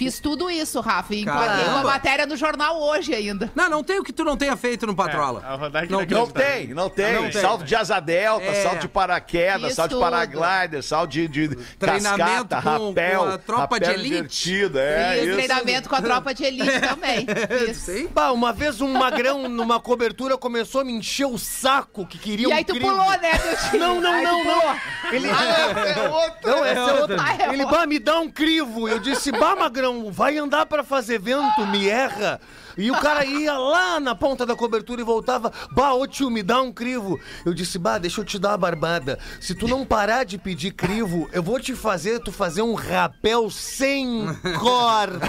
Fiz 0.00 0.18
tudo 0.18 0.48
isso, 0.50 0.80
Rafa. 0.80 1.14
E 1.14 1.20
enquadrei 1.20 1.66
uma 1.66 1.82
matéria 1.82 2.24
no 2.24 2.34
jornal 2.36 2.80
hoje 2.80 3.14
ainda. 3.14 3.52
Não, 3.54 3.68
não 3.68 3.84
tem 3.84 3.98
o 3.98 4.02
que 4.02 4.14
tu 4.14 4.24
não 4.24 4.34
tenha 4.34 4.56
feito 4.56 4.86
no 4.86 4.94
Patrola. 4.96 5.42
É, 5.44 5.52
a 5.52 5.86
Não 5.86 6.00
não 6.00 6.06
tem, 6.26 6.68
não 6.68 6.88
tem. 6.88 7.14
Não 7.14 7.30
tem. 7.30 7.32
Salto 7.32 7.64
de 7.64 7.74
asa 7.76 8.00
delta, 8.00 8.44
É. 8.46 8.62
salto 8.62 8.78
de 8.80 8.88
paraquedas, 8.88 9.74
salto 9.74 9.90
de 9.90 9.94
tudo. 9.96 10.00
paraglider, 10.00 10.82
salto 10.82 11.10
de, 11.10 11.28
de 11.28 11.48
Treinamento 11.78 12.48
cascata, 12.48 12.62
com- 12.78 12.88
rapel, 12.88 13.20
com 13.24 13.28
a 13.28 13.38
tropa 13.38 13.78
de 13.78 13.86
rapel 13.86 14.00
elite. 14.00 14.14
invertido, 14.16 14.78
é 14.78 15.12
Fiz 15.16 15.24
isso. 15.26 15.34
treinamento 15.36 15.88
com 15.90 15.94
a 15.96 16.02
tropa 16.02 16.32
de 16.34 16.44
elite 16.44 16.80
também. 16.80 17.26
Sim. 17.74 18.08
Bah, 18.08 18.32
uma 18.32 18.52
vez 18.54 18.80
um 18.80 18.92
magrão 18.94 19.48
numa 19.50 19.78
cobertura 19.78 20.38
começou 20.38 20.80
a 20.80 20.84
me 20.84 20.92
encher 20.92 21.26
o 21.26 21.36
saco 21.38 22.06
que 22.06 22.16
queria 22.18 22.46
E 22.48 22.50
um 22.50 22.54
aí 22.56 22.64
tu 22.64 22.72
crivo. 22.72 22.88
pulou, 22.90 23.10
né, 23.10 23.38
teu 23.38 23.56
time? 23.58 23.78
Não, 23.78 24.00
não, 24.00 24.12
Aí 24.14 24.24
tu 24.24 24.32
não, 24.32 24.42
pulou. 24.42 24.62
não. 24.64 25.12
Ele... 25.12 25.28
É 25.28 26.08
outra. 26.08 26.50
Não, 26.50 26.64
essa 26.64 26.80
é 26.80 27.00
outra. 27.00 27.16
Ah, 27.20 27.34
é 27.38 27.52
Ele, 27.52 27.64
outra. 27.64 27.78
bah, 27.80 27.86
me 27.86 27.98
dá 27.98 28.18
um 28.18 28.30
crivo. 28.30 28.88
Eu 28.88 28.98
disse, 28.98 29.30
bah, 29.32 29.56
magrão, 29.56 29.89
vai 30.10 30.38
andar 30.38 30.66
pra 30.66 30.84
fazer 30.84 31.18
vento, 31.18 31.66
me 31.66 31.88
erra. 31.88 32.40
E 32.80 32.90
o 32.90 32.94
cara 33.00 33.24
ia 33.24 33.56
lá 33.58 34.00
na 34.00 34.14
ponta 34.14 34.44
da 34.46 34.56
cobertura 34.56 35.00
e 35.00 35.04
voltava, 35.04 35.52
bah, 35.72 35.92
ô 35.94 36.06
tio, 36.06 36.30
me 36.30 36.42
dá 36.42 36.60
um 36.62 36.72
crivo. 36.72 37.18
Eu 37.44 37.52
disse, 37.54 37.78
bah, 37.78 37.98
deixa 37.98 38.20
eu 38.20 38.24
te 38.24 38.38
dar 38.38 38.50
uma 38.50 38.58
barbada. 38.58 39.18
Se 39.40 39.54
tu 39.54 39.68
não 39.68 39.84
parar 39.84 40.24
de 40.24 40.38
pedir 40.38 40.72
crivo, 40.72 41.28
eu 41.32 41.42
vou 41.42 41.60
te 41.60 41.74
fazer 41.74 42.20
tu 42.20 42.32
fazer 42.32 42.62
um 42.62 42.74
rapel 42.74 43.50
sem 43.50 44.26
corda. 44.58 45.28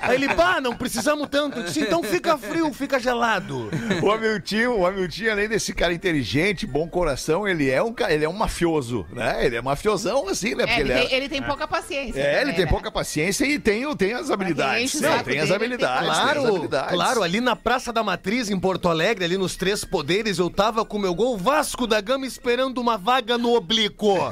Aí 0.00 0.16
ele, 0.16 0.28
bah, 0.34 0.60
não 0.60 0.74
precisamos 0.74 1.28
tanto. 1.28 1.58
Eu 1.58 1.64
disse, 1.64 1.80
então 1.80 2.02
fica 2.02 2.36
frio, 2.36 2.72
fica 2.72 2.98
gelado. 2.98 3.70
O 4.02 4.10
Hamilton, 4.10 4.78
o 4.78 4.86
Hamilton, 4.86 5.30
além 5.30 5.48
desse 5.48 5.72
cara 5.72 5.92
inteligente, 5.92 6.66
bom 6.66 6.88
coração, 6.88 7.46
ele 7.46 7.70
é 7.70 7.82
um, 7.82 7.94
ele 8.08 8.24
é 8.24 8.28
um 8.28 8.32
mafioso, 8.32 9.06
né? 9.12 9.44
Ele 9.46 9.56
é 9.56 9.62
mafiosão, 9.62 10.28
assim, 10.28 10.54
né? 10.54 10.64
É, 10.66 10.80
ele, 10.80 10.90
ele 10.90 10.92
é- 10.92 11.06
tem, 11.06 11.16
ele 11.16 11.28
tem 11.28 11.42
pouca 11.42 11.68
paciência. 11.68 12.20
É, 12.20 12.30
ele 12.32 12.40
também, 12.40 12.54
tem 12.56 12.64
né? 12.64 12.70
pouca 12.70 12.90
paciência 12.90 13.44
e 13.44 13.58
tem, 13.58 13.96
tem 13.96 14.12
as 14.14 14.30
habilidades. 14.30 15.00
né? 15.00 15.08
Tem 15.24 15.38
as 15.38 15.48
dele, 15.48 15.54
habilidades. 15.54 15.98
tem- 15.98 16.08
tem 16.08 16.10
as 16.10 16.18
Claro, 16.20 16.46
habilidades. 16.48 16.94
claro, 16.94 17.22
ali 17.22 17.40
na 17.40 17.56
Praça 17.56 17.92
da 17.92 18.02
Matriz, 18.02 18.50
em 18.50 18.58
Porto 18.58 18.88
Alegre, 18.88 19.24
ali 19.24 19.36
nos 19.36 19.56
Três 19.56 19.84
Poderes, 19.84 20.38
eu 20.38 20.48
tava 20.50 20.84
com 20.84 20.98
meu 20.98 21.14
gol 21.14 21.36
Vasco 21.36 21.86
da 21.86 22.00
Gama 22.00 22.26
esperando 22.26 22.78
uma 22.80 22.96
vaga 22.98 23.36
no 23.38 23.54
oblíquo. 23.54 24.16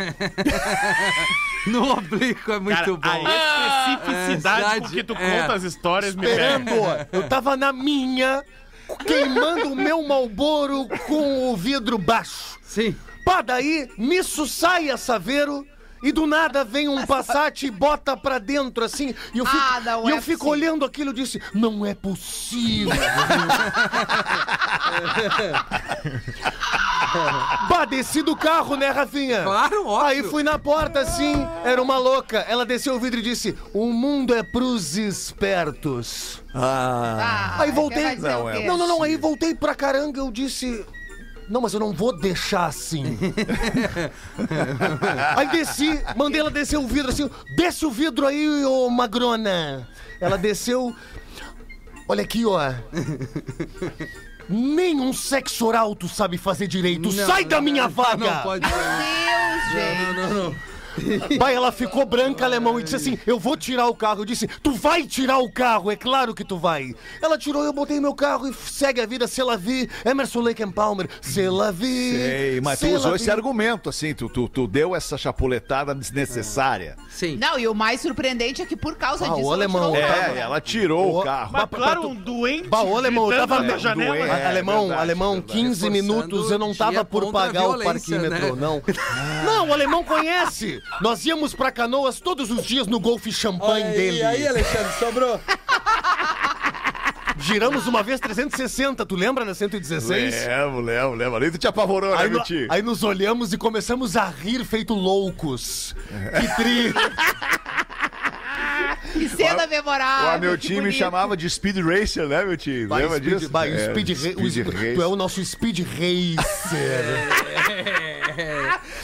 No 1.66 1.92
oblíquo 1.92 2.52
é 2.52 2.58
muito 2.58 2.96
Cara, 2.98 3.18
bom. 3.18 3.26
a 3.26 3.90
especificidade 3.92 4.80
com 4.80 4.86
É, 4.86 4.90
que 4.90 5.04
tu 5.04 5.12
é. 5.14 5.40
conta 5.42 5.52
as 5.54 5.62
histórias 5.62 6.14
me 6.16 6.22
pega. 6.22 6.32
esperando. 6.58 7.06
Eu 7.12 7.28
tava 7.28 7.54
na 7.54 7.70
minha, 7.70 8.42
queimando 9.06 9.70
o 9.72 9.76
meu 9.76 10.02
Malboro 10.06 10.86
com 11.06 11.52
o 11.52 11.56
vidro 11.56 11.98
baixo. 11.98 12.58
Sim. 12.62 12.96
Pá, 13.26 13.42
daí, 13.42 13.90
nisso 13.98 14.46
sai 14.46 14.88
a 14.90 14.96
Saveiro. 14.96 15.66
E 16.02 16.12
do 16.12 16.26
nada 16.26 16.64
vem 16.64 16.88
um 16.88 17.04
Passat 17.06 17.66
e 17.66 17.70
bota 17.70 18.16
pra 18.16 18.38
dentro 18.38 18.84
assim. 18.84 19.14
E 19.34 19.38
eu 19.38 19.46
fico, 19.46 19.58
Ah, 19.62 19.80
não 19.84 20.08
e 20.08 20.12
é 20.12 20.16
eu 20.16 20.22
fico 20.22 20.38
possível. 20.44 20.48
olhando 20.50 20.84
aquilo 20.84 21.10
e 21.10 21.14
disse: 21.14 21.42
Não 21.54 21.84
é 21.84 21.94
possível. 21.94 22.90
Bah, 27.68 27.84
desci 27.84 28.22
do 28.22 28.36
carro, 28.36 28.76
né, 28.76 28.88
Rafinha? 28.90 29.42
Claro, 29.42 29.86
óbvio. 29.86 30.06
Aí 30.06 30.22
fui 30.22 30.42
na 30.42 30.58
porta 30.58 31.00
assim, 31.00 31.34
era 31.64 31.82
uma 31.82 31.98
louca. 31.98 32.38
Ela 32.48 32.64
desceu 32.64 32.94
o 32.94 33.00
vidro 33.00 33.18
e 33.20 33.22
disse: 33.22 33.56
O 33.74 33.92
mundo 33.92 34.34
é 34.34 34.42
pros 34.42 34.96
espertos. 34.96 36.42
Ah, 36.54 37.56
Ah, 37.58 37.62
Aí 37.62 37.70
voltei. 37.72 38.16
Não, 38.16 38.48
é? 38.48 38.64
Não, 38.66 38.76
não, 38.76 38.86
não. 38.86 39.02
Aí 39.02 39.16
voltei 39.16 39.54
pra 39.54 39.74
caranga. 39.74 40.20
Eu 40.20 40.30
disse: 40.30 40.84
Não, 41.50 41.60
mas 41.60 41.74
eu 41.74 41.80
não 41.80 41.92
vou 41.92 42.16
deixar 42.16 42.66
assim. 42.66 43.18
aí 45.36 45.48
desci, 45.48 46.00
mandei 46.16 46.40
ela 46.40 46.50
descer 46.50 46.78
o 46.78 46.86
vidro 46.86 47.10
assim. 47.10 47.28
Desce 47.56 47.84
o 47.84 47.90
vidro 47.90 48.24
aí, 48.24 48.64
ô 48.64 48.88
magrona. 48.88 49.88
Ela 50.20 50.38
desceu. 50.38 50.94
Olha 52.06 52.22
aqui, 52.22 52.46
ó. 52.46 52.72
Nenhum 54.48 55.12
sexo 55.12 55.66
oral 55.66 55.96
tu 55.96 56.08
sabe 56.08 56.38
fazer 56.38 56.68
direito. 56.68 57.12
Não, 57.12 57.26
Sai 57.26 57.44
da 57.44 57.56
não, 57.56 57.64
minha 57.64 57.82
não, 57.82 57.90
vaga! 57.90 58.30
Não 58.30 58.42
pode. 58.42 58.66
Meu 58.66 58.78
Deus, 58.78 59.72
gente. 59.72 60.02
Não, 60.14 60.28
não, 60.28 60.44
não. 60.44 60.69
Pai, 61.38 61.54
ela 61.54 61.70
ficou 61.72 62.04
branca, 62.04 62.44
alemão, 62.44 62.78
e 62.78 62.82
disse 62.82 62.96
assim: 62.96 63.18
Eu 63.26 63.38
vou 63.38 63.56
tirar 63.56 63.86
o 63.86 63.94
carro. 63.94 64.20
Eu 64.20 64.24
disse: 64.24 64.46
Tu 64.62 64.72
vai 64.72 65.04
tirar 65.04 65.38
o 65.38 65.50
carro, 65.50 65.90
é 65.90 65.96
claro 65.96 66.34
que 66.34 66.44
tu 66.44 66.56
vai. 66.58 66.94
Ela 67.22 67.38
tirou, 67.38 67.62
eu 67.64 67.72
botei 67.72 68.00
meu 68.00 68.14
carro 68.14 68.48
e 68.48 68.54
segue 68.54 69.00
a 69.00 69.06
vida, 69.06 69.26
se 69.26 69.40
ela 69.40 69.56
vi. 69.56 69.88
Emerson 70.04 70.40
Lake 70.40 70.62
and 70.62 70.72
Palmer, 70.72 71.08
se 71.20 71.40
ela 71.42 71.70
vi. 71.72 72.16
Ei, 72.16 72.60
mas 72.60 72.78
tu 72.80 72.86
usou 72.88 73.08
ela 73.08 73.16
esse 73.16 73.30
argumento, 73.30 73.88
assim, 73.88 74.14
tu, 74.14 74.28
tu, 74.28 74.48
tu 74.48 74.66
deu 74.66 74.94
essa 74.96 75.16
chapuletada 75.16 75.94
desnecessária. 75.94 76.96
Sim. 77.10 77.36
Não, 77.36 77.58
e 77.58 77.66
o 77.68 77.74
mais 77.74 78.00
surpreendente 78.00 78.62
é 78.62 78.66
que 78.66 78.76
por 78.76 78.96
causa 78.96 79.24
Ah, 79.26 79.28
disso. 79.28 79.40
o 79.40 79.52
ela 79.52 79.54
alemão, 79.54 79.92
tirou 79.92 80.04
o 80.04 80.06
carro. 80.08 80.34
É, 80.36 80.38
ela 80.40 80.60
tirou 80.60 81.06
o 81.14 81.18
Ô, 81.18 81.22
carro. 81.22 81.50
Mas 81.52 81.62
Bah, 81.62 81.76
claro, 81.76 82.02
bah, 82.02 82.08
um 82.08 82.14
doente. 82.14 82.68
Bah, 82.68 82.82
ô, 82.82 82.96
alemão, 82.96 83.30
eu 83.32 83.38
tava- 83.38 83.60
na 83.62 83.78
janela. 83.78 84.16
doente. 84.16 84.30
É, 84.30 84.46
alemão, 84.46 84.80
verdade, 84.80 85.00
alemão, 85.02 85.32
verdade. 85.34 85.52
15 85.52 85.68
Reforçando 85.88 85.90
minutos, 85.92 86.50
eu 86.50 86.58
não 86.58 86.74
tava 86.74 87.04
por 87.04 87.30
pagar 87.32 87.68
o 87.68 87.78
parquímetro, 87.82 88.54
né? 88.56 88.60
não. 88.60 88.82
Não, 89.44 89.68
o 89.68 89.72
alemão 89.72 90.02
conhece. 90.04 90.80
Nós 91.00 91.24
íamos 91.24 91.54
pra 91.54 91.70
Canoas 91.72 92.20
todos 92.20 92.50
os 92.50 92.64
dias 92.64 92.86
no 92.86 93.00
Golf 93.00 93.26
Champanhe 93.28 93.84
Olha 93.84 93.92
dele. 93.96 94.22
aí, 94.22 94.36
aí, 94.42 94.48
Alexandre, 94.48 94.92
sobrou. 94.98 95.40
Giramos 97.38 97.86
uma 97.86 98.02
vez 98.02 98.20
360, 98.20 99.06
tu 99.06 99.16
lembra 99.16 99.46
na 99.46 99.54
116? 99.54 100.46
Levo, 100.46 100.80
levo, 100.80 101.14
levo. 101.14 101.36
Ali 101.36 101.50
tu 101.50 101.56
te 101.56 101.66
apavorou, 101.66 102.10
né, 102.14 102.22
Aí, 102.22 102.28
no- 102.28 102.38
Guti? 102.38 102.66
aí 102.68 102.82
nos 102.82 103.02
olhamos 103.02 103.52
e 103.54 103.56
começamos 103.58 104.14
a 104.14 104.26
rir 104.28 104.62
feito 104.64 104.92
loucos. 104.92 105.94
Que 106.38 106.56
tri. 106.56 106.92
Que 109.12 109.28
cena 109.28 109.66
O 109.66 109.68
memorável. 109.68 110.38
meu 110.40 110.52
que 110.56 110.68
time 110.68 110.82
bonito. 110.82 110.96
chamava 110.96 111.36
de 111.36 111.50
Speed 111.50 111.78
Racer, 111.78 112.28
né, 112.28 112.44
meu 112.44 112.56
time? 112.56 112.86
Vai, 112.86 113.02
Lembra 113.02 113.16
speed, 113.18 113.38
disso? 113.38 113.50
vai, 113.50 113.68
o 113.70 113.74
É, 113.74 113.90
speed, 113.90 114.10
o 114.10 114.16
Speed 114.16 114.36
sp- 114.54 114.70
Racer. 114.70 114.94
Tu 114.94 115.02
é 115.02 115.06
o 115.06 115.16
nosso 115.16 115.44
Speed 115.44 115.80
Racer. 115.80 116.36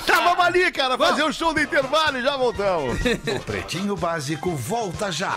Tá, 0.07 0.21
vamos 0.21 0.45
ali, 0.45 0.71
cara, 0.71 0.97
fazer 0.97 1.23
o 1.23 1.33
show 1.33 1.53
do 1.53 1.61
intervalo 1.61 2.19
e 2.19 2.23
já 2.23 2.37
voltamos. 2.37 2.99
O 3.37 3.41
Pretinho 3.41 3.97
Básico 3.97 4.51
volta 4.55 5.11
já. 5.11 5.37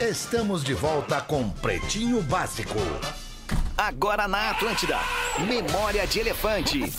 Estamos 0.00 0.64
de 0.64 0.74
volta 0.74 1.20
com 1.20 1.50
Pretinho 1.50 2.22
Básico. 2.22 2.78
Agora 3.76 4.26
na 4.26 4.50
Atlântida. 4.50 4.98
Memória 5.38 6.06
de 6.06 6.20
Elefante. 6.20 6.92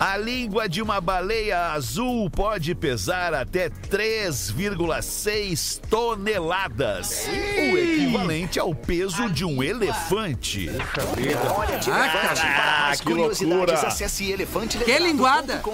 A 0.00 0.16
língua 0.16 0.68
de 0.68 0.80
uma 0.80 1.00
baleia 1.00 1.72
azul 1.72 2.30
pode 2.30 2.72
pesar 2.74 3.34
até 3.34 3.68
3,6 3.68 5.80
toneladas, 5.90 7.26
o 7.26 7.76
equivalente 7.76 8.60
ao 8.60 8.72
peso 8.74 9.28
de 9.28 9.44
um 9.44 9.60
elefante. 9.62 10.70
Memória 11.16 11.78
de 11.78 11.90
Ah, 11.90 11.98
Elefante. 11.98 12.40
cara. 12.42 12.62
Para 12.62 12.80
mais 12.86 13.00
que 13.00 13.06
curiosidades, 13.06 13.56
loucura. 13.58 13.88
acesse 13.88 14.30
elefante 14.30 14.78
Que 14.78 14.98
linguada. 15.00 15.60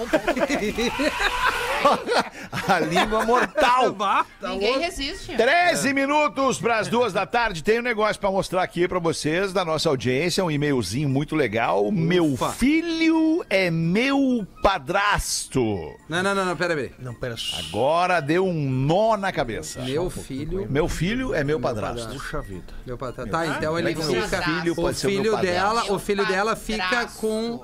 A 2.67 2.79
língua 2.79 3.25
mortal. 3.25 3.93
Tá 3.93 4.25
Ninguém 4.41 4.79
resiste. 4.79 5.35
13 5.35 5.93
minutos 5.93 6.59
para 6.59 6.79
as 6.79 6.87
duas 6.87 7.13
da 7.13 7.25
tarde. 7.25 7.63
Tem 7.63 7.79
um 7.79 7.83
negócio 7.83 8.19
para 8.19 8.31
mostrar 8.31 8.63
aqui 8.63 8.87
para 8.87 8.99
vocês 8.99 9.51
da 9.53 9.63
nossa 9.65 9.89
audiência, 9.89 10.43
um 10.43 10.49
e-mailzinho 10.51 11.07
muito 11.09 11.35
legal. 11.35 11.91
Meu 11.91 12.35
filho 12.53 13.45
é 13.49 13.69
meu 13.69 14.45
padrasto. 14.61 15.61
Não, 16.09 16.23
não, 16.23 16.33
não, 16.35 16.45
não, 16.45 16.55
pera 16.57 16.73
aí. 16.73 16.91
Não, 16.99 17.13
pera 17.13 17.35
só. 17.37 17.57
Agora 17.57 18.19
deu 18.19 18.45
um 18.45 18.69
nó 18.69 19.17
na 19.17 19.31
cabeça. 19.31 19.81
Meu 19.81 20.09
filho. 20.09 20.67
Meu 20.69 20.87
filho 20.87 21.33
é 21.33 21.43
meu 21.43 21.59
padrasto. 21.59 22.13
Puxa 22.13 22.41
vida. 22.41 22.73
Meu 22.85 22.97
patrão. 22.97 23.27
Tá, 23.27 23.45
então 23.47 23.77
ele 23.77 23.93
Como 23.93 24.09
é 24.11 24.15
que 24.15 24.21
fica. 24.23 24.37
meu 24.37 24.55
filho 24.55 24.73
o 24.73 24.75
pode 24.75 24.97
ser 24.97 25.07
o 25.07 25.09
meu 25.11 25.19
filho 25.21 25.31
padrasto? 25.35 25.55
dela, 25.55 25.93
o 25.93 25.99
filho 25.99 26.23
Meu 26.23 26.31
dela 26.31 26.55
fica 26.55 26.83
padrasto. 26.83 27.19
com. 27.19 27.59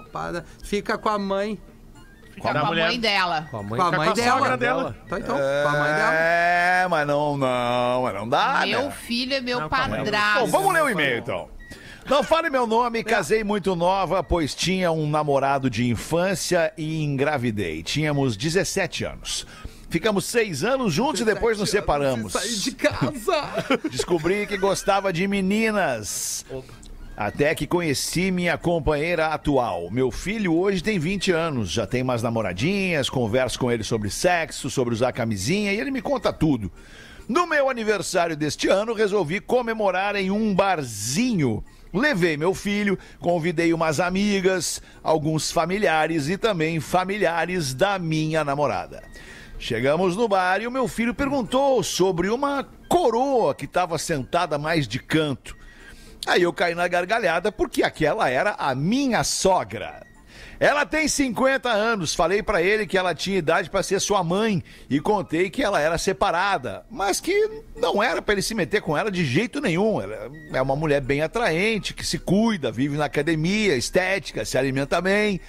Fica 0.64 0.98
com 0.98 1.10
a 1.10 1.20
mãe. 1.20 1.60
Com 2.40 2.48
a 2.48 2.66
mulher. 2.66 2.88
mãe 2.88 3.00
dela. 3.00 3.48
Com 3.52 3.58
a 3.58 3.64
mãe. 3.64 3.80
Com 3.80 3.86
a 3.86 3.92
mãe 3.92 4.06
com 4.06 4.12
a 4.12 4.14
dela. 4.14 4.38
sogra 4.38 4.58
dela. 4.58 4.96
Tá, 5.08 5.20
então. 5.20 5.36
Com 5.36 5.70
a 5.70 5.72
mãe 5.72 5.94
dela. 5.94 6.14
É, 6.14 6.88
mas 6.90 7.08
não, 7.08 7.38
não, 7.38 8.02
mas 8.04 8.14
não 8.16 8.30
dá, 8.30 8.64
meu 8.66 8.84
né? 8.84 8.92
filho 8.92 9.34
é 9.34 9.42
meu 9.42 9.62
Não, 9.62 9.70
padrasto. 9.70 10.40
Bom, 10.42 10.48
vamos 10.48 10.74
ler 10.74 10.84
o 10.84 10.90
e-mail 10.90 11.18
então. 11.20 11.50
Não 12.10 12.24
fale 12.24 12.50
meu 12.50 12.66
nome, 12.66 13.04
casei 13.04 13.44
muito 13.44 13.76
nova, 13.76 14.24
pois 14.24 14.56
tinha 14.56 14.92
um 14.92 15.08
namorado 15.08 15.70
de 15.70 15.88
infância 15.88 16.74
e 16.78 17.04
engravidei. 17.04 17.84
Tínhamos 17.84 18.36
17 18.36 19.06
anos. 19.06 19.46
Ficamos 19.90 20.26
seis 20.26 20.64
anos 20.64 20.94
juntos 20.94 21.20
e 21.22 21.26
depois 21.26 21.60
nos 21.60 21.70
separamos. 21.70 22.32
Saí 22.32 22.56
de 22.56 22.72
casa. 22.72 23.66
Descobri 23.92 24.48
que 24.48 24.58
gostava 24.58 25.12
de 25.12 25.28
meninas. 25.28 26.46
Até 27.16 27.54
que 27.54 27.68
conheci 27.68 28.32
minha 28.32 28.58
companheira 28.58 29.28
atual. 29.28 29.92
Meu 29.92 30.10
filho 30.10 30.56
hoje 30.56 30.82
tem 30.82 30.98
20 30.98 31.32
anos, 31.32 31.70
já 31.70 31.86
tem 31.86 32.02
umas 32.02 32.24
namoradinhas, 32.24 33.10
converso 33.10 33.60
com 33.60 33.72
ele 33.72 33.84
sobre 33.84 34.10
sexo, 34.10 34.70
sobre 34.70 34.94
usar 34.94 35.12
camisinha 35.12 35.74
e 35.74 35.80
ele 35.80 35.92
me 35.92 36.02
conta 36.02 36.32
tudo. 36.32 36.72
No 37.28 37.46
meu 37.46 37.70
aniversário 37.70 38.36
deste 38.36 38.68
ano, 38.68 38.94
resolvi 38.94 39.40
comemorar 39.40 40.16
em 40.16 40.32
um 40.32 40.56
barzinho. 40.56 41.64
Levei 41.94 42.38
meu 42.38 42.54
filho, 42.54 42.98
convidei 43.20 43.74
umas 43.74 44.00
amigas, 44.00 44.82
alguns 45.04 45.52
familiares 45.52 46.30
e 46.30 46.38
também 46.38 46.80
familiares 46.80 47.74
da 47.74 48.00
minha 48.00 48.44
namorada. 48.44 49.04
Chegamos 49.60 50.16
no 50.16 50.28
bar 50.28 50.62
e 50.62 50.68
o 50.68 50.72
meu 50.72 50.88
filho 50.88 51.14
perguntou 51.14 51.84
sobre 51.84 52.30
uma 52.30 52.68
coroa 52.88 53.54
que 53.54 53.66
estava 53.66 53.98
sentada 53.98 54.58
mais 54.58 54.88
de 54.88 54.98
canto. 54.98 55.61
Aí 56.26 56.44
eu 56.44 56.54
caí 56.54 56.76
na 56.76 56.88
gargalhada 56.88 57.52
porque 57.52 57.84
aquela 57.84 58.30
era 58.30 58.56
a 58.58 58.76
minha 58.76 59.24
sogra. 59.24 60.06
Ela 60.60 60.86
tem 60.86 61.08
50 61.08 61.68
anos. 61.70 62.14
Falei 62.14 62.44
pra 62.44 62.62
ele 62.62 62.86
que 62.86 62.96
ela 62.96 63.16
tinha 63.16 63.40
idade 63.40 63.68
pra 63.68 63.82
ser 63.82 64.00
sua 64.00 64.24
mãe 64.24 64.64
e 64.88 65.00
contei 65.00 65.50
que 65.50 65.64
ela 65.64 65.82
era 65.82 65.98
separada, 65.98 66.86
mas 66.88 67.20
que 67.20 67.50
não 67.76 68.02
era 68.02 68.22
pra 68.22 68.34
ele 68.34 68.44
se 68.44 68.54
meter 68.54 68.80
com 68.80 68.96
ela 68.96 69.10
de 69.10 69.26
jeito 69.26 69.60
nenhum. 69.60 70.00
Ela 70.00 70.30
é 70.54 70.62
uma 70.62 70.76
mulher 70.76 71.02
bem 71.02 71.24
atraente, 71.24 71.96
que 71.96 72.06
se 72.06 72.20
cuida, 72.20 72.72
vive 72.72 72.96
na 72.96 73.06
academia, 73.06 73.76
estética, 73.76 74.46
se 74.46 74.56
alimenta 74.56 75.02
bem. 75.02 75.42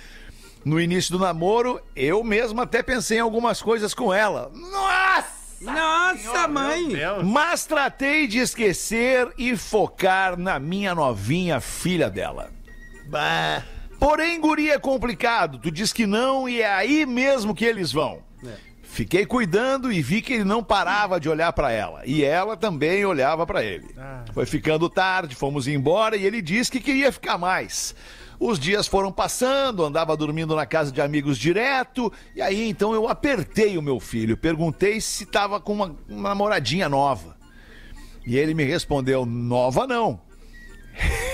No 0.64 0.80
início 0.80 1.12
do 1.12 1.22
namoro, 1.22 1.82
eu 1.94 2.24
mesmo 2.24 2.62
até 2.62 2.82
pensei 2.82 3.18
em 3.18 3.20
algumas 3.20 3.60
coisas 3.60 3.92
com 3.92 4.14
ela. 4.14 4.50
Nossa! 4.54 5.31
Nossa, 5.62 6.48
mãe. 6.48 6.92
Mas 7.24 7.64
tratei 7.64 8.26
de 8.26 8.38
esquecer 8.38 9.32
e 9.38 9.56
focar 9.56 10.38
na 10.38 10.58
minha 10.58 10.94
novinha 10.94 11.60
filha 11.60 12.10
dela. 12.10 12.50
Bah. 13.06 13.62
Porém, 13.98 14.40
guri 14.40 14.70
é 14.70 14.78
complicado. 14.78 15.58
Tu 15.58 15.70
diz 15.70 15.92
que 15.92 16.06
não 16.06 16.48
e 16.48 16.60
é 16.60 16.72
aí 16.72 17.06
mesmo 17.06 17.54
que 17.54 17.64
eles 17.64 17.92
vão. 17.92 18.22
Fiquei 18.82 19.24
cuidando 19.24 19.90
e 19.90 20.02
vi 20.02 20.20
que 20.20 20.34
ele 20.34 20.44
não 20.44 20.62
parava 20.62 21.18
de 21.18 21.26
olhar 21.26 21.50
pra 21.54 21.72
ela. 21.72 22.02
E 22.04 22.22
ela 22.22 22.58
também 22.58 23.02
olhava 23.06 23.46
pra 23.46 23.62
ele. 23.62 23.86
Foi 24.34 24.44
ficando 24.44 24.86
tarde, 24.86 25.34
fomos 25.34 25.66
embora 25.66 26.14
e 26.14 26.26
ele 26.26 26.42
disse 26.42 26.70
que 26.70 26.78
queria 26.78 27.10
ficar 27.10 27.38
mais. 27.38 27.94
Os 28.44 28.58
dias 28.58 28.88
foram 28.88 29.12
passando, 29.12 29.84
andava 29.84 30.16
dormindo 30.16 30.56
na 30.56 30.66
casa 30.66 30.90
de 30.90 31.00
amigos 31.00 31.38
direto, 31.38 32.12
e 32.34 32.42
aí 32.42 32.68
então 32.68 32.92
eu 32.92 33.08
apertei 33.08 33.78
o 33.78 33.82
meu 33.82 34.00
filho, 34.00 34.36
perguntei 34.36 35.00
se 35.00 35.22
estava 35.22 35.60
com 35.60 35.72
uma, 35.72 35.94
uma 36.08 36.30
namoradinha 36.30 36.88
nova. 36.88 37.36
E 38.26 38.36
ele 38.36 38.52
me 38.52 38.64
respondeu: 38.64 39.24
nova 39.24 39.86
não. 39.86 40.20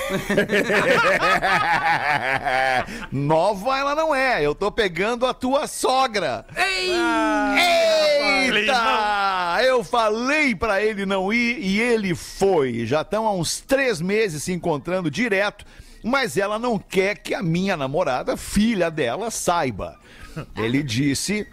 Nova 3.11 3.79
ela 3.79 3.95
não 3.95 4.15
é, 4.15 4.45
eu 4.45 4.55
tô 4.55 4.71
pegando 4.71 5.25
a 5.25 5.33
tua 5.33 5.67
sogra. 5.67 6.45
Eita! 8.45 9.63
Eu 9.65 9.83
falei 9.83 10.55
pra 10.55 10.83
ele 10.83 11.07
não 11.07 11.33
ir 11.33 11.59
e 11.59 11.81
ele 11.81 12.15
foi. 12.15 12.85
Já 12.85 13.01
estão 13.01 13.27
há 13.27 13.33
uns 13.33 13.61
três 13.61 13.99
meses 13.99 14.43
se 14.43 14.53
encontrando 14.53 15.11
direto, 15.11 15.65
mas 16.03 16.37
ela 16.37 16.59
não 16.59 16.79
quer 16.79 17.17
que 17.17 17.35
a 17.35 17.43
minha 17.43 17.77
namorada, 17.77 18.37
filha 18.37 18.91
dela, 18.91 19.31
saiba. 19.31 19.99
Ele 20.57 20.83
disse 20.83 21.47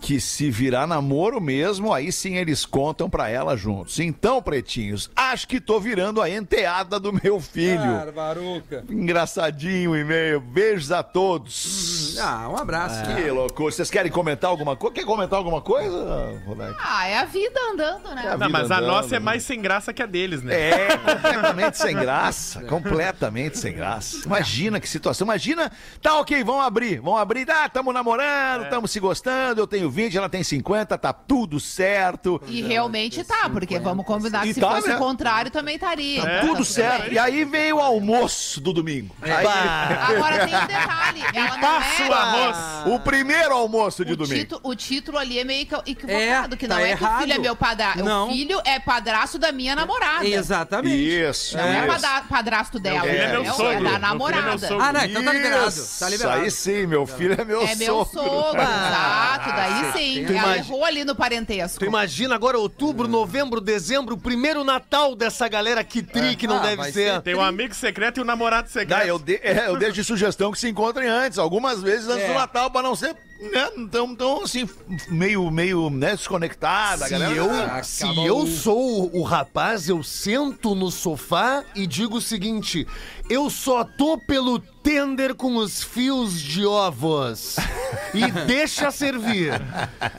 que 0.00 0.18
se 0.18 0.50
virar 0.50 0.86
namoro 0.86 1.40
mesmo, 1.40 1.92
aí 1.92 2.10
sim 2.10 2.36
eles 2.36 2.64
contam 2.64 3.08
pra 3.08 3.28
ela 3.28 3.56
juntos. 3.56 4.00
Então, 4.00 4.40
pretinhos, 4.42 5.10
acho 5.14 5.46
que 5.46 5.60
tô 5.60 5.78
virando 5.78 6.22
a 6.22 6.30
enteada 6.30 6.98
do 6.98 7.12
meu 7.12 7.38
filho. 7.38 8.10
Baruca. 8.14 8.84
Engraçadinho 8.88 9.90
o 9.90 9.96
e-mail. 9.96 10.40
Beijos 10.40 10.90
a 10.90 11.02
todos. 11.02 12.16
Ah, 12.18 12.48
um 12.48 12.56
abraço. 12.56 13.02
Que 13.14 13.30
loucura. 13.30 13.70
Vocês 13.72 13.90
querem 13.90 14.10
comentar 14.10 14.50
alguma 14.50 14.74
coisa? 14.74 14.94
Quer 14.94 15.04
comentar 15.04 15.38
alguma 15.38 15.60
coisa, 15.60 16.40
Rodaica? 16.46 16.76
Ah, 16.80 17.06
é 17.06 17.18
a 17.18 17.24
vida 17.26 17.60
andando, 17.72 18.14
né? 18.14 18.22
É 18.24 18.28
a 18.30 18.38
Não, 18.38 18.48
mas 18.50 18.70
a 18.70 18.78
andando, 18.78 18.86
nossa 18.90 19.16
é 19.16 19.18
né? 19.18 19.24
mais 19.24 19.42
sem 19.42 19.60
graça 19.60 19.92
que 19.92 20.02
a 20.02 20.06
deles, 20.06 20.42
né? 20.42 20.54
É, 20.54 20.96
completamente 20.96 21.78
sem 21.78 21.94
graça. 21.94 22.62
Completamente 22.70 23.58
sem 23.58 23.74
graça. 23.74 24.26
Imagina 24.26 24.80
que 24.80 24.88
situação. 24.88 25.26
Imagina, 25.26 25.70
tá 26.00 26.18
ok, 26.18 26.42
vamos 26.42 26.64
abrir. 26.64 27.00
Vamos 27.00 27.20
abrir. 27.20 27.48
Ah, 27.50 27.68
tamo 27.68 27.92
namorando, 27.92 28.68
tamo 28.70 28.88
se 28.88 28.98
gostando. 29.00 29.60
Eu 29.60 29.66
tenho 29.66 29.89
20, 29.90 30.16
ela 30.16 30.28
tem 30.28 30.42
50, 30.42 30.96
tá 30.98 31.12
tudo 31.12 31.58
certo. 31.60 32.40
E 32.46 32.62
realmente 32.62 33.22
tá, 33.24 33.48
porque 33.50 33.78
vamos 33.78 34.04
combinar 34.06 34.42
que 34.42 34.54
se 34.54 34.60
tá, 34.60 34.70
fosse 34.70 34.88
né? 34.88 34.96
o 34.96 34.98
contrário 34.98 35.50
também 35.50 35.74
estaria. 35.76 36.22
Tá 36.22 36.40
tudo 36.40 36.50
tudo 36.50 36.64
certo. 36.64 37.04
bem. 37.04 37.12
E 37.14 37.18
aí 37.18 37.44
veio 37.44 37.76
o 37.76 37.80
almoço 37.80 38.60
do 38.60 38.72
domingo. 38.72 39.14
Aí, 39.22 39.46
Agora 39.46 40.46
tem 40.46 40.54
um 40.56 40.66
detalhe. 40.66 41.22
Ela 41.34 41.50
não 41.56 41.60
passa 41.60 42.02
é... 42.02 42.08
o 42.08 42.12
arroz. 42.12 42.56
o 42.86 43.00
primeiro 43.00 43.54
almoço 43.54 44.04
de 44.04 44.12
O, 44.12 44.16
domingo. 44.16 44.34
título, 44.40 44.60
o 44.64 44.74
título 44.74 45.18
ali 45.18 45.38
é 45.38 45.44
meio 45.44 45.66
que 45.66 45.74
equivocado, 45.90 46.54
É, 46.54 46.56
que 46.58 46.66
tá 46.68 46.74
não 46.76 46.80
é 46.84 46.96
que 46.96 47.02
o 47.02 47.06
errado. 47.06 47.20
filho 47.22 47.32
é 47.32 47.38
meu 47.38 47.56
padrasto. 47.56 48.04
Não. 48.04 48.28
O 48.28 48.32
filho 48.32 48.60
é 48.64 48.78
padrasto 48.78 49.38
da 49.38 49.52
minha 49.52 49.74
namorada. 49.76 50.26
Exatamente. 50.26 50.96
Isso. 50.96 51.56
Não 51.56 51.64
é, 51.64 51.78
isso. 51.78 51.86
pada- 52.00 52.22
padrasto 52.28 52.78
dela. 52.78 53.00
filho 53.02 53.16
é 53.16 53.28
meu 53.32 53.42
é, 53.42 53.52
sogro. 53.52 53.66
é 53.66 53.70
Meu 53.70 53.78
filho 53.78 53.84
da 53.84 53.88
é 53.90 53.98
meu 54.00 54.08
namorada. 54.08 54.58
sogro. 54.68 54.82
Ah, 54.84 54.92
não, 54.92 55.04
então 55.04 55.24
tá 55.24 55.32
liberado. 55.32 55.68
Isso, 55.68 55.98
Tá 56.00 56.08
liberado. 56.08 56.40
Aí 56.42 56.50
sim, 56.50 56.86
meu 56.86 57.06
filho 57.06 57.40
é 57.40 57.44
meu 57.44 57.62
É 57.62 57.74
meu 57.74 58.04
sogro. 58.04 58.22
sogro, 58.30 58.60
exato. 58.62 59.50
Daí 59.50 59.79
sim. 59.92 60.24
Tu 60.26 60.32
Ela 60.32 60.56
errou 60.58 60.84
ali 60.84 61.04
no 61.04 61.14
parentesco. 61.14 61.78
Tu 61.78 61.84
imagina 61.84 62.34
agora 62.34 62.58
outubro, 62.58 63.06
novembro, 63.08 63.60
dezembro, 63.60 64.14
o 64.14 64.18
primeiro 64.18 64.62
Natal 64.64 65.14
dessa 65.14 65.48
galera 65.48 65.82
que 65.84 66.02
tri 66.02 66.36
que 66.36 66.46
não 66.46 66.56
Ah, 66.58 66.62
deve 66.62 66.76
vai 66.76 66.92
ser. 66.92 67.12
ser 67.14 67.20
Tem 67.22 67.34
um 67.34 67.40
amigo 67.40 67.74
secreto 67.74 68.18
e 68.18 68.22
um 68.22 68.26
namorado 68.26 68.68
secreto. 68.68 69.02
Ah, 69.02 69.06
eu, 69.06 69.18
de, 69.18 69.36
é, 69.42 69.66
eu 69.68 69.76
deixo 69.76 69.94
de 69.94 70.04
sugestão 70.04 70.50
que 70.52 70.58
se 70.58 70.68
encontrem 70.68 71.08
antes, 71.08 71.38
algumas 71.38 71.82
vezes 71.82 72.08
antes 72.08 72.24
É. 72.24 72.28
do 72.28 72.34
Natal, 72.34 72.70
pra 72.70 72.82
não 72.82 72.94
ser 72.94 73.14
né, 73.40 73.70
tão, 73.90 74.14
tão 74.14 74.42
assim, 74.42 74.68
meio, 75.08 75.50
meio 75.50 75.88
né, 75.90 76.10
desconectada. 76.16 77.04
a 77.04 77.08
Se 77.08 77.12
galera, 77.12 77.34
eu, 77.34 77.50
Ah, 77.50 77.82
se 77.82 78.04
eu 78.26 78.46
sou 78.46 79.04
o, 79.14 79.20
o 79.20 79.22
rapaz, 79.22 79.88
eu 79.88 80.02
sento 80.02 80.74
no 80.74 80.90
sofá 80.90 81.64
e 81.74 81.86
digo 81.86 82.16
o 82.18 82.20
seguinte: 82.20 82.86
eu 83.28 83.48
só 83.50 83.84
tô 83.84 84.18
pelo 84.18 84.58
tender 84.82 85.34
com 85.34 85.56
os 85.56 85.82
fios 85.82 86.40
de 86.40 86.64
ovos. 86.66 87.56
E 88.12 88.28
deixa 88.46 88.90
servir. 88.90 89.52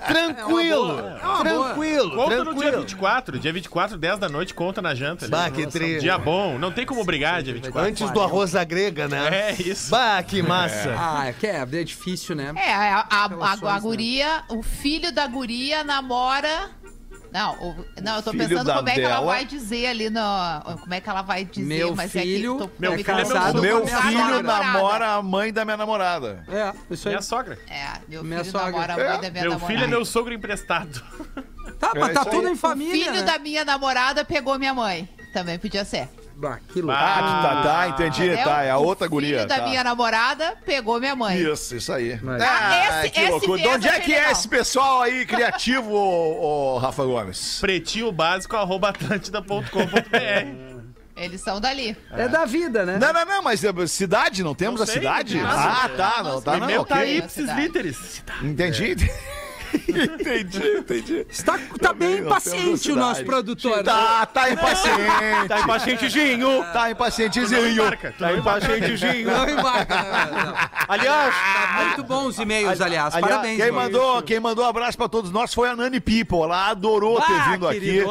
Tranquilo, 0.07 0.99
É 0.99 1.25
uma 1.25 1.43
boa. 1.43 1.65
tranquilo, 1.65 2.15
Conta 2.15 2.37
no 2.37 2.43
dia 2.43 2.53
tranquilo. 2.53 2.81
24. 2.81 3.39
Dia 3.39 3.53
24, 3.53 3.97
10 3.97 4.19
da 4.19 4.29
noite, 4.29 4.53
conta 4.53 4.81
na 4.81 4.95
janta. 4.95 5.25
ali. 5.25 5.31
Bah, 5.31 5.49
que 5.49 5.67
tri. 5.67 5.99
Dia 5.99 6.17
bom. 6.17 6.57
Não 6.57 6.71
tem 6.71 6.85
como 6.85 7.03
brigar 7.03 7.41
dia 7.43 7.53
24. 7.53 7.89
Antes 7.89 8.09
do 8.11 8.21
arroz 8.21 8.55
à 8.55 8.63
grega, 8.63 9.07
né? 9.07 9.27
É 9.51 9.61
isso. 9.61 9.89
Bah, 9.89 10.21
que 10.23 10.41
massa. 10.41 10.95
Ah, 10.97 11.27
é 11.27 11.33
que 11.33 11.47
é, 11.47 11.57
é 11.69 11.83
difícil, 11.83 12.35
né? 12.35 12.53
É, 12.55 12.71
a, 12.73 13.05
a, 13.11 13.25
a, 13.25 13.51
a 13.53 13.73
né? 13.75 13.79
guria, 13.81 14.43
o 14.49 14.61
filho 14.63 15.11
da 15.11 15.27
guria 15.27 15.83
namora. 15.83 16.69
Não, 17.31 17.53
o- 17.63 17.85
não, 18.01 18.17
eu 18.17 18.21
tô 18.23 18.31
Filho 18.31 18.49
pensando 18.49 18.73
como 18.73 18.89
é 18.89 18.93
que 18.93 18.99
ela 18.99 19.09
dela. 19.15 19.25
vai 19.25 19.45
dizer 19.45 19.85
ali 19.87 20.09
no. 20.09 20.19
Como 20.81 20.93
é 20.93 20.99
que 20.99 21.09
ela 21.09 21.21
vai 21.21 21.45
dizer, 21.45 21.65
Meu 21.65 21.95
mas 21.95 22.11
filho 22.11 22.53
é 22.53 22.57
que 22.57 22.65
tô, 22.65 22.69
Meu 22.77 22.91
me 22.91 23.03
filho 23.03 23.17
é 23.19 23.23
meu. 23.53 23.61
Meu 23.61 23.87
filho 23.87 24.43
namora 24.43 25.13
a 25.13 25.21
mãe 25.21 25.53
da 25.53 25.63
minha 25.63 25.77
namorada. 25.77 26.43
É, 26.49 26.73
isso 26.93 27.07
aí. 27.07 27.13
Minha 27.13 27.21
sogra. 27.21 27.57
É, 27.69 27.87
meu 28.09 28.21
Minha 28.21 28.39
filho 28.39 28.51
sogra. 28.51 28.71
namora 28.71 28.95
a 28.95 28.99
É. 28.99 29.09
mãe 29.11 29.21
da 29.21 29.29
minha 29.31 29.43
Meu 29.43 29.51
namorada. 29.51 29.73
filho 29.73 29.83
é 29.85 29.87
meu 29.87 30.03
sogro 30.03 30.33
emprestado. 30.33 31.01
Tá, 31.79 31.91
mas 31.95 32.09
É 32.09 32.13
tá 32.15 32.21
isso 32.21 32.29
tudo 32.31 32.47
aí. 32.47 32.53
em 32.53 32.55
família, 32.57 32.93
filho 33.05 33.11
né? 33.21 33.23
da 33.23 33.39
minha 33.39 33.63
namorada 33.63 34.25
pegou 34.25 34.59
minha 34.59 34.73
mãe. 34.73 35.07
Também 35.33 35.57
podia 35.57 35.85
ser. 35.85 36.09
Ah, 36.43 36.59
que 36.71 36.81
louco. 36.81 36.99
Ah, 36.99 37.39
tá, 37.41 37.63
tá, 37.63 37.87
entendi, 37.89 38.25
Entendeu? 38.25 38.43
tá, 38.45 38.63
é 38.63 38.71
a 38.71 38.77
O 38.77 38.83
outra 38.85 39.07
guria. 39.07 39.37
filho 39.37 39.47
da 39.47 39.57
tá. 39.59 39.65
minha 39.67 39.83
namorada 39.83 40.55
pegou 40.65 40.99
minha 40.99 41.15
mãe. 41.15 41.37
Isso, 41.41 41.75
isso 41.75 41.91
aí. 41.93 42.19
Mas- 42.21 42.41
Ah, 42.41 43.01
esse- 43.03 43.09
que 43.11 43.19
esse 43.19 43.29
loucura. 43.31 43.61
De 43.61 43.67
onde 43.67 43.87
é 43.87 43.99
que 43.99 44.13
é 44.13 44.31
esse 44.31 44.47
pessoal 44.47 45.01
aí 45.01 45.25
criativo, 45.25 45.91
ô, 45.93 46.75
ô, 46.75 46.77
Rafa 46.77 47.03
Gomes? 47.03 47.59
Pretinho 47.61 48.11
básico, 48.11 48.55
arroba 48.55 48.89
atlântida.com.br. 48.89 50.81
Eles 51.15 51.41
são 51.41 51.59
dali. 51.61 51.95
É 52.11 52.27
da 52.27 52.45
vida, 52.45 52.83
né? 52.85 52.97
Não, 52.99 53.13
não, 53.13 53.25
não, 53.25 53.43
mas 53.43 53.63
é, 53.63 53.71
cidade, 53.87 54.43
não 54.43 54.55
temos 54.55 54.79
Não 54.79 54.83
a 54.83 54.87
sei, 54.87 54.95
cidade? 54.95 55.37
não 55.37 55.47
Ah, 55.49 55.89
tá, 55.95 56.23
não, 56.23 56.41
tá, 56.41 56.53
O 56.53 56.57
não, 56.57 56.67
meu 56.67 56.83
tá 56.85 56.95
ok. 56.95 57.17
ipsis 57.17 57.49
literis. 57.51 58.23
Entendi. 58.41 58.95
Entendi, 59.87 60.67
entendi. 60.79 61.25
Está, 61.29 61.57
tá 61.79 61.93
bem 61.93 62.19
impaciente 62.19 62.91
o 62.91 62.95
nosso 62.95 63.23
produtor. 63.25 63.83
Tá, 63.83 64.25
tá 64.25 64.49
impaciente. 64.49 65.47
Tá 65.47 65.59
impacientezinho. 65.61 66.63
Tá 66.73 66.91
impacientezinho. 66.91 67.83
Tá 68.17 68.33
impacientezinho. 68.33 69.31
Não 69.31 69.49
embarca. 69.49 69.95
Aliás, 70.87 71.33
Tá 71.35 71.83
muito 71.85 72.03
bons 72.03 72.27
os 72.27 72.39
e-mails, 72.39 72.79
aliás. 72.81 73.15
Aliás, 73.15 73.31
Parabéns, 73.31 73.57
quem 73.61 73.71
mano. 73.71 73.83
mandou, 73.91 74.21
quem 74.21 74.39
mandou 74.39 74.65
um 74.65 74.67
abraço 74.67 74.97
pra 74.97 75.07
todos 75.07 75.31
nós 75.31 75.53
foi 75.53 75.69
a 75.69 75.75
Nani 75.75 75.99
People. 75.99 76.41
Ela 76.43 76.69
adorou 76.69 77.19
ter 77.21 77.31
Ah, 77.33 77.51
vindo 77.51 77.67
aqui. 77.67 78.03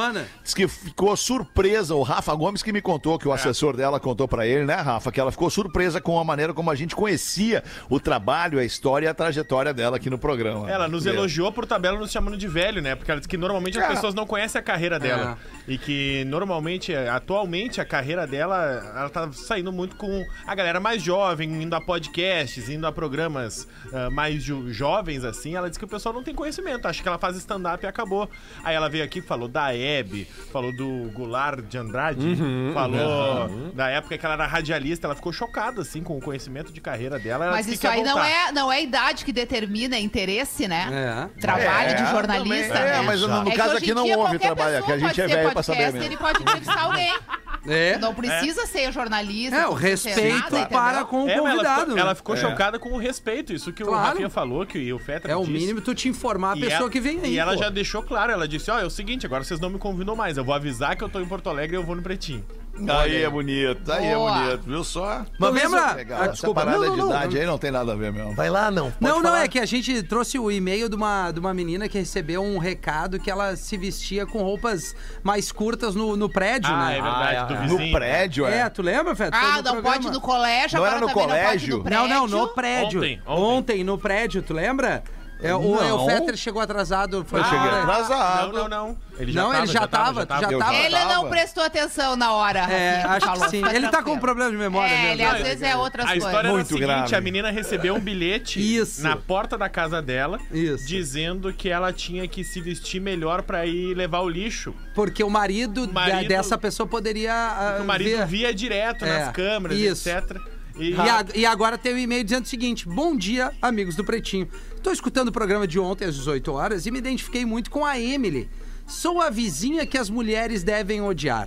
Diz 0.43 0.55
que 0.55 0.67
ficou 0.69 1.17
surpresa. 1.17 1.95
O 1.95 2.03
Rafa 2.03 2.35
Gomes 2.35 2.63
que 2.63 2.73
me 2.73 2.81
contou, 2.81 3.17
É. 3.17 3.19
que 3.19 3.29
o 3.29 3.33
assessor 3.33 3.77
dela 3.77 4.01
contou 4.01 4.27
pra 4.27 4.47
ele, 4.47 4.65
né, 4.65 4.75
Rafa? 4.77 5.11
Que 5.13 5.21
ela 5.21 5.31
ficou 5.31 5.49
surpresa 5.51 6.01
com 6.01 6.19
a 6.19 6.25
maneira 6.25 6.53
como 6.55 6.71
a 6.71 6.75
gente 6.75 6.95
conhecia 6.97 7.63
o 7.89 7.99
trabalho, 8.01 8.59
a 8.59 8.65
história 8.65 9.07
e 9.07 9.09
a 9.09 9.15
trajetória 9.15 9.73
dela 9.73 9.97
aqui 9.97 10.09
no 10.11 10.19
programa. 10.19 10.71
Ela 10.71 10.89
nos 10.89 11.07
É. 11.07 11.11
elogiou 11.51 11.53
por 11.53 11.67
tabela 11.67 11.99
nos 11.99 12.11
chamando 12.11 12.37
de 12.37 12.49
velho, 12.49 12.81
né? 12.81 12.95
Porque 12.95 13.11
ela 13.11 13.21
disse 13.21 13.29
que 13.29 13.37
normalmente 13.37 13.79
as 13.79 13.85
É. 13.85 13.89
pessoas 13.89 14.15
não 14.15 14.27
conhecem 14.27 14.59
a 14.59 14.63
carreira 14.63 14.99
dela. 14.99 15.37
E 15.69 15.77
que 15.77 16.25
normalmente, 16.27 16.95
atualmente, 16.95 17.81
a 17.81 17.85
carreira 17.85 18.27
dela, 18.27 18.93
ela 18.97 19.09
tá 19.11 19.31
saindo 19.33 19.73
muito 19.73 19.97
com 19.97 20.25
a 20.47 20.55
galera 20.55 20.81
mais 20.81 21.03
jovem, 21.03 21.63
indo 21.63 21.75
a 21.75 21.81
podcasts, 21.81 22.69
indo 22.69 22.87
a 22.87 22.93
programas 22.93 23.69
ah, 23.93 24.09
mais 24.11 24.43
jo- 24.43 24.73
jovens, 24.73 25.25
assim. 25.25 25.55
Ela 25.57 25.69
disse 25.69 25.79
que 25.79 25.85
o 25.85 25.89
pessoal 25.89 26.15
não 26.15 26.23
tem 26.23 26.35
conhecimento. 26.35 26.87
Acha 26.87 27.03
que 27.03 27.09
ela 27.09 27.19
faz 27.19 27.37
stand-up 27.37 27.85
e 27.85 27.89
acabou. 27.89 28.29
Aí 28.65 28.75
ela 28.75 28.89
veio 28.89 29.05
aqui, 29.05 29.21
falou 29.21 29.49
da 29.49 29.75
Hebe, 29.75 30.25
falou 30.53 30.75
do 30.75 31.11
Goulart 31.13 31.61
de 31.65 31.77
Andrade, 31.79 32.37
falou 32.73 33.73
da 33.75 33.89
época 33.89 34.17
que 34.17 34.25
ela 34.25 34.35
era 34.35 34.47
radialista. 34.47 35.07
Ela 35.07 35.15
ficou 35.15 35.33
chocada, 35.33 35.83
assim, 35.83 36.03
com 36.03 36.17
o 36.17 36.21
conhecimento 36.21 36.73
de 36.73 36.81
carreira 36.81 37.19
dela. 37.19 37.45
Ela 37.47 37.57
Mas 37.57 37.67
disse 37.67 37.79
isso 37.79 37.89
aí 37.89 38.03
não 38.03 38.23
é, 38.23 38.53
não 38.53 38.73
é 38.73 38.83
idade 38.83 39.25
que 39.25 39.33
determina 39.33 39.97
é 39.97 40.01
interesse, 40.01 40.67
né? 40.69 41.29
É. 41.40 41.40
Trabalho 41.41 41.91
É, 41.91 41.95
de 41.95 42.11
jornalista, 42.11 42.75
também. 42.75 42.89
É, 42.91 42.97
né? 42.99 43.03
mas 43.03 43.21
no- 43.23 43.43
no 43.45 43.51
É 43.51 43.57
caso 43.57 43.77
aqui 43.77 43.95
não 43.95 44.09
houve 44.11 44.39
trabalho, 44.39 44.83
que 44.85 44.93
a 44.93 44.99
gente 44.99 45.21
é 45.21 45.27
velho 45.27 45.53
pra 45.53 45.63
saber 45.63 45.93
mesmo. 45.93 46.03
Ele 46.03 46.17
pode 46.17 46.43
entrevistar 46.43 46.83
alguém. 46.83 47.13
É. 47.69 47.99
Não 47.99 48.15
precisa 48.15 48.65
ser 48.65 48.91
jornalista. 48.91 49.55
É, 49.55 49.67
o 49.67 49.75
respeito 49.75 50.51
nada, 50.55 50.65
para 50.67 51.05
com 51.05 51.25
o 51.25 51.29
É, 51.29 51.37
mas 51.37 51.45
ela 51.45 51.51
convidado. 51.53 51.81
ficou, 51.83 51.99
ela 51.99 52.15
ficou 52.15 52.37
chocada 52.39 52.79
com 52.79 52.89
o 52.93 52.97
respeito. 52.97 53.53
Isso 53.53 53.71
que 53.71 53.83
o 53.83 53.87
Claro. 53.89 54.03
Rafinha 54.07 54.31
falou, 54.31 54.65
que 54.65 54.91
o 54.91 54.99
Fetter 54.99 55.31
É 55.31 55.37
o 55.37 55.41
disse. 55.41 55.53
mínimo 55.53 55.81
tu 55.83 55.95
te 55.95 56.09
informar 56.09 56.55
a 56.55 56.57
E 56.57 56.61
pessoa 56.61 56.79
ela- 56.81 56.91
que 56.91 56.99
vem 56.99 57.21
aí. 57.23 57.35
E 57.35 57.39
ela 57.39 57.53
pô. 57.53 57.59
já 57.59 57.69
deixou 57.69 58.03
claro, 58.03 58.33
ela 58.33 58.49
disse, 58.49 58.71
ó, 58.71 58.79
é 58.81 58.85
o 58.87 58.89
seguinte, 58.89 59.27
agora 59.27 59.45
vocês 59.45 59.61
não 59.61 59.69
me 59.69 59.79
convidam 59.79 60.17
mais, 60.17 60.39
eu 60.39 60.45
vou 60.45 60.55
avisar 60.55 60.97
que 60.97 61.05
eu 61.05 61.09
tô 61.11 61.21
em 61.21 61.27
Porto 61.27 61.51
Alegre 61.51 61.77
e 61.77 61.79
eu 61.79 61.85
vou 61.85 61.95
no 61.95 62.01
Pretinho. 62.01 62.43
Aí 62.89 63.23
é 63.23 63.29
bonito, 63.31 63.91
aí 63.93 64.07
é 64.07 64.15
Boa. 64.15 64.33
bonito, 64.33 64.63
viu 64.67 64.85
só? 64.85 65.25
Mas 65.39 65.53
lembra- 65.55 65.93
Legal. 65.95 66.19
Ah, 66.21 66.25
Essa 66.25 66.33
desculpa. 66.33 66.61
parada 66.61 66.79
Não, 66.79 66.87
não, 66.87 66.93
de 66.95 67.01
não, 67.01 67.09
idade 67.11 67.35
não. 67.35 67.41
aí 67.41 67.47
não 67.47 67.59
tem 67.59 67.71
nada 67.71 67.93
a 67.93 67.97
ver 67.97 68.13
mesmo. 68.13 68.35
vai 68.35 68.49
lá, 68.51 68.71
não. 68.71 68.91
Pode 68.91 68.97
Não, 69.01 69.17
não, 69.17 69.23
falar. 69.31 69.45
é 69.45 69.49
que 69.49 69.59
a 69.59 69.67
gente 69.67 70.03
trouxe 70.03 70.39
o 70.39 70.51
e-mail 70.51 70.89
de 70.89 70.97
uma, 70.97 71.31
de 71.33 71.41
uma 71.41 71.53
menina 71.53 71.89
que 71.89 71.99
recebeu 71.99 72.43
um 72.43 72.59
recado 72.59 73.19
que 73.19 73.31
ela 73.31 73.57
se 73.57 73.77
vestia 73.77 74.27
com 74.27 74.43
roupas 74.43 74.95
mais 75.23 75.51
curtas 75.53 75.95
no, 75.95 76.17
no 76.17 76.29
prédio, 76.29 76.71
Ah, 76.73 76.87
né? 76.87 76.99
é 76.99 77.03
verdade, 77.03 77.37
Ah, 77.37 77.45
do 77.45 77.55
é. 77.55 77.57
vizinho. 77.63 77.87
No 77.87 77.93
prédio, 77.93 78.47
é. 78.47 78.59
É, 78.61 78.69
tu 78.69 78.83
lembra, 78.83 79.15
Feto? 79.15 79.37
Foi 79.37 79.49
Ah, 79.49 79.63
não 79.63 79.83
pode 79.83 80.11
no 80.11 80.21
colégio, 80.21 80.79
Não 80.79 80.85
agora 80.85 80.99
era 80.99 81.07
no 81.07 81.13
colégio? 81.13 81.85
não 81.91 82.09
não, 82.09 82.27
no 82.27 82.49
prédio. 82.49 83.01
Ontem, 83.01 83.21
Ontem, 83.27 83.43
ontem. 83.45 83.85
no 83.85 83.99
prédio, 83.99 84.43
tu 84.43 84.53
lembra? 84.55 85.03
É, 85.43 85.55
o, 85.55 85.77
é, 85.83 85.93
o. 85.93 86.07
Fetter 86.07 86.37
chegou 86.37 86.61
atrasado. 86.61 87.25
Foi 87.25 87.41
Eu 87.41 87.45
cheguei 87.45 87.59
embora. 87.59 87.83
atrasado. 87.83 88.53
Não, 88.53 88.69
não, 88.69 88.69
não. 88.69 88.99
Ele 89.19 89.33
Não, 89.33 89.55
ele 89.55 89.67
já 89.67 89.87
tava, 89.87 90.25
tu 90.27 90.33
já 90.35 90.49
tava. 90.59 90.75
Ele 90.77 90.95
tava. 90.97 91.15
não 91.15 91.29
prestou 91.29 91.63
atenção 91.63 92.17
na 92.17 92.33
hora. 92.33 92.61
É, 92.71 93.03
acho 93.03 93.27
falou. 93.27 93.45
que 93.45 93.51
sim. 93.51 93.59
Ele 93.67 93.81
tá 93.89 93.99
com 93.99 94.05
tranquilo. 94.05 94.21
problema 94.21 94.51
de 94.51 94.57
memória 94.57 94.93
É, 94.93 94.97
mesmo. 94.97 95.13
ele 95.13 95.25
às 95.25 95.43
vezes 95.43 95.63
é 95.63 95.77
outras 95.77 96.05
A 96.07 96.09
coisas. 96.11 96.25
história 96.27 96.47
era 96.47 96.49
a 96.49 96.53
Muito 96.53 96.67
seguinte, 96.69 96.87
grave. 96.87 97.15
a 97.17 97.21
menina 97.21 97.51
recebeu 97.51 97.95
um 97.95 98.01
bilhete 98.01 98.61
Isso. 98.77 99.03
na 99.03 99.17
porta 99.17 99.57
da 99.59 99.69
casa 99.69 100.01
dela, 100.01 100.39
Isso. 100.53 100.87
dizendo 100.87 101.53
que 101.53 101.69
ela 101.69 101.93
tinha 101.93 102.27
que 102.29 102.43
se 102.45 102.61
vestir 102.61 103.01
melhor 103.01 103.43
pra 103.43 103.67
ir 103.67 103.95
levar 103.95 104.21
o 104.21 104.29
lixo. 104.29 104.75
Porque 104.95 105.23
o 105.23 105.31
marido, 105.31 105.87
da- 105.87 105.93
marido- 105.93 106.29
dessa 106.29 106.57
pessoa 106.57 106.87
poderia 106.87 107.33
ah, 107.35 107.79
o 107.81 107.85
marido 107.85 108.19
ver. 108.19 108.27
via 108.27 108.55
direto 108.55 109.05
É, 109.05 109.19
nas 109.25 109.33
câmeras, 109.33 109.77
isso. 109.79 110.09
etc. 110.09 110.37
E, 110.77 110.91
E, 110.93 110.95
a- 111.01 111.25
e 111.35 111.45
agora 111.45 111.77
tem 111.77 111.93
um 111.95 111.99
e-mail 111.99 112.25
dizendo 112.25 112.45
o 112.45 112.49
seguinte: 112.49 112.89
Bom 112.89 113.15
dia, 113.15 113.51
amigos 113.61 113.97
do 113.97 114.05
Pretinho. 114.05 114.49
Estou 114.81 114.95
escutando 114.95 115.29
o 115.29 115.33
programa 115.33 115.67
de 115.67 115.79
ontem 115.79 116.07
às 116.07 116.15
18 116.15 116.53
horas 116.55 116.87
e 116.87 116.91
me 116.91 116.99
identifiquei 116.99 117.45
muito 117.45 117.71
com 117.71 117.85
a 117.85 118.01
Emily. 118.01 118.49
Sou 118.87 119.21
a 119.21 119.29
vizinha 119.29 119.85
que 119.85 119.99
as 119.99 120.09
mulheres 120.09 120.63
devem 120.63 121.03
odiar. 121.03 121.47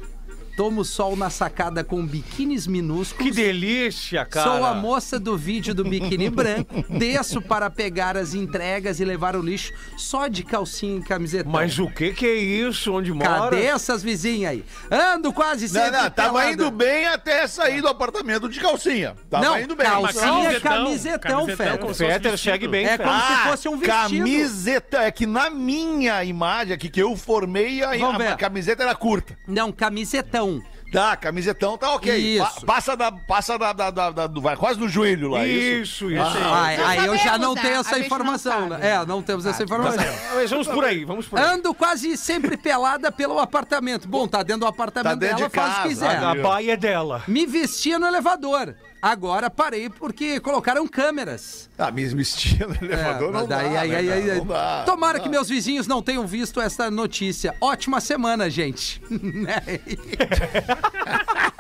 Tomo 0.56 0.84
sol 0.86 1.16
na 1.16 1.30
sacada 1.30 1.84
com 1.84 2.06
biquínis 2.06 2.68
minúsculos. 2.68 3.32
Que 3.36 3.36
delícia, 3.36 4.26
cara. 4.26 4.49
Sou 4.49 4.66
a 4.66 4.74
moça 4.74 5.20
do 5.20 5.36
vídeo 5.38 5.74
do 5.74 5.84
biquíni 5.84 6.30
branco. 6.30 6.84
Desço 6.89 7.41
para 7.41 7.70
pegar 7.70 8.16
as 8.18 8.34
entregas 8.34 8.99
e 8.99 9.06
levar 9.06 9.36
o 9.36 9.41
lixo 9.41 9.74
só 9.97 10.28
de 10.28 10.43
calcinha 10.43 10.99
e 10.99 11.04
camiseta. 11.04 11.49
Mas 11.49 11.80
o 11.80 11.88
que 11.89 12.14
que 12.14 12.26
é 12.26 12.36
isso? 12.36 12.93
Onde 12.93 13.12
mora? 13.12 13.49
Cadê 13.49 13.66
essas 13.66 14.04
vizinhas 14.04 14.51
aí? 14.51 14.66
Ando 14.91 15.34
quase 15.34 15.66
Não, 15.74 15.82
sempre 15.84 15.91
não, 16.01 16.10
tava 16.12 16.30
pelada. 16.34 16.51
indo 16.51 16.72
bem 16.72 17.08
até 17.08 17.47
sair 17.47 17.82
do 17.82 17.88
apartamento 17.88 18.47
de 18.47 18.60
calcinha. 18.60 19.16
Tava 19.30 19.43
Não, 19.43 19.60
indo 19.60 19.76
bem. 19.76 19.88
Calcinha, 19.88 20.60
camisetão, 20.60 21.45
como 21.45 21.51
se 21.56 21.80
fosse 21.80 22.06
Fetter, 22.06 22.38
segue 22.38 22.68
bem, 22.68 22.86
É 22.86 22.97
Fetter. 22.97 23.08
como 23.08 23.20
se 23.22 23.43
fosse 23.49 23.70
um 23.70 23.78
vestido. 23.78 23.93
Camiseta. 24.26 24.97
É 25.04 25.12
que 25.12 25.26
na 25.26 25.49
minha 25.49 26.24
imagem 26.24 26.74
aqui 26.74 26.89
que 26.89 27.01
eu 27.01 27.16
formei, 27.16 27.84
a, 27.84 27.91
a 27.91 28.18
ver. 28.18 28.38
camiseta 28.38 28.84
era 28.84 28.95
curta. 28.95 29.38
Não, 29.47 29.72
camisetão. 29.72 30.42
Tá, 30.91 31.17
camisetão 31.17 31.75
tá 31.75 31.91
ok. 31.95 32.15
Isso. 32.15 32.45
Pa- 32.61 32.65
passa 32.75 32.95
da. 32.95 33.11
Passa 33.11 33.57
da, 33.57 33.73
da, 33.73 33.89
da- 33.89 34.11
da- 34.11 34.27
do- 34.27 34.39
vai 34.39 34.55
quase 34.55 34.79
no 34.79 34.87
joelho 34.87 35.29
lá. 35.29 35.43
Isso. 35.43 36.05
Isso, 36.05 36.11
isso. 36.11 36.21
Ah, 36.21 36.65
aí, 36.67 36.77
aí 36.99 37.05
eu 37.07 37.15
já 37.17 37.23
sabemos, 37.23 37.41
não 37.47 37.55
né? 37.55 37.61
tenho 37.63 37.75
A 37.77 37.79
essa 37.79 37.99
informação, 37.99 38.59
não 38.61 38.69
né? 38.69 38.75
sabe. 38.75 38.87
É, 38.87 39.05
não 39.07 39.21
temos 39.23 39.45
essa 39.47 39.63
informação. 39.63 40.03
Mas 40.35 40.49
vamos 40.51 40.67
por 40.67 40.85
aí, 40.85 41.03
vamos 41.03 41.25
por 41.27 41.39
aí. 41.39 41.45
Ando 41.45 41.73
quase 41.73 42.15
sempre 42.15 42.55
pelada 42.57 43.11
pelo 43.11 43.39
apartamento. 43.39 44.07
Bom, 44.07 44.27
tá 44.27 44.43
dentro 44.43 44.61
do 44.61 44.67
apartamento 44.67 45.13
Tá 45.13 45.15
dentro 45.15 45.37
dela, 45.37 45.49
de 45.49 45.55
faz 45.55 45.67
o 45.67 45.75
casa, 45.77 45.81
que 45.81 45.89
quiser. 45.89 46.17
A 46.23 46.35
baia 46.35 46.71
é 46.73 46.77
dela. 46.77 47.23
Me 47.27 47.47
vestia 47.47 47.97
no 47.97 48.05
elevador. 48.05 48.75
Agora 49.04 49.49
parei 49.49 49.89
porque 49.89 50.39
colocaram 50.39 50.88
câmeras. 50.88 51.70
Ah, 51.78 51.91
me 51.91 52.06
vestia 52.06 52.66
no 52.66 52.74
É, 52.74 52.78
elevador 52.86 53.34
não 53.34 53.45
daí, 53.45 53.74
dá, 53.74 53.82
aí, 53.82 53.89
né, 53.89 53.97
aí, 53.97 54.08
cara? 54.08 54.16
aí, 54.16 54.38
Não 54.38 54.45
dá, 54.45 54.84
Tomara 54.86 55.18
não 55.18 55.26
que 55.26 55.30
meus 55.30 55.49
vizinhos 55.49 55.86
não 55.88 56.01
tenham 56.01 56.26
visto 56.26 56.62
essa 56.62 56.89
notícia. 56.89 57.54
Ótima 57.60 57.99
semana, 57.99 58.49
gente. 58.49 59.01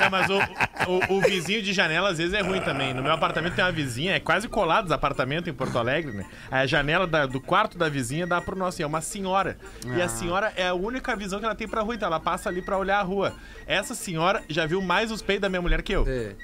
É, 0.00 0.08
mas 0.08 0.28
o, 0.30 0.38
o, 0.90 1.16
o 1.18 1.20
vizinho 1.20 1.62
de 1.62 1.72
janela 1.72 2.10
às 2.10 2.18
vezes 2.18 2.34
é 2.34 2.40
ruim 2.40 2.60
também. 2.60 2.94
No 2.94 3.02
meu 3.02 3.12
apartamento 3.12 3.54
tem 3.54 3.64
uma 3.64 3.72
vizinha, 3.72 4.14
é 4.14 4.20
quase 4.20 4.48
colado 4.48 4.86
os 4.86 4.92
apartamentos 4.92 5.48
em 5.48 5.52
Porto 5.52 5.78
Alegre, 5.78 6.12
né? 6.12 6.24
A 6.50 6.66
janela 6.66 7.06
da- 7.06 7.26
do 7.26 7.40
quarto 7.40 7.76
da 7.78 7.88
vizinha 7.88 8.26
dá 8.26 8.40
pro 8.40 8.56
nosso, 8.56 8.80
e 8.80 8.82
é 8.82 8.86
uma 8.86 9.00
senhora. 9.00 9.56
E 9.96 10.00
Ah. 10.00 10.04
a 10.04 10.08
senhora 10.08 10.52
é 10.56 10.68
a 10.68 10.74
única 10.74 11.14
visão 11.16 11.38
que 11.38 11.44
ela 11.44 11.54
tem 11.54 11.68
pra 11.68 11.82
rua, 11.82 11.94
então 11.94 12.06
ela 12.06 12.20
passa 12.20 12.48
ali 12.48 12.62
pra 12.62 12.76
olhar 12.78 12.98
a 12.98 13.02
rua. 13.02 13.34
Essa 13.66 13.94
senhora 13.94 14.42
já 14.48 14.66
viu 14.66 14.80
mais 14.80 15.10
os 15.10 15.20
peitos 15.22 15.42
da 15.42 15.48
minha 15.48 15.62
mulher 15.62 15.82
que 15.82 15.92
eu. 15.92 16.04
É. 16.08 16.34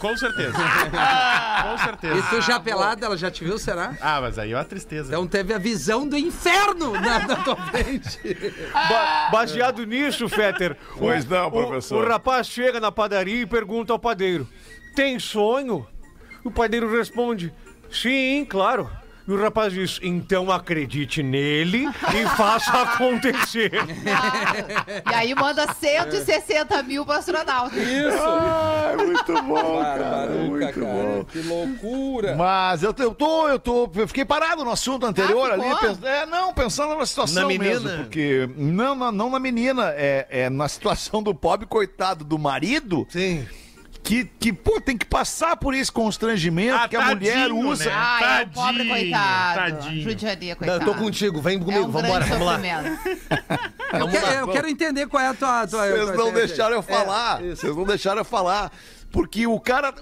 Com 0.00 0.16
certeza. 0.16 0.56
Com 1.62 1.78
certeza. 1.78 2.18
E 2.18 2.22
tu 2.30 2.40
já 2.40 2.58
pelada, 2.58 3.04
ela 3.06 3.16
já 3.16 3.30
te 3.30 3.44
viu, 3.44 3.58
será? 3.58 3.94
Ah, 4.00 4.20
mas 4.20 4.38
aí 4.38 4.52
é 4.52 4.56
uma 4.56 4.64
tristeza. 4.64 5.08
Então 5.12 5.26
teve 5.26 5.52
a 5.52 5.58
visão 5.58 6.08
do 6.08 6.16
inferno 6.16 6.92
na, 6.92 7.18
na 7.26 7.36
tua 7.36 7.56
frente. 7.56 8.18
Ba- 8.72 9.28
baseado 9.30 9.84
nisso, 9.84 10.28
Fetter. 10.28 10.76
Pois 10.98 11.24
não, 11.26 11.48
o- 11.48 11.50
professor. 11.50 12.02
O, 12.04 12.08
rapaz 12.08 12.46
chega 12.48 12.80
na 12.80 12.90
padaria 12.90 13.42
e 13.42 13.46
pergunta 13.46 13.92
ao 13.92 13.98
padeiro: 13.98 14.48
Tem 14.96 15.18
sonho? 15.18 15.86
O 16.42 16.50
padeiro 16.50 16.90
responde: 16.90 17.52
Sim, 17.90 18.46
claro. 18.48 18.90
E 19.28 19.32
o 19.32 19.40
rapaz 19.40 19.72
diz: 19.72 19.98
Então 20.02 20.50
acredite 20.50 21.22
nele 21.22 21.86
e 21.86 22.26
faça 22.36 22.82
acontecer. 22.82 23.70
E 25.10 25.14
aí 25.14 25.34
manda 25.34 25.72
160 25.72 26.82
mil 26.82 27.04
pro 27.04 27.14
astronauta. 27.14 27.74
Ai, 27.76 28.96
muito 28.96 29.42
bom, 29.42 29.82
cara. 29.82 30.26
Muito 30.30 30.80
bom. 30.80 31.24
Que 31.24 31.38
loucura. 31.42 32.34
Mas 32.36 32.82
eu, 32.82 32.92
tô- 32.92 33.02
eu 33.02 33.14
tô, 33.14 33.48
eu 33.48 33.58
tô, 33.58 33.90
eu 33.94 34.08
fiquei 34.08 34.24
parado 34.24 34.64
no 34.64 34.70
assunto 34.70 35.06
anterior 35.06 35.50
Ah, 35.50 35.54
ali. 35.54 35.76
pens- 35.80 36.02
é, 36.02 36.26
não, 36.26 36.52
pensando 36.52 36.94
na 36.96 37.06
situação 37.06 37.42
Na 37.42 37.48
menina? 37.48 37.70
mesmo, 37.80 37.90
porque 37.98 38.48
não, 38.56 38.94
não, 38.94 39.12
não 39.12 39.30
na 39.30 39.38
menina, 39.38 39.92
é, 39.96 40.26
é 40.30 40.50
na 40.50 40.68
situação 40.68 41.22
do 41.22 41.34
pobre 41.34 41.66
coitado 41.66 42.24
do 42.24 42.38
marido, 42.38 43.06
Sim. 43.10 43.46
Que, 44.02 44.24
que 44.24 44.52
pô, 44.52 44.80
tem 44.80 44.96
que 44.96 45.04
passar 45.06 45.56
por 45.56 45.74
esse 45.74 45.90
constrangimento 45.92 46.74
Ah, 46.76 46.88
que 46.88 46.96
a 46.96 47.14
mulher 47.14 47.48
tadinho, 47.48 47.68
usa. 47.68 47.84
né? 47.84 47.92
Ah, 47.94 48.40
é 48.40 48.44
o 48.44 48.48
pobre 48.48 48.78
Tadinho, 48.78 48.88
coitado. 48.96 49.54
tadinho. 49.80 50.02
Judiaria, 50.02 50.50
Não, 50.52 50.58
coitado. 50.58 50.80
eu 50.82 50.86
tô 50.86 50.94
contigo, 50.98 51.40
vem 51.40 51.56
É 51.56 51.60
comigo, 51.60 51.84
um 51.86 51.90
vambora, 51.90 52.24
vamos 52.24 52.46
lá. 52.46 52.60
Eu, 53.98 54.08
quero, 54.08 54.26
eu 54.40 54.48
quero 54.48 54.68
entender 54.68 55.06
qual 55.06 55.22
é 55.22 55.28
a 55.28 55.34
tua. 55.34 55.66
tua 55.66 55.86
Vocês 55.88 56.16
não 56.16 56.32
deixaram 56.32 56.72
eu 56.74 56.80
É, 56.80 56.82
falar. 56.82 57.42
isso. 57.44 57.60
Vocês 57.60 57.76
não 57.76 57.84
deixaram 57.84 58.18
eu 58.18 58.24
falar. 58.24 58.72
Porque 59.12 59.44
o 59.44 59.58
cara, 59.58 59.92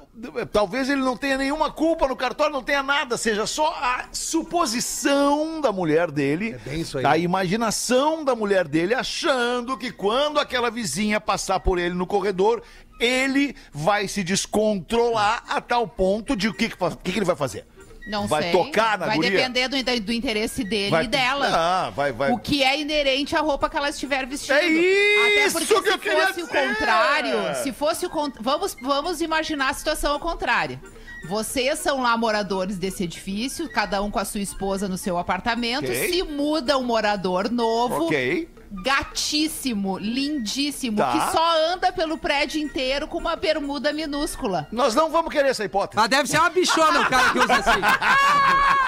talvez 0.53 0.90
ele 0.90 1.01
não 1.01 1.16
tenha 1.16 1.38
nenhuma 1.38 1.70
culpa 1.70 2.07
no 2.07 2.14
cartório, 2.14 2.53
não 2.53 2.62
tenha 2.62 2.82
nada, 2.82 3.16
seja 3.16 3.46
só 3.46 3.68
a 3.68 4.05
suposição 4.12 5.62
da 5.62 5.72
mulher 5.72 6.11
dele, 6.11 6.51
É 6.53 6.59
bem 6.70 6.80
isso 6.82 6.99
aí. 6.99 7.07
a 7.07 7.16
imaginação 7.16 8.22
da 8.22 8.34
mulher 8.36 8.68
dele, 8.68 8.94
achando 8.94 9.78
que 9.78 9.90
quando 9.90 10.38
aquela 10.38 10.70
vizinha 10.70 11.18
passar 11.20 11.59
por 11.61 11.78
ele 11.78 11.94
no 11.94 12.07
corredor, 12.07 12.62
ele 13.01 13.55
vai 13.72 14.09
se 14.09 14.22
descontrolar 14.24 15.44
a 15.49 15.61
tal 15.61 15.86
ponto 15.86 16.36
de 16.36 16.49
o 16.49 16.55
que, 16.55 16.68
que, 16.68 16.76
o 16.82 16.96
que, 16.96 17.11
ele 17.11 17.24
vai 17.24 17.36
fazer? 17.36 17.64
Não 18.09 18.26
Vai 18.26 18.44
sei. 18.44 18.53
tocar 18.53 18.99
na 18.99 19.05
Vai 19.07 19.16
guria? 19.16 19.30
depender 19.32 19.68
do, 19.68 20.01
do 20.01 20.12
interesse 20.12 20.64
dele 20.64 20.90
Vai- 20.90 21.05
e 21.05 21.09
dela. 21.09 21.46
Ah, 21.53 21.90
vai, 21.90 22.11
vai. 22.11 22.32
O 22.32 22.38
que 22.38 22.62
é 22.62 22.80
inerente 22.80 23.36
à 23.36 23.40
roupa 23.40 23.68
que 23.68 23.76
ela 23.76 23.90
estiver 23.90 24.26
vestindo. 24.26 24.55
É 24.55 24.66
isso 24.66 25.59
Até 25.59 25.66
porque 25.66 25.82
que 25.82 25.88
eu 25.90 25.92
se 25.92 25.99
queria 25.99 26.26
fosse 26.28 26.42
o 26.42 26.46
dizer! 26.46 26.68
contrário, 26.68 27.55
se 27.62 27.70
fosse 27.70 28.07
o 28.07 28.11
vamos 28.40 28.74
vamos 28.80 29.20
imaginar 29.20 29.68
a 29.68 29.74
situação 29.74 30.12
ao 30.12 30.20
contrário. 30.20 30.80
Vocês 31.28 31.80
são 31.80 32.01
lá 32.01 32.16
moradores 32.16 32.78
desse 32.78 33.05
edifício, 33.05 33.68
cada 33.68 34.01
um 34.01 34.11
com 34.11 34.18
a 34.20 34.24
sua 34.24 34.40
esposa 34.40 34.88
no 34.88 34.96
seu 34.96 35.18
apartamento. 35.18 35.84
Ok. 35.84 36.11
Se 36.11 36.22
muda 36.22 36.78
um 36.78 36.84
morador 36.84 37.51
novo, 37.51 38.07
Ok. 38.07 38.49
Gatíssimo, 38.71 39.99
lindíssimo, 39.99 40.99
Tá. 40.99 41.12
que 41.12 41.33
só 41.33 41.73
anda 41.73 41.91
pelo 41.93 42.19
prédio 42.19 42.61
inteiro 42.61 43.09
com 43.09 43.19
uma 43.19 43.35
bermuda 43.37 43.93
minúscula. 43.93 44.66
Nós 44.71 44.95
não 44.95 45.11
vamos 45.11 45.33
querer 45.33 45.49
essa 45.51 45.64
hipótese. 45.64 45.97
Mas 45.97 46.09
deve 46.09 46.29
ser 46.29 46.39
uma 46.39 46.51
bichona 46.51 47.01
o 47.01 47.09
cara 47.09 47.31
que 47.31 47.39
usa 47.39 47.55
assim. 47.57 47.81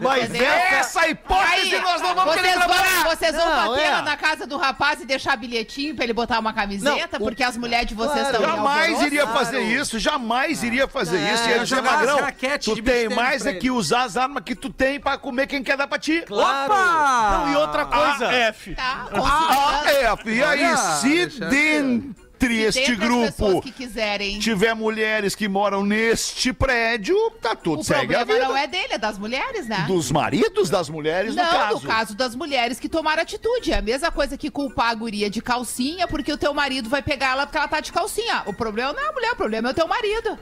Mas 0.00 0.28
Entendeu? 0.28 0.48
essa 0.52 1.08
hipótese 1.08 1.74
Aí, 1.74 1.80
nós 1.80 2.00
não 2.00 2.14
vamos 2.14 2.34
vocês 2.34 2.46
querer 2.46 2.58
trabalhar. 2.58 3.02
vão, 3.02 3.10
vocês 3.16 3.36
vão 3.36 3.48
Não, 3.48 3.68
bater 3.70 3.84
é. 3.86 3.90
lá 3.90 4.02
na 4.02 4.16
casa 4.16 4.46
do 4.46 4.56
rapaz 4.56 5.00
e 5.00 5.06
deixar 5.06 5.36
bilhetinho 5.36 5.94
pra 5.94 6.04
ele 6.04 6.12
botar 6.12 6.38
uma 6.38 6.52
camiseta, 6.52 7.18
Não, 7.18 7.26
o- 7.26 7.28
porque 7.28 7.42
as 7.42 7.56
mulheres 7.56 7.86
de 7.86 7.94
vocês 7.94 8.28
Claro. 8.28 8.36
estão 8.36 8.56
Jamais 8.56 9.02
iria 9.02 9.26
fazer 9.26 9.60
isso, 9.62 9.98
jamais 9.98 10.62
iria 10.62 10.88
fazer 10.88 11.18
É, 11.18 11.34
isso. 11.34 11.48
Ia 11.48 11.58
dizer, 11.60 11.76
jogar 11.76 11.94
as 11.94 12.06
Magrão, 12.06 12.18
tu 12.60 12.82
tem 12.82 13.08
mais 13.08 13.46
é 13.46 13.52
que 13.54 13.66
ele. 13.66 13.70
usar 13.70 14.02
as 14.04 14.16
armas 14.16 14.42
que 14.44 14.54
tu 14.54 14.70
tem 14.70 15.00
pra 15.00 15.16
comer 15.18 15.46
quem 15.46 15.62
quer 15.62 15.76
dar 15.76 15.86
pra 15.86 15.98
ti. 15.98 16.24
Opa! 16.30 17.30
Não, 17.46 17.52
e 17.52 17.56
outra 17.56 17.84
coisa. 17.86 18.28
Ah, 18.28 18.34
F. 18.34 18.71
Tá, 18.74 19.08
Ah, 19.12 19.82
considerando- 19.84 20.28
é, 20.28 20.34
e 20.34 20.42
aí, 20.42 20.64
Olha, 20.64 20.76
se 20.76 21.26
dentre 21.26 22.62
este 22.62 22.96
grupo 22.96 23.26
pessoas 23.26 23.64
que 23.64 23.70
quiserem. 23.72 24.38
tiver 24.38 24.74
mulheres 24.74 25.34
que 25.34 25.48
moram 25.48 25.84
neste 25.84 26.52
prédio, 26.52 27.16
tá 27.40 27.54
tudo, 27.54 27.80
O 27.80 27.84
segue 27.84 28.14
a 28.14 28.18
problema 28.18 28.40
vida. 28.40 28.48
não 28.48 28.56
é 28.56 28.66
dele, 28.66 28.94
é 28.94 28.98
das 28.98 29.18
mulheres, 29.18 29.66
né? 29.68 29.84
Dos 29.86 30.10
maridos 30.10 30.68
das 30.68 30.88
mulheres, 30.88 31.34
Não, 31.34 31.44
no 31.44 31.50
caso. 31.50 31.74
no 31.74 31.80
caso 31.80 32.16
das 32.16 32.34
mulheres 32.34 32.80
que 32.80 32.88
tomaram 32.88 33.22
atitude. 33.22 33.72
É 33.72 33.78
a 33.78 33.82
mesma 33.82 34.10
coisa 34.10 34.36
que 34.36 34.50
culpar 34.50 34.90
a 34.90 34.94
guria 34.94 35.30
de 35.30 35.40
calcinha 35.40 36.08
porque 36.08 36.32
o 36.32 36.38
teu 36.38 36.52
marido 36.52 36.88
vai 36.88 37.02
pegar 37.02 37.32
ela 37.32 37.46
porque 37.46 37.58
ela 37.58 37.68
tá 37.68 37.80
de 37.80 37.92
calcinha. 37.92 38.42
O 38.46 38.52
problema 38.52 38.92
não 38.92 39.00
é 39.00 39.08
a 39.08 39.12
mulher, 39.12 39.32
o 39.32 39.36
problema 39.36 39.68
é 39.68 39.70
o 39.70 39.74
teu 39.74 39.86
marido. 39.86 40.38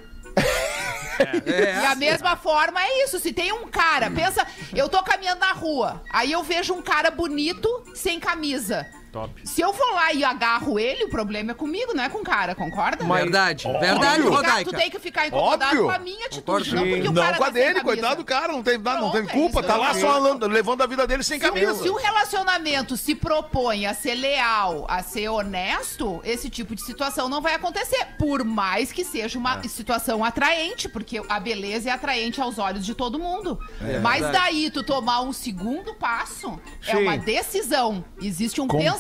E 1.46 1.86
a 1.86 1.94
mesma 1.94 2.36
forma 2.36 2.82
é 2.82 3.04
isso. 3.04 3.18
Se 3.18 3.32
tem 3.32 3.52
um 3.52 3.68
cara, 3.68 4.10
pensa, 4.10 4.46
eu 4.74 4.88
tô 4.88 5.02
caminhando 5.02 5.40
na 5.40 5.52
rua, 5.52 6.02
aí 6.10 6.32
eu 6.32 6.42
vejo 6.42 6.72
um 6.74 6.82
cara 6.82 7.10
bonito 7.10 7.68
sem 7.94 8.18
camisa. 8.18 8.86
Top. 9.12 9.32
Se 9.44 9.60
eu 9.60 9.72
vou 9.72 9.94
lá 9.94 10.12
e 10.12 10.22
agarro 10.22 10.78
ele, 10.78 11.04
o 11.04 11.08
problema 11.08 11.50
é 11.50 11.54
comigo, 11.54 11.92
não 11.94 12.04
é 12.04 12.08
com 12.08 12.18
o 12.18 12.22
cara, 12.24 12.54
concorda? 12.54 13.04
Verdade, 13.04 13.66
verdade, 13.80 14.22
Tu 14.22 14.22
fica- 14.22 14.36
Rodaica. 14.36 14.70
Tu 14.70 14.76
tem 14.76 14.90
que 14.90 14.98
ficar 15.00 15.26
incomodado 15.26 15.64
Óbvio. 15.72 15.84
com 15.86 15.90
a 15.90 15.98
minha 15.98 16.26
atitude, 16.26 16.42
Concordo. 16.70 16.74
não 16.76 16.82
porque 16.84 17.00
o 17.08 17.12
Não 17.12 17.22
cara 17.22 17.36
com 17.36 17.42
a 17.42 17.46
tá 17.46 17.52
sem 17.52 17.54
dele, 17.54 17.66
camisa. 17.74 17.84
coitado 17.84 18.16
do 18.16 18.24
cara, 18.24 18.52
não 18.52 18.62
tem, 18.62 18.78
não 18.78 19.10
tem 19.10 19.22
é 19.22 19.26
culpa, 19.26 19.58
isso, 19.60 19.68
tá 19.68 19.76
lá 19.76 19.94
só 19.94 20.18
levando 20.46 20.82
a 20.82 20.86
vida 20.86 21.06
dele 21.06 21.22
sem 21.24 21.40
Se 21.40 21.44
o, 21.46 21.48
camisa. 21.52 21.74
se 21.82 21.88
o 21.90 21.96
relacionamento 21.96 22.96
se 22.96 23.14
propõe 23.16 23.86
a 23.86 23.94
ser 23.94 24.14
leal, 24.14 24.86
a 24.88 25.02
ser 25.02 25.28
honesto, 25.28 26.20
esse 26.24 26.48
tipo 26.48 26.74
de 26.74 26.82
situação 26.82 27.28
não 27.28 27.40
vai 27.40 27.54
acontecer. 27.54 28.06
Por 28.18 28.44
mais 28.44 28.92
que 28.92 29.04
seja 29.04 29.38
uma 29.38 29.58
É. 29.58 29.68
situação 29.68 30.24
atraente, 30.24 30.88
porque 30.88 31.20
a 31.28 31.40
beleza 31.40 31.90
é 31.90 31.92
atraente 31.92 32.40
aos 32.40 32.58
olhos 32.58 32.84
de 32.86 32.94
todo 32.94 33.18
mundo. 33.18 33.58
É 33.80 33.98
Mas 33.98 34.22
verdade. 34.22 34.44
daí 34.44 34.70
tu 34.70 34.82
tomar 34.84 35.20
um 35.22 35.32
segundo 35.32 35.94
passo 35.94 36.60
é 36.86 36.92
Sim. 36.96 37.02
uma 37.02 37.16
decisão. 37.18 38.04
Existe 38.20 38.60
um 38.60 38.68
pensamento, 38.68 38.99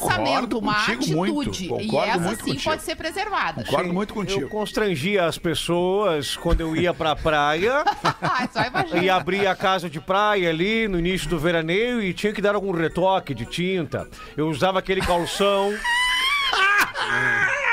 uma 0.58 0.74
contigo 0.74 1.22
atitude. 1.22 1.68
muito, 1.68 1.80
e 1.80 1.96
essa 1.96 2.18
muito 2.18 2.44
sim 2.44 2.50
contigo. 2.52 2.64
pode 2.70 2.82
ser 2.82 2.96
preservada. 2.96 3.64
Concordo 3.64 3.92
muito 3.92 4.10
Eu 4.10 4.14
contigo. 4.14 4.48
constrangia 4.48 5.26
as 5.26 5.38
pessoas 5.38 6.36
quando 6.36 6.60
eu 6.60 6.74
ia 6.76 6.92
pra 6.94 7.14
praia 7.16 7.84
só 8.52 8.62
imagina. 8.64 9.02
e 9.02 9.10
abria 9.10 9.50
a 9.50 9.56
casa 9.56 9.88
de 9.90 10.00
praia 10.00 10.48
ali 10.50 10.88
no 10.88 10.98
início 10.98 11.28
do 11.28 11.38
veraneio 11.38 12.02
e 12.02 12.12
tinha 12.12 12.32
que 12.32 12.40
dar 12.42 12.54
algum 12.54 12.70
retoque 12.72 13.34
de 13.34 13.44
tinta. 13.46 14.08
Eu 14.36 14.48
usava 14.48 14.78
aquele 14.78 15.00
calção. 15.00 15.72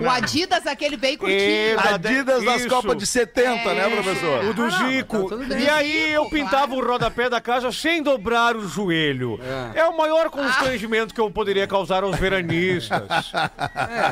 O 0.00 0.08
Adidas, 0.10 0.66
aquele 0.66 0.96
bem 0.96 1.16
curtinho. 1.16 1.38
E- 1.40 1.76
Adidas 1.78 2.42
das 2.44 2.60
Isso. 2.60 2.68
Copas 2.68 2.96
de 2.96 3.06
70, 3.06 3.74
né, 3.74 3.86
É. 3.86 3.90
professor? 3.90 4.44
O 4.44 4.54
do 4.54 4.70
Zico. 4.70 5.28
tudo 5.28 5.44
bem. 5.46 5.60
e 5.62 5.68
aí 5.68 6.12
eu 6.12 6.26
pintava 6.28 6.68
claro. 6.68 6.82
o 6.86 6.88
rodapé 6.92 7.28
da 7.30 7.40
casa 7.40 7.70
sem 7.72 8.02
dobrar 8.02 8.56
o 8.56 8.66
joelho. 8.68 9.38
É, 9.74 9.84
o 9.84 9.96
maior 9.96 10.30
constrangimento 10.30 11.14
que 11.14 11.20
eu 11.20 11.30
poderia 11.30 11.66
causar 11.66 12.02
aos 12.02 12.16
veranistas. 12.16 13.02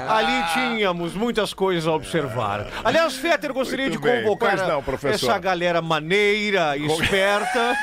Ali 0.09 0.45
tínhamos 0.55 1.15
muitas 1.15 1.53
coisas 1.55 1.87
a 1.87 1.93
observar. 1.93 2.67
Aliás, 2.85 3.15
Fetter, 3.15 3.53
gostaria 3.53 3.87
Muito 3.89 4.01
de 4.01 4.05
bem. 4.07 4.23
convocar 4.23 4.57
não, 4.57 4.83
essa 5.11 5.39
galera 5.39 5.81
maneira, 5.83 6.77
esperta, 6.77 7.75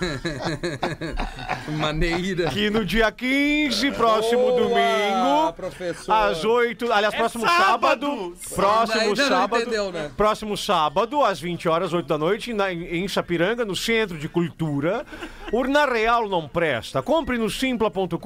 Maneira. 1.68 2.50
que 2.50 2.70
no 2.70 2.84
dia 2.84 3.10
15, 3.10 3.90
próximo 3.92 4.42
Boa, 4.42 4.60
domingo, 4.60 5.52
professor. 5.54 6.12
às 6.12 6.44
8, 6.44 6.89
aliás, 6.90 7.14
próximo 7.14 7.46
sábado, 7.46 8.06
sábado. 8.06 8.34
próximo 8.54 9.00
Ainda 9.00 9.22
não 9.22 9.28
sábado, 9.28 9.60
entendeu, 9.62 9.92
né? 9.92 10.10
próximo 10.16 10.56
sábado, 10.56 11.24
às 11.24 11.40
20 11.40 11.68
horas, 11.68 11.92
8 11.92 12.06
da 12.06 12.18
noite, 12.18 12.52
na- 12.52 12.72
em 12.72 13.06
Sapiranga, 13.08 13.64
no 13.64 13.74
Centro 13.76 14.18
de 14.18 14.28
Cultura. 14.28 15.04
Urna 15.52 15.86
Real 15.86 16.28
não 16.28 16.48
presta. 16.48 17.02
Compre 17.02 17.38
no 17.38 17.50
simpla.com.br, 17.50 18.16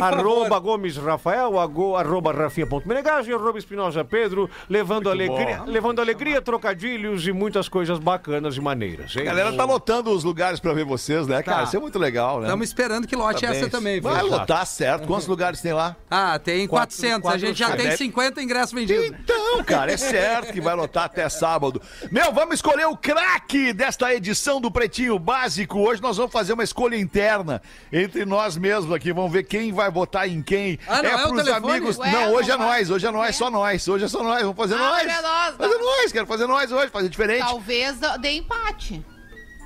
arroba 0.00 0.48
favor. 0.48 0.60
Gomes 0.60 0.96
Rafael, 0.96 1.58
arroba 1.58 2.32
Rafinha.menegas 2.32 3.26
e 3.26 3.32
arroba 3.32 3.58
Espinosa 3.58 4.04
Pedro, 4.04 4.48
levando 4.68 5.10
alegria, 5.10 5.62
levando 5.66 6.00
alegria, 6.00 6.40
trocadilhos 6.40 7.26
e 7.26 7.32
muitas 7.32 7.68
coisas 7.68 7.98
bacanas 7.98 8.56
e 8.56 8.60
maneiras. 8.60 9.14
hein? 9.16 9.22
A 9.22 9.26
galera 9.26 9.52
tá 9.56 9.64
lotando 9.64 10.10
os 10.10 10.24
lugares 10.24 10.60
pra 10.60 10.72
ver 10.72 10.84
vocês, 10.84 11.26
né, 11.26 11.42
cara? 11.42 11.58
Tá. 11.58 11.64
Isso 11.64 11.76
é 11.76 11.80
muito 11.80 11.98
legal, 11.98 12.38
né? 12.40 12.46
Estamos 12.46 12.68
esperando 12.68 13.06
que 13.06 13.16
lote 13.16 13.44
essa 13.44 13.68
também, 13.68 14.00
viu? 14.00 14.10
Vai 14.10 14.22
lotar, 14.22 14.66
certo. 14.66 15.06
Quantos 15.06 15.26
lugares 15.26 15.60
tem 15.60 15.72
lá? 15.72 15.96
Ah, 16.10 16.38
tem 16.38 16.66
400. 16.66 17.30
a 17.30 17.38
gente 17.38 17.58
já 17.58 17.68
tem 17.76 17.84
Deve- 17.86 17.96
50 17.96 18.42
ingressos 18.42 18.72
vendidos. 18.72 19.06
Então, 19.06 19.62
cara, 19.64 19.92
é 19.92 19.96
certo 19.96 20.52
que 20.52 20.60
vai 20.60 20.74
lotar 20.74 21.04
até 21.04 21.28
sábado. 21.28 21.80
Meu, 22.10 22.32
vamos 22.32 22.56
escolher 22.56 22.86
o 22.86 22.96
craque 22.96 23.72
desta 23.72 24.12
edição 24.14 24.60
do 24.60 24.70
Pretinho 24.70 25.18
Básico. 25.18 25.73
Hoje 25.78 26.00
nós 26.02 26.16
vamos 26.16 26.32
fazer 26.32 26.52
uma 26.52 26.64
escolha 26.64 26.96
interna 26.96 27.60
entre 27.92 28.24
nós 28.24 28.56
mesmos 28.56 28.92
aqui. 28.94 29.12
Vamos 29.12 29.32
ver 29.32 29.44
quem 29.44 29.72
vai 29.72 29.90
votar 29.90 30.28
em 30.28 30.42
quem. 30.42 30.78
Ah, 30.86 31.02
não 31.02 31.10
é 31.10 31.24
o 31.26 31.28
pros 31.28 31.48
amigos. 31.48 31.98
Ué, 31.98 32.10
não, 32.10 32.32
hoje 32.32 32.50
é 32.50 32.56
não 32.56 32.66
vai. 32.66 32.78
nós. 32.80 32.90
Hoje 32.90 33.06
é 33.06 33.10
nós, 33.10 33.36
só 33.36 33.50
nós. 33.50 33.88
Hoje 33.88 34.04
é 34.04 34.08
só 34.08 34.22
nós. 34.22 34.42
Vamos 34.42 34.56
fazer 34.56 34.74
Ah, 34.74 34.78
nós. 34.78 35.02
é 35.06 35.20
nós, 35.22 35.56
Fazer 35.56 35.74
não. 35.78 35.84
nós, 35.86 36.12
quero 36.12 36.26
fazer 36.26 36.46
nós 36.46 36.72
hoje, 36.72 36.88
fazer 36.90 37.08
diferente. 37.08 37.40
Talvez 37.40 37.96
dê 38.20 38.32
empate. 38.32 39.04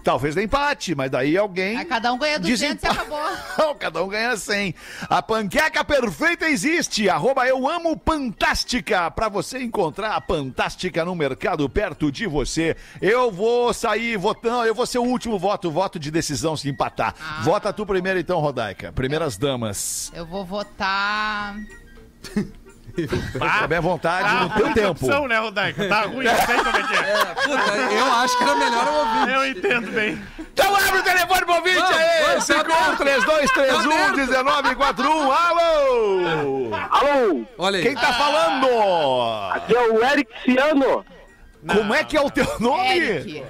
Talvez 0.09 0.35
dê 0.35 0.45
empate, 0.45 0.95
mas 0.95 1.11
daí 1.11 1.37
alguém. 1.37 1.77
Aí 1.77 1.85
cada 1.85 2.11
um 2.11 2.17
ganha 2.17 2.39
200 2.39 2.63
e 2.63 2.67
Desempate. 2.79 2.97
acabou. 2.99 3.75
Cada 3.75 4.03
um 4.03 4.09
ganha 4.09 4.35
100. 4.39 4.75
A 5.03 5.21
panqueca 5.21 5.85
perfeita 5.85 6.49
existe. 6.49 7.11
Arroba 7.11 7.47
eu 7.47 7.69
amo 7.69 8.01
Fantástica. 8.07 9.11
Pra 9.11 9.29
você 9.29 9.63
encontrar 9.63 10.17
a 10.17 10.21
Fantástica 10.23 11.05
no 11.05 11.15
mercado 11.15 11.69
perto 11.69 12.11
de 12.11 12.27
você. 12.27 12.75
Eu 13.03 13.31
vou 13.31 13.75
sair 13.75 14.17
votando. 14.17 14.65
Eu 14.65 14.75
vou 14.75 14.87
ser 14.87 14.97
o 14.97 15.05
último 15.05 15.39
voto. 15.39 15.71
Voto 15.71 15.99
de 15.99 16.11
decisão 16.11 16.57
se 16.57 16.71
empatar. 16.71 17.15
Ah. 17.21 17.43
Vota 17.43 17.71
tu 17.71 17.85
primeiro 17.85 18.19
então, 18.19 18.41
Rodaica. 18.41 18.91
Primeiras 18.91 19.37
damas. 19.37 20.11
Eu 20.15 20.25
vou 20.25 20.43
votar. 20.43 21.55
Fica 22.95 23.67
bem 23.69 23.79
à 23.79 23.81
vontade 23.81 24.29
Ah, 24.29 24.45
no 24.45 24.51
teu 24.51 24.75
tempo. 24.75 24.91
opção, 24.91 25.29
né, 25.29 25.39
Rodaica? 25.39 25.89
Tá 25.89 26.03
ruim, 26.03 26.25
eu 26.27 26.35
sei 26.37 26.57
como 26.57 26.77
é 26.77 26.83
que 26.83 26.95
é. 26.95 27.25
Puta, 27.35 27.77
eu 27.95 28.13
acho 28.15 28.37
que 28.39 28.43
era 28.45 28.55
melhor 28.57 28.87
eu 28.87 28.93
ouvir. 28.95 29.33
Eu 29.35 29.47
entendo 29.47 29.91
bem. 29.93 30.21
Então 30.39 30.75
abre 30.75 30.99
o 30.99 31.03
telefone 31.05 31.45
pro 31.45 31.55
ouvinte 31.55 31.77
Vamos, 31.79 31.97
aí. 31.97 32.23
vamos, 32.27 32.47
tá 32.47 32.61
aberto. 32.61 33.05
5132311941. 34.09 35.31
Alô! 35.31 36.75
Alô, 36.91 37.45
Olha 37.59 37.79
aí. 37.79 37.83
Quem 37.85 37.95
tá 37.95 38.13
falando? 38.13 38.67
aqui 39.53 39.77
é 39.77 39.81
o 39.89 40.05
Eric 40.05 40.31
Ciano. 40.45 41.05
Como 41.67 41.95
é 41.95 42.05
que 42.05 42.17
é 42.17 42.21
o 42.21 42.31
teu 42.31 42.47
nome? 42.61 42.99
Eric. 42.99 43.45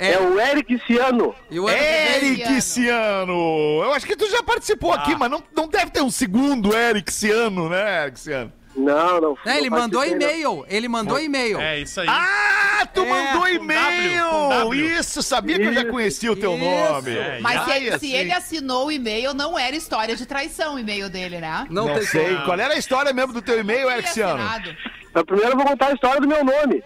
É, 0.00 0.16
o 0.18 0.38
Eric 0.40 0.80
Ciano. 0.86 1.34
E 1.50 1.58
o 1.58 1.68
Eric 1.68 2.62
Ciano. 2.62 3.82
Eu 3.82 3.92
acho 3.94 4.06
que 4.06 4.14
tu 4.16 4.30
já 4.30 4.42
participou 4.44 4.92
aqui, 4.92 5.12
Ah. 5.14 5.18
mas 5.18 5.30
não, 5.30 5.42
não 5.56 5.66
deve 5.68 5.90
ter 5.90 6.00
um 6.02 6.10
segundo 6.10 6.72
Eric 6.76 7.12
Ciano, 7.12 7.68
né, 7.68 8.02
Eric 8.04 8.20
Ciano? 8.20 8.52
Não, 8.78 9.20
não. 9.20 9.38
É, 9.44 9.58
ele 9.58 9.68
não 9.68 9.78
mandou 9.78 10.00
não. 10.06 10.12
e-mail. 10.12 10.64
Ele 10.68 10.88
mandou 10.88 11.18
e-mail. 11.20 11.60
É 11.60 11.80
isso 11.80 12.00
aí. 12.00 12.06
Ah, 12.08 12.86
tu 12.94 13.00
É, 13.02 13.08
mandou 13.08 13.48
e-mail! 13.48 14.72
Isso, 14.74 15.22
sabia 15.22 15.56
que 15.58 15.64
eu 15.64 15.72
já 15.72 15.82
Isso, 15.82 15.90
conhecia 15.90 16.32
o 16.32 16.36
teu 16.36 16.54
isso. 16.56 16.64
nome. 16.64 17.16
É, 17.16 17.38
Mas 17.40 17.64
se, 17.64 17.70
ele, 17.72 17.86
se 17.88 17.92
assim, 17.94 18.12
ele 18.12 18.32
assinou 18.32 18.86
o 18.86 18.92
e-mail, 18.92 19.34
não 19.34 19.58
era 19.58 19.74
história 19.74 20.14
de 20.14 20.24
traição 20.26 20.76
o 20.76 20.78
e-mail 20.78 21.08
dele, 21.10 21.38
né? 21.38 21.66
Não, 21.70 21.86
Não 21.88 21.94
tem 21.94 22.04
sei. 22.06 22.34
como. 22.34 22.44
Qual 22.44 22.58
era 22.60 22.74
a 22.74 22.78
história 22.78 23.12
mesmo 23.12 23.32
do 23.32 23.42
teu 23.42 23.58
e-mail, 23.58 23.90
Ele. 23.90 24.76
Mas 25.12 25.24
primeiro 25.24 25.52
eu 25.52 25.56
vou 25.56 25.66
contar 25.66 25.86
a 25.88 25.92
história 25.92 26.20
do 26.20 26.28
meu 26.28 26.44
nome. 26.44 26.82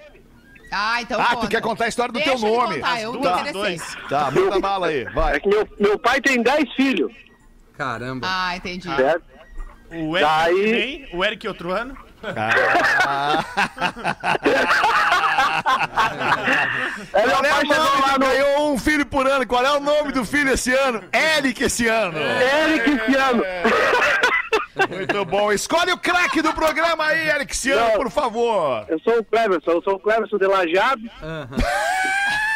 Ah, 0.75 1.03
então 1.03 1.21
Ah, 1.21 1.27
conta. 1.35 1.41
tu 1.43 1.49
quer 1.51 1.61
contar 1.61 1.85
a 1.85 1.89
história 1.89 2.11
do 2.13 2.19
Deixa 2.19 2.35
teu 2.35 2.49
ele 2.49 2.57
nome? 2.57 2.75
Contar, 2.77 3.01
eu 3.03 3.13
me 3.13 3.23
Tá. 3.23 3.53
Dois. 3.53 3.97
Tá, 4.09 4.31
manda 4.31 4.59
bala 4.61 4.87
aí, 4.87 5.05
vai. 5.13 5.37
É 5.37 5.41
que 5.41 5.47
meu, 5.49 5.69
meu 5.79 5.99
pai 5.99 6.19
tem 6.23 6.43
10 6.43 6.73
filhos, 6.75 7.13
Caramba. 7.77 8.27
Ah, 8.31 8.57
entendi. 8.57 8.89
certo? 8.97 9.23
O 9.93 10.17
Eric 10.17 10.31
Daí- 10.31 10.73
vem, 10.73 11.09
o 11.13 11.25
Eric 11.25 11.47
outro 11.49 11.71
ano. 11.73 11.97
Meu 17.13 17.31
Qual 17.31 17.45
é 17.45 17.53
o 17.53 17.57
chegou 17.61 17.77
nome? 17.77 18.01
lá 18.03 18.13
no... 18.13 18.19
ganhou 18.27 18.73
um 18.73 18.79
filho 18.79 19.05
por 19.07 19.27
ano. 19.27 19.47
Qual 19.47 19.65
é 19.65 19.71
o 19.73 19.81
nome 19.81 20.13
do 20.13 20.25
filho 20.25 20.53
esse 20.53 20.73
ano? 20.73 21.03
Eric 21.13 21.65
esse 21.65 21.87
ano. 21.89 22.19
Eric 22.19 23.07
Ciano. 23.07 23.43
Muito 24.89 25.25
bom. 25.25 25.53
Escolhe 25.53 25.93
o 25.93 25.99
craque 25.99 26.41
do 26.43 26.53
programa 26.55 27.05
aí, 27.07 27.29
Eric 27.29 27.57
Ciano, 27.57 27.93
por 27.97 28.11
favor. 28.11 28.85
Eu 28.89 28.99
sou 29.01 29.19
o 29.19 29.25
Cleverson, 29.25 29.71
eu 29.73 29.83
sou 29.83 29.95
o 29.95 29.99
Cleverson 30.01 30.39
de 30.39 30.47
Lajeado. 30.47 31.03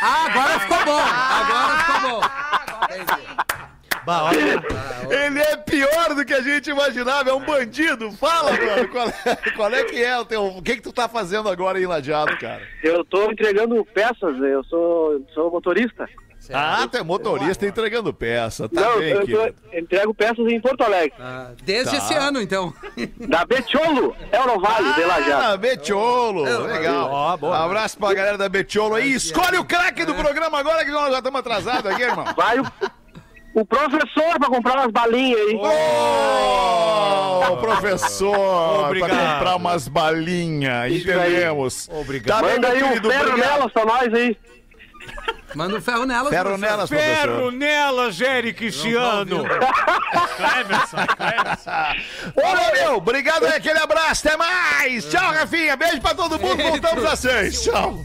Ah, 0.03 0.27
agora 0.27 0.61
ficou 0.61 0.85
bom. 0.85 1.01
Agora 1.01 1.79
ficou 1.79 2.01
bom. 2.11 2.21
Bah, 4.07 4.23
olha, 4.25 4.63
Ele 5.11 5.41
é 5.41 5.57
pior 5.57 6.15
do 6.15 6.25
que 6.25 6.33
a 6.33 6.41
gente 6.41 6.71
imaginava, 6.71 7.29
é 7.29 7.33
um 7.35 7.45
bandido. 7.45 8.13
Fala, 8.13 8.53
mano, 8.53 8.89
qual 8.89 9.09
é, 9.09 9.37
qual 9.57 9.75
é 9.75 9.83
que 9.85 10.03
é 10.03 10.17
o 10.19 10.25
teu... 10.25 10.45
O 10.47 10.63
que 10.63 10.77
que 10.77 10.83
tu 10.83 10.93
tá 10.93 11.09
fazendo 11.09 11.49
agora 11.49 11.81
em 11.81 11.87
Lajeado, 11.87 12.37
cara? 12.39 12.63
Eu 12.85 13.05
tô 13.05 13.31
entregando 13.31 13.85
peças, 13.87 14.39
eu 14.41 14.63
sou, 14.65 15.21
sou 15.35 15.51
motorista. 15.51 16.09
Ah, 16.53 16.87
tu 16.89 16.97
é 16.97 17.03
motorista 17.03 17.67
entregando 17.67 18.15
peça, 18.15 18.69
tá 18.69 18.81
não, 18.81 18.99
bem, 19.01 19.11
eu 19.11 19.27
tô, 19.27 19.77
entrego 19.77 20.15
peças 20.15 20.47
em 20.47 20.61
Porto 20.61 20.83
Alegre. 20.85 21.13
Ah, 21.19 21.51
Desde 21.65 21.91
Tá. 21.91 21.97
esse 21.97 22.15
ano, 22.15 22.41
então. 22.41 22.73
Da 23.29 23.45
Betiolo, 23.45 24.15
Eurovale, 24.33 24.93
de 24.95 25.01
Lajeado. 25.03 25.45
Ah, 25.45 25.57
Betiolo, 25.57 26.45
legal. 26.45 27.11
Ó, 27.11 27.37
boa. 27.37 27.65
Abraço 27.65 27.99
pra 27.99 28.15
galera 28.15 28.39
da 28.39 28.49
Betiolo 28.49 28.95
aí. 28.95 29.13
Escolhe 29.13 29.57
o 29.59 29.65
craque 29.65 30.05
do 30.05 30.15
programa 30.15 30.57
agora 30.61 30.85
que 30.85 30.91
nós 30.93 31.11
já 31.11 31.19
estamos 31.19 31.41
atrasados 31.41 31.91
aqui, 31.91 32.03
irmão. 32.03 32.27
Vai 32.37 32.61
o, 32.61 32.65
o 33.61 33.65
professor 33.65 34.39
pra 34.39 34.49
comprar 34.49 34.75
umas 34.81 34.91
balinhas 34.93 35.41
aí. 35.41 35.57
Ô, 37.51 37.57
professor, 37.57 38.85
Obrigado. 38.87 39.09
pra 39.11 39.33
comprar 39.33 39.57
umas 39.57 39.89
balinhas, 39.89 40.93
entendemos. 40.93 41.89
Obrigado. 41.91 42.43
Tá 42.43 42.53
Manda 42.55 42.69
aí 42.69 42.83
um 42.85 43.03
ferro 43.03 43.37
nelas 43.37 43.73
pra 43.73 43.85
nós 43.87 44.15
aí. 44.15 44.37
Manda 45.55 45.77
um 45.77 45.81
ferro 45.81 46.05
nelas. 46.05 46.29
Ferro 46.29 46.45
professor. 46.51 46.71
nelas, 46.71 46.89
Ferro 46.91 47.23
professor. 47.23 47.53
nelas, 47.53 48.21
Eric 48.21 48.73
Ciano. 48.73 49.45
Cleverson, 50.37 51.07
Cleverson. 51.17 51.71
Ô, 52.37 52.73
meu, 52.75 52.97
obrigado 52.97 53.47
aí, 53.47 53.55
aquele 53.55 53.79
abraço, 53.79 54.27
até 54.29 54.37
mais. 54.37 55.05
Tchau, 55.09 55.33
Rafinha, 55.33 55.77
beijo 55.77 56.01
pra 56.03 56.15
todo 56.15 56.39
mundo, 56.39 56.63
voltamos 56.63 57.05
às 57.07 57.19
seis. 57.21 57.63
Tchau. 57.63 58.05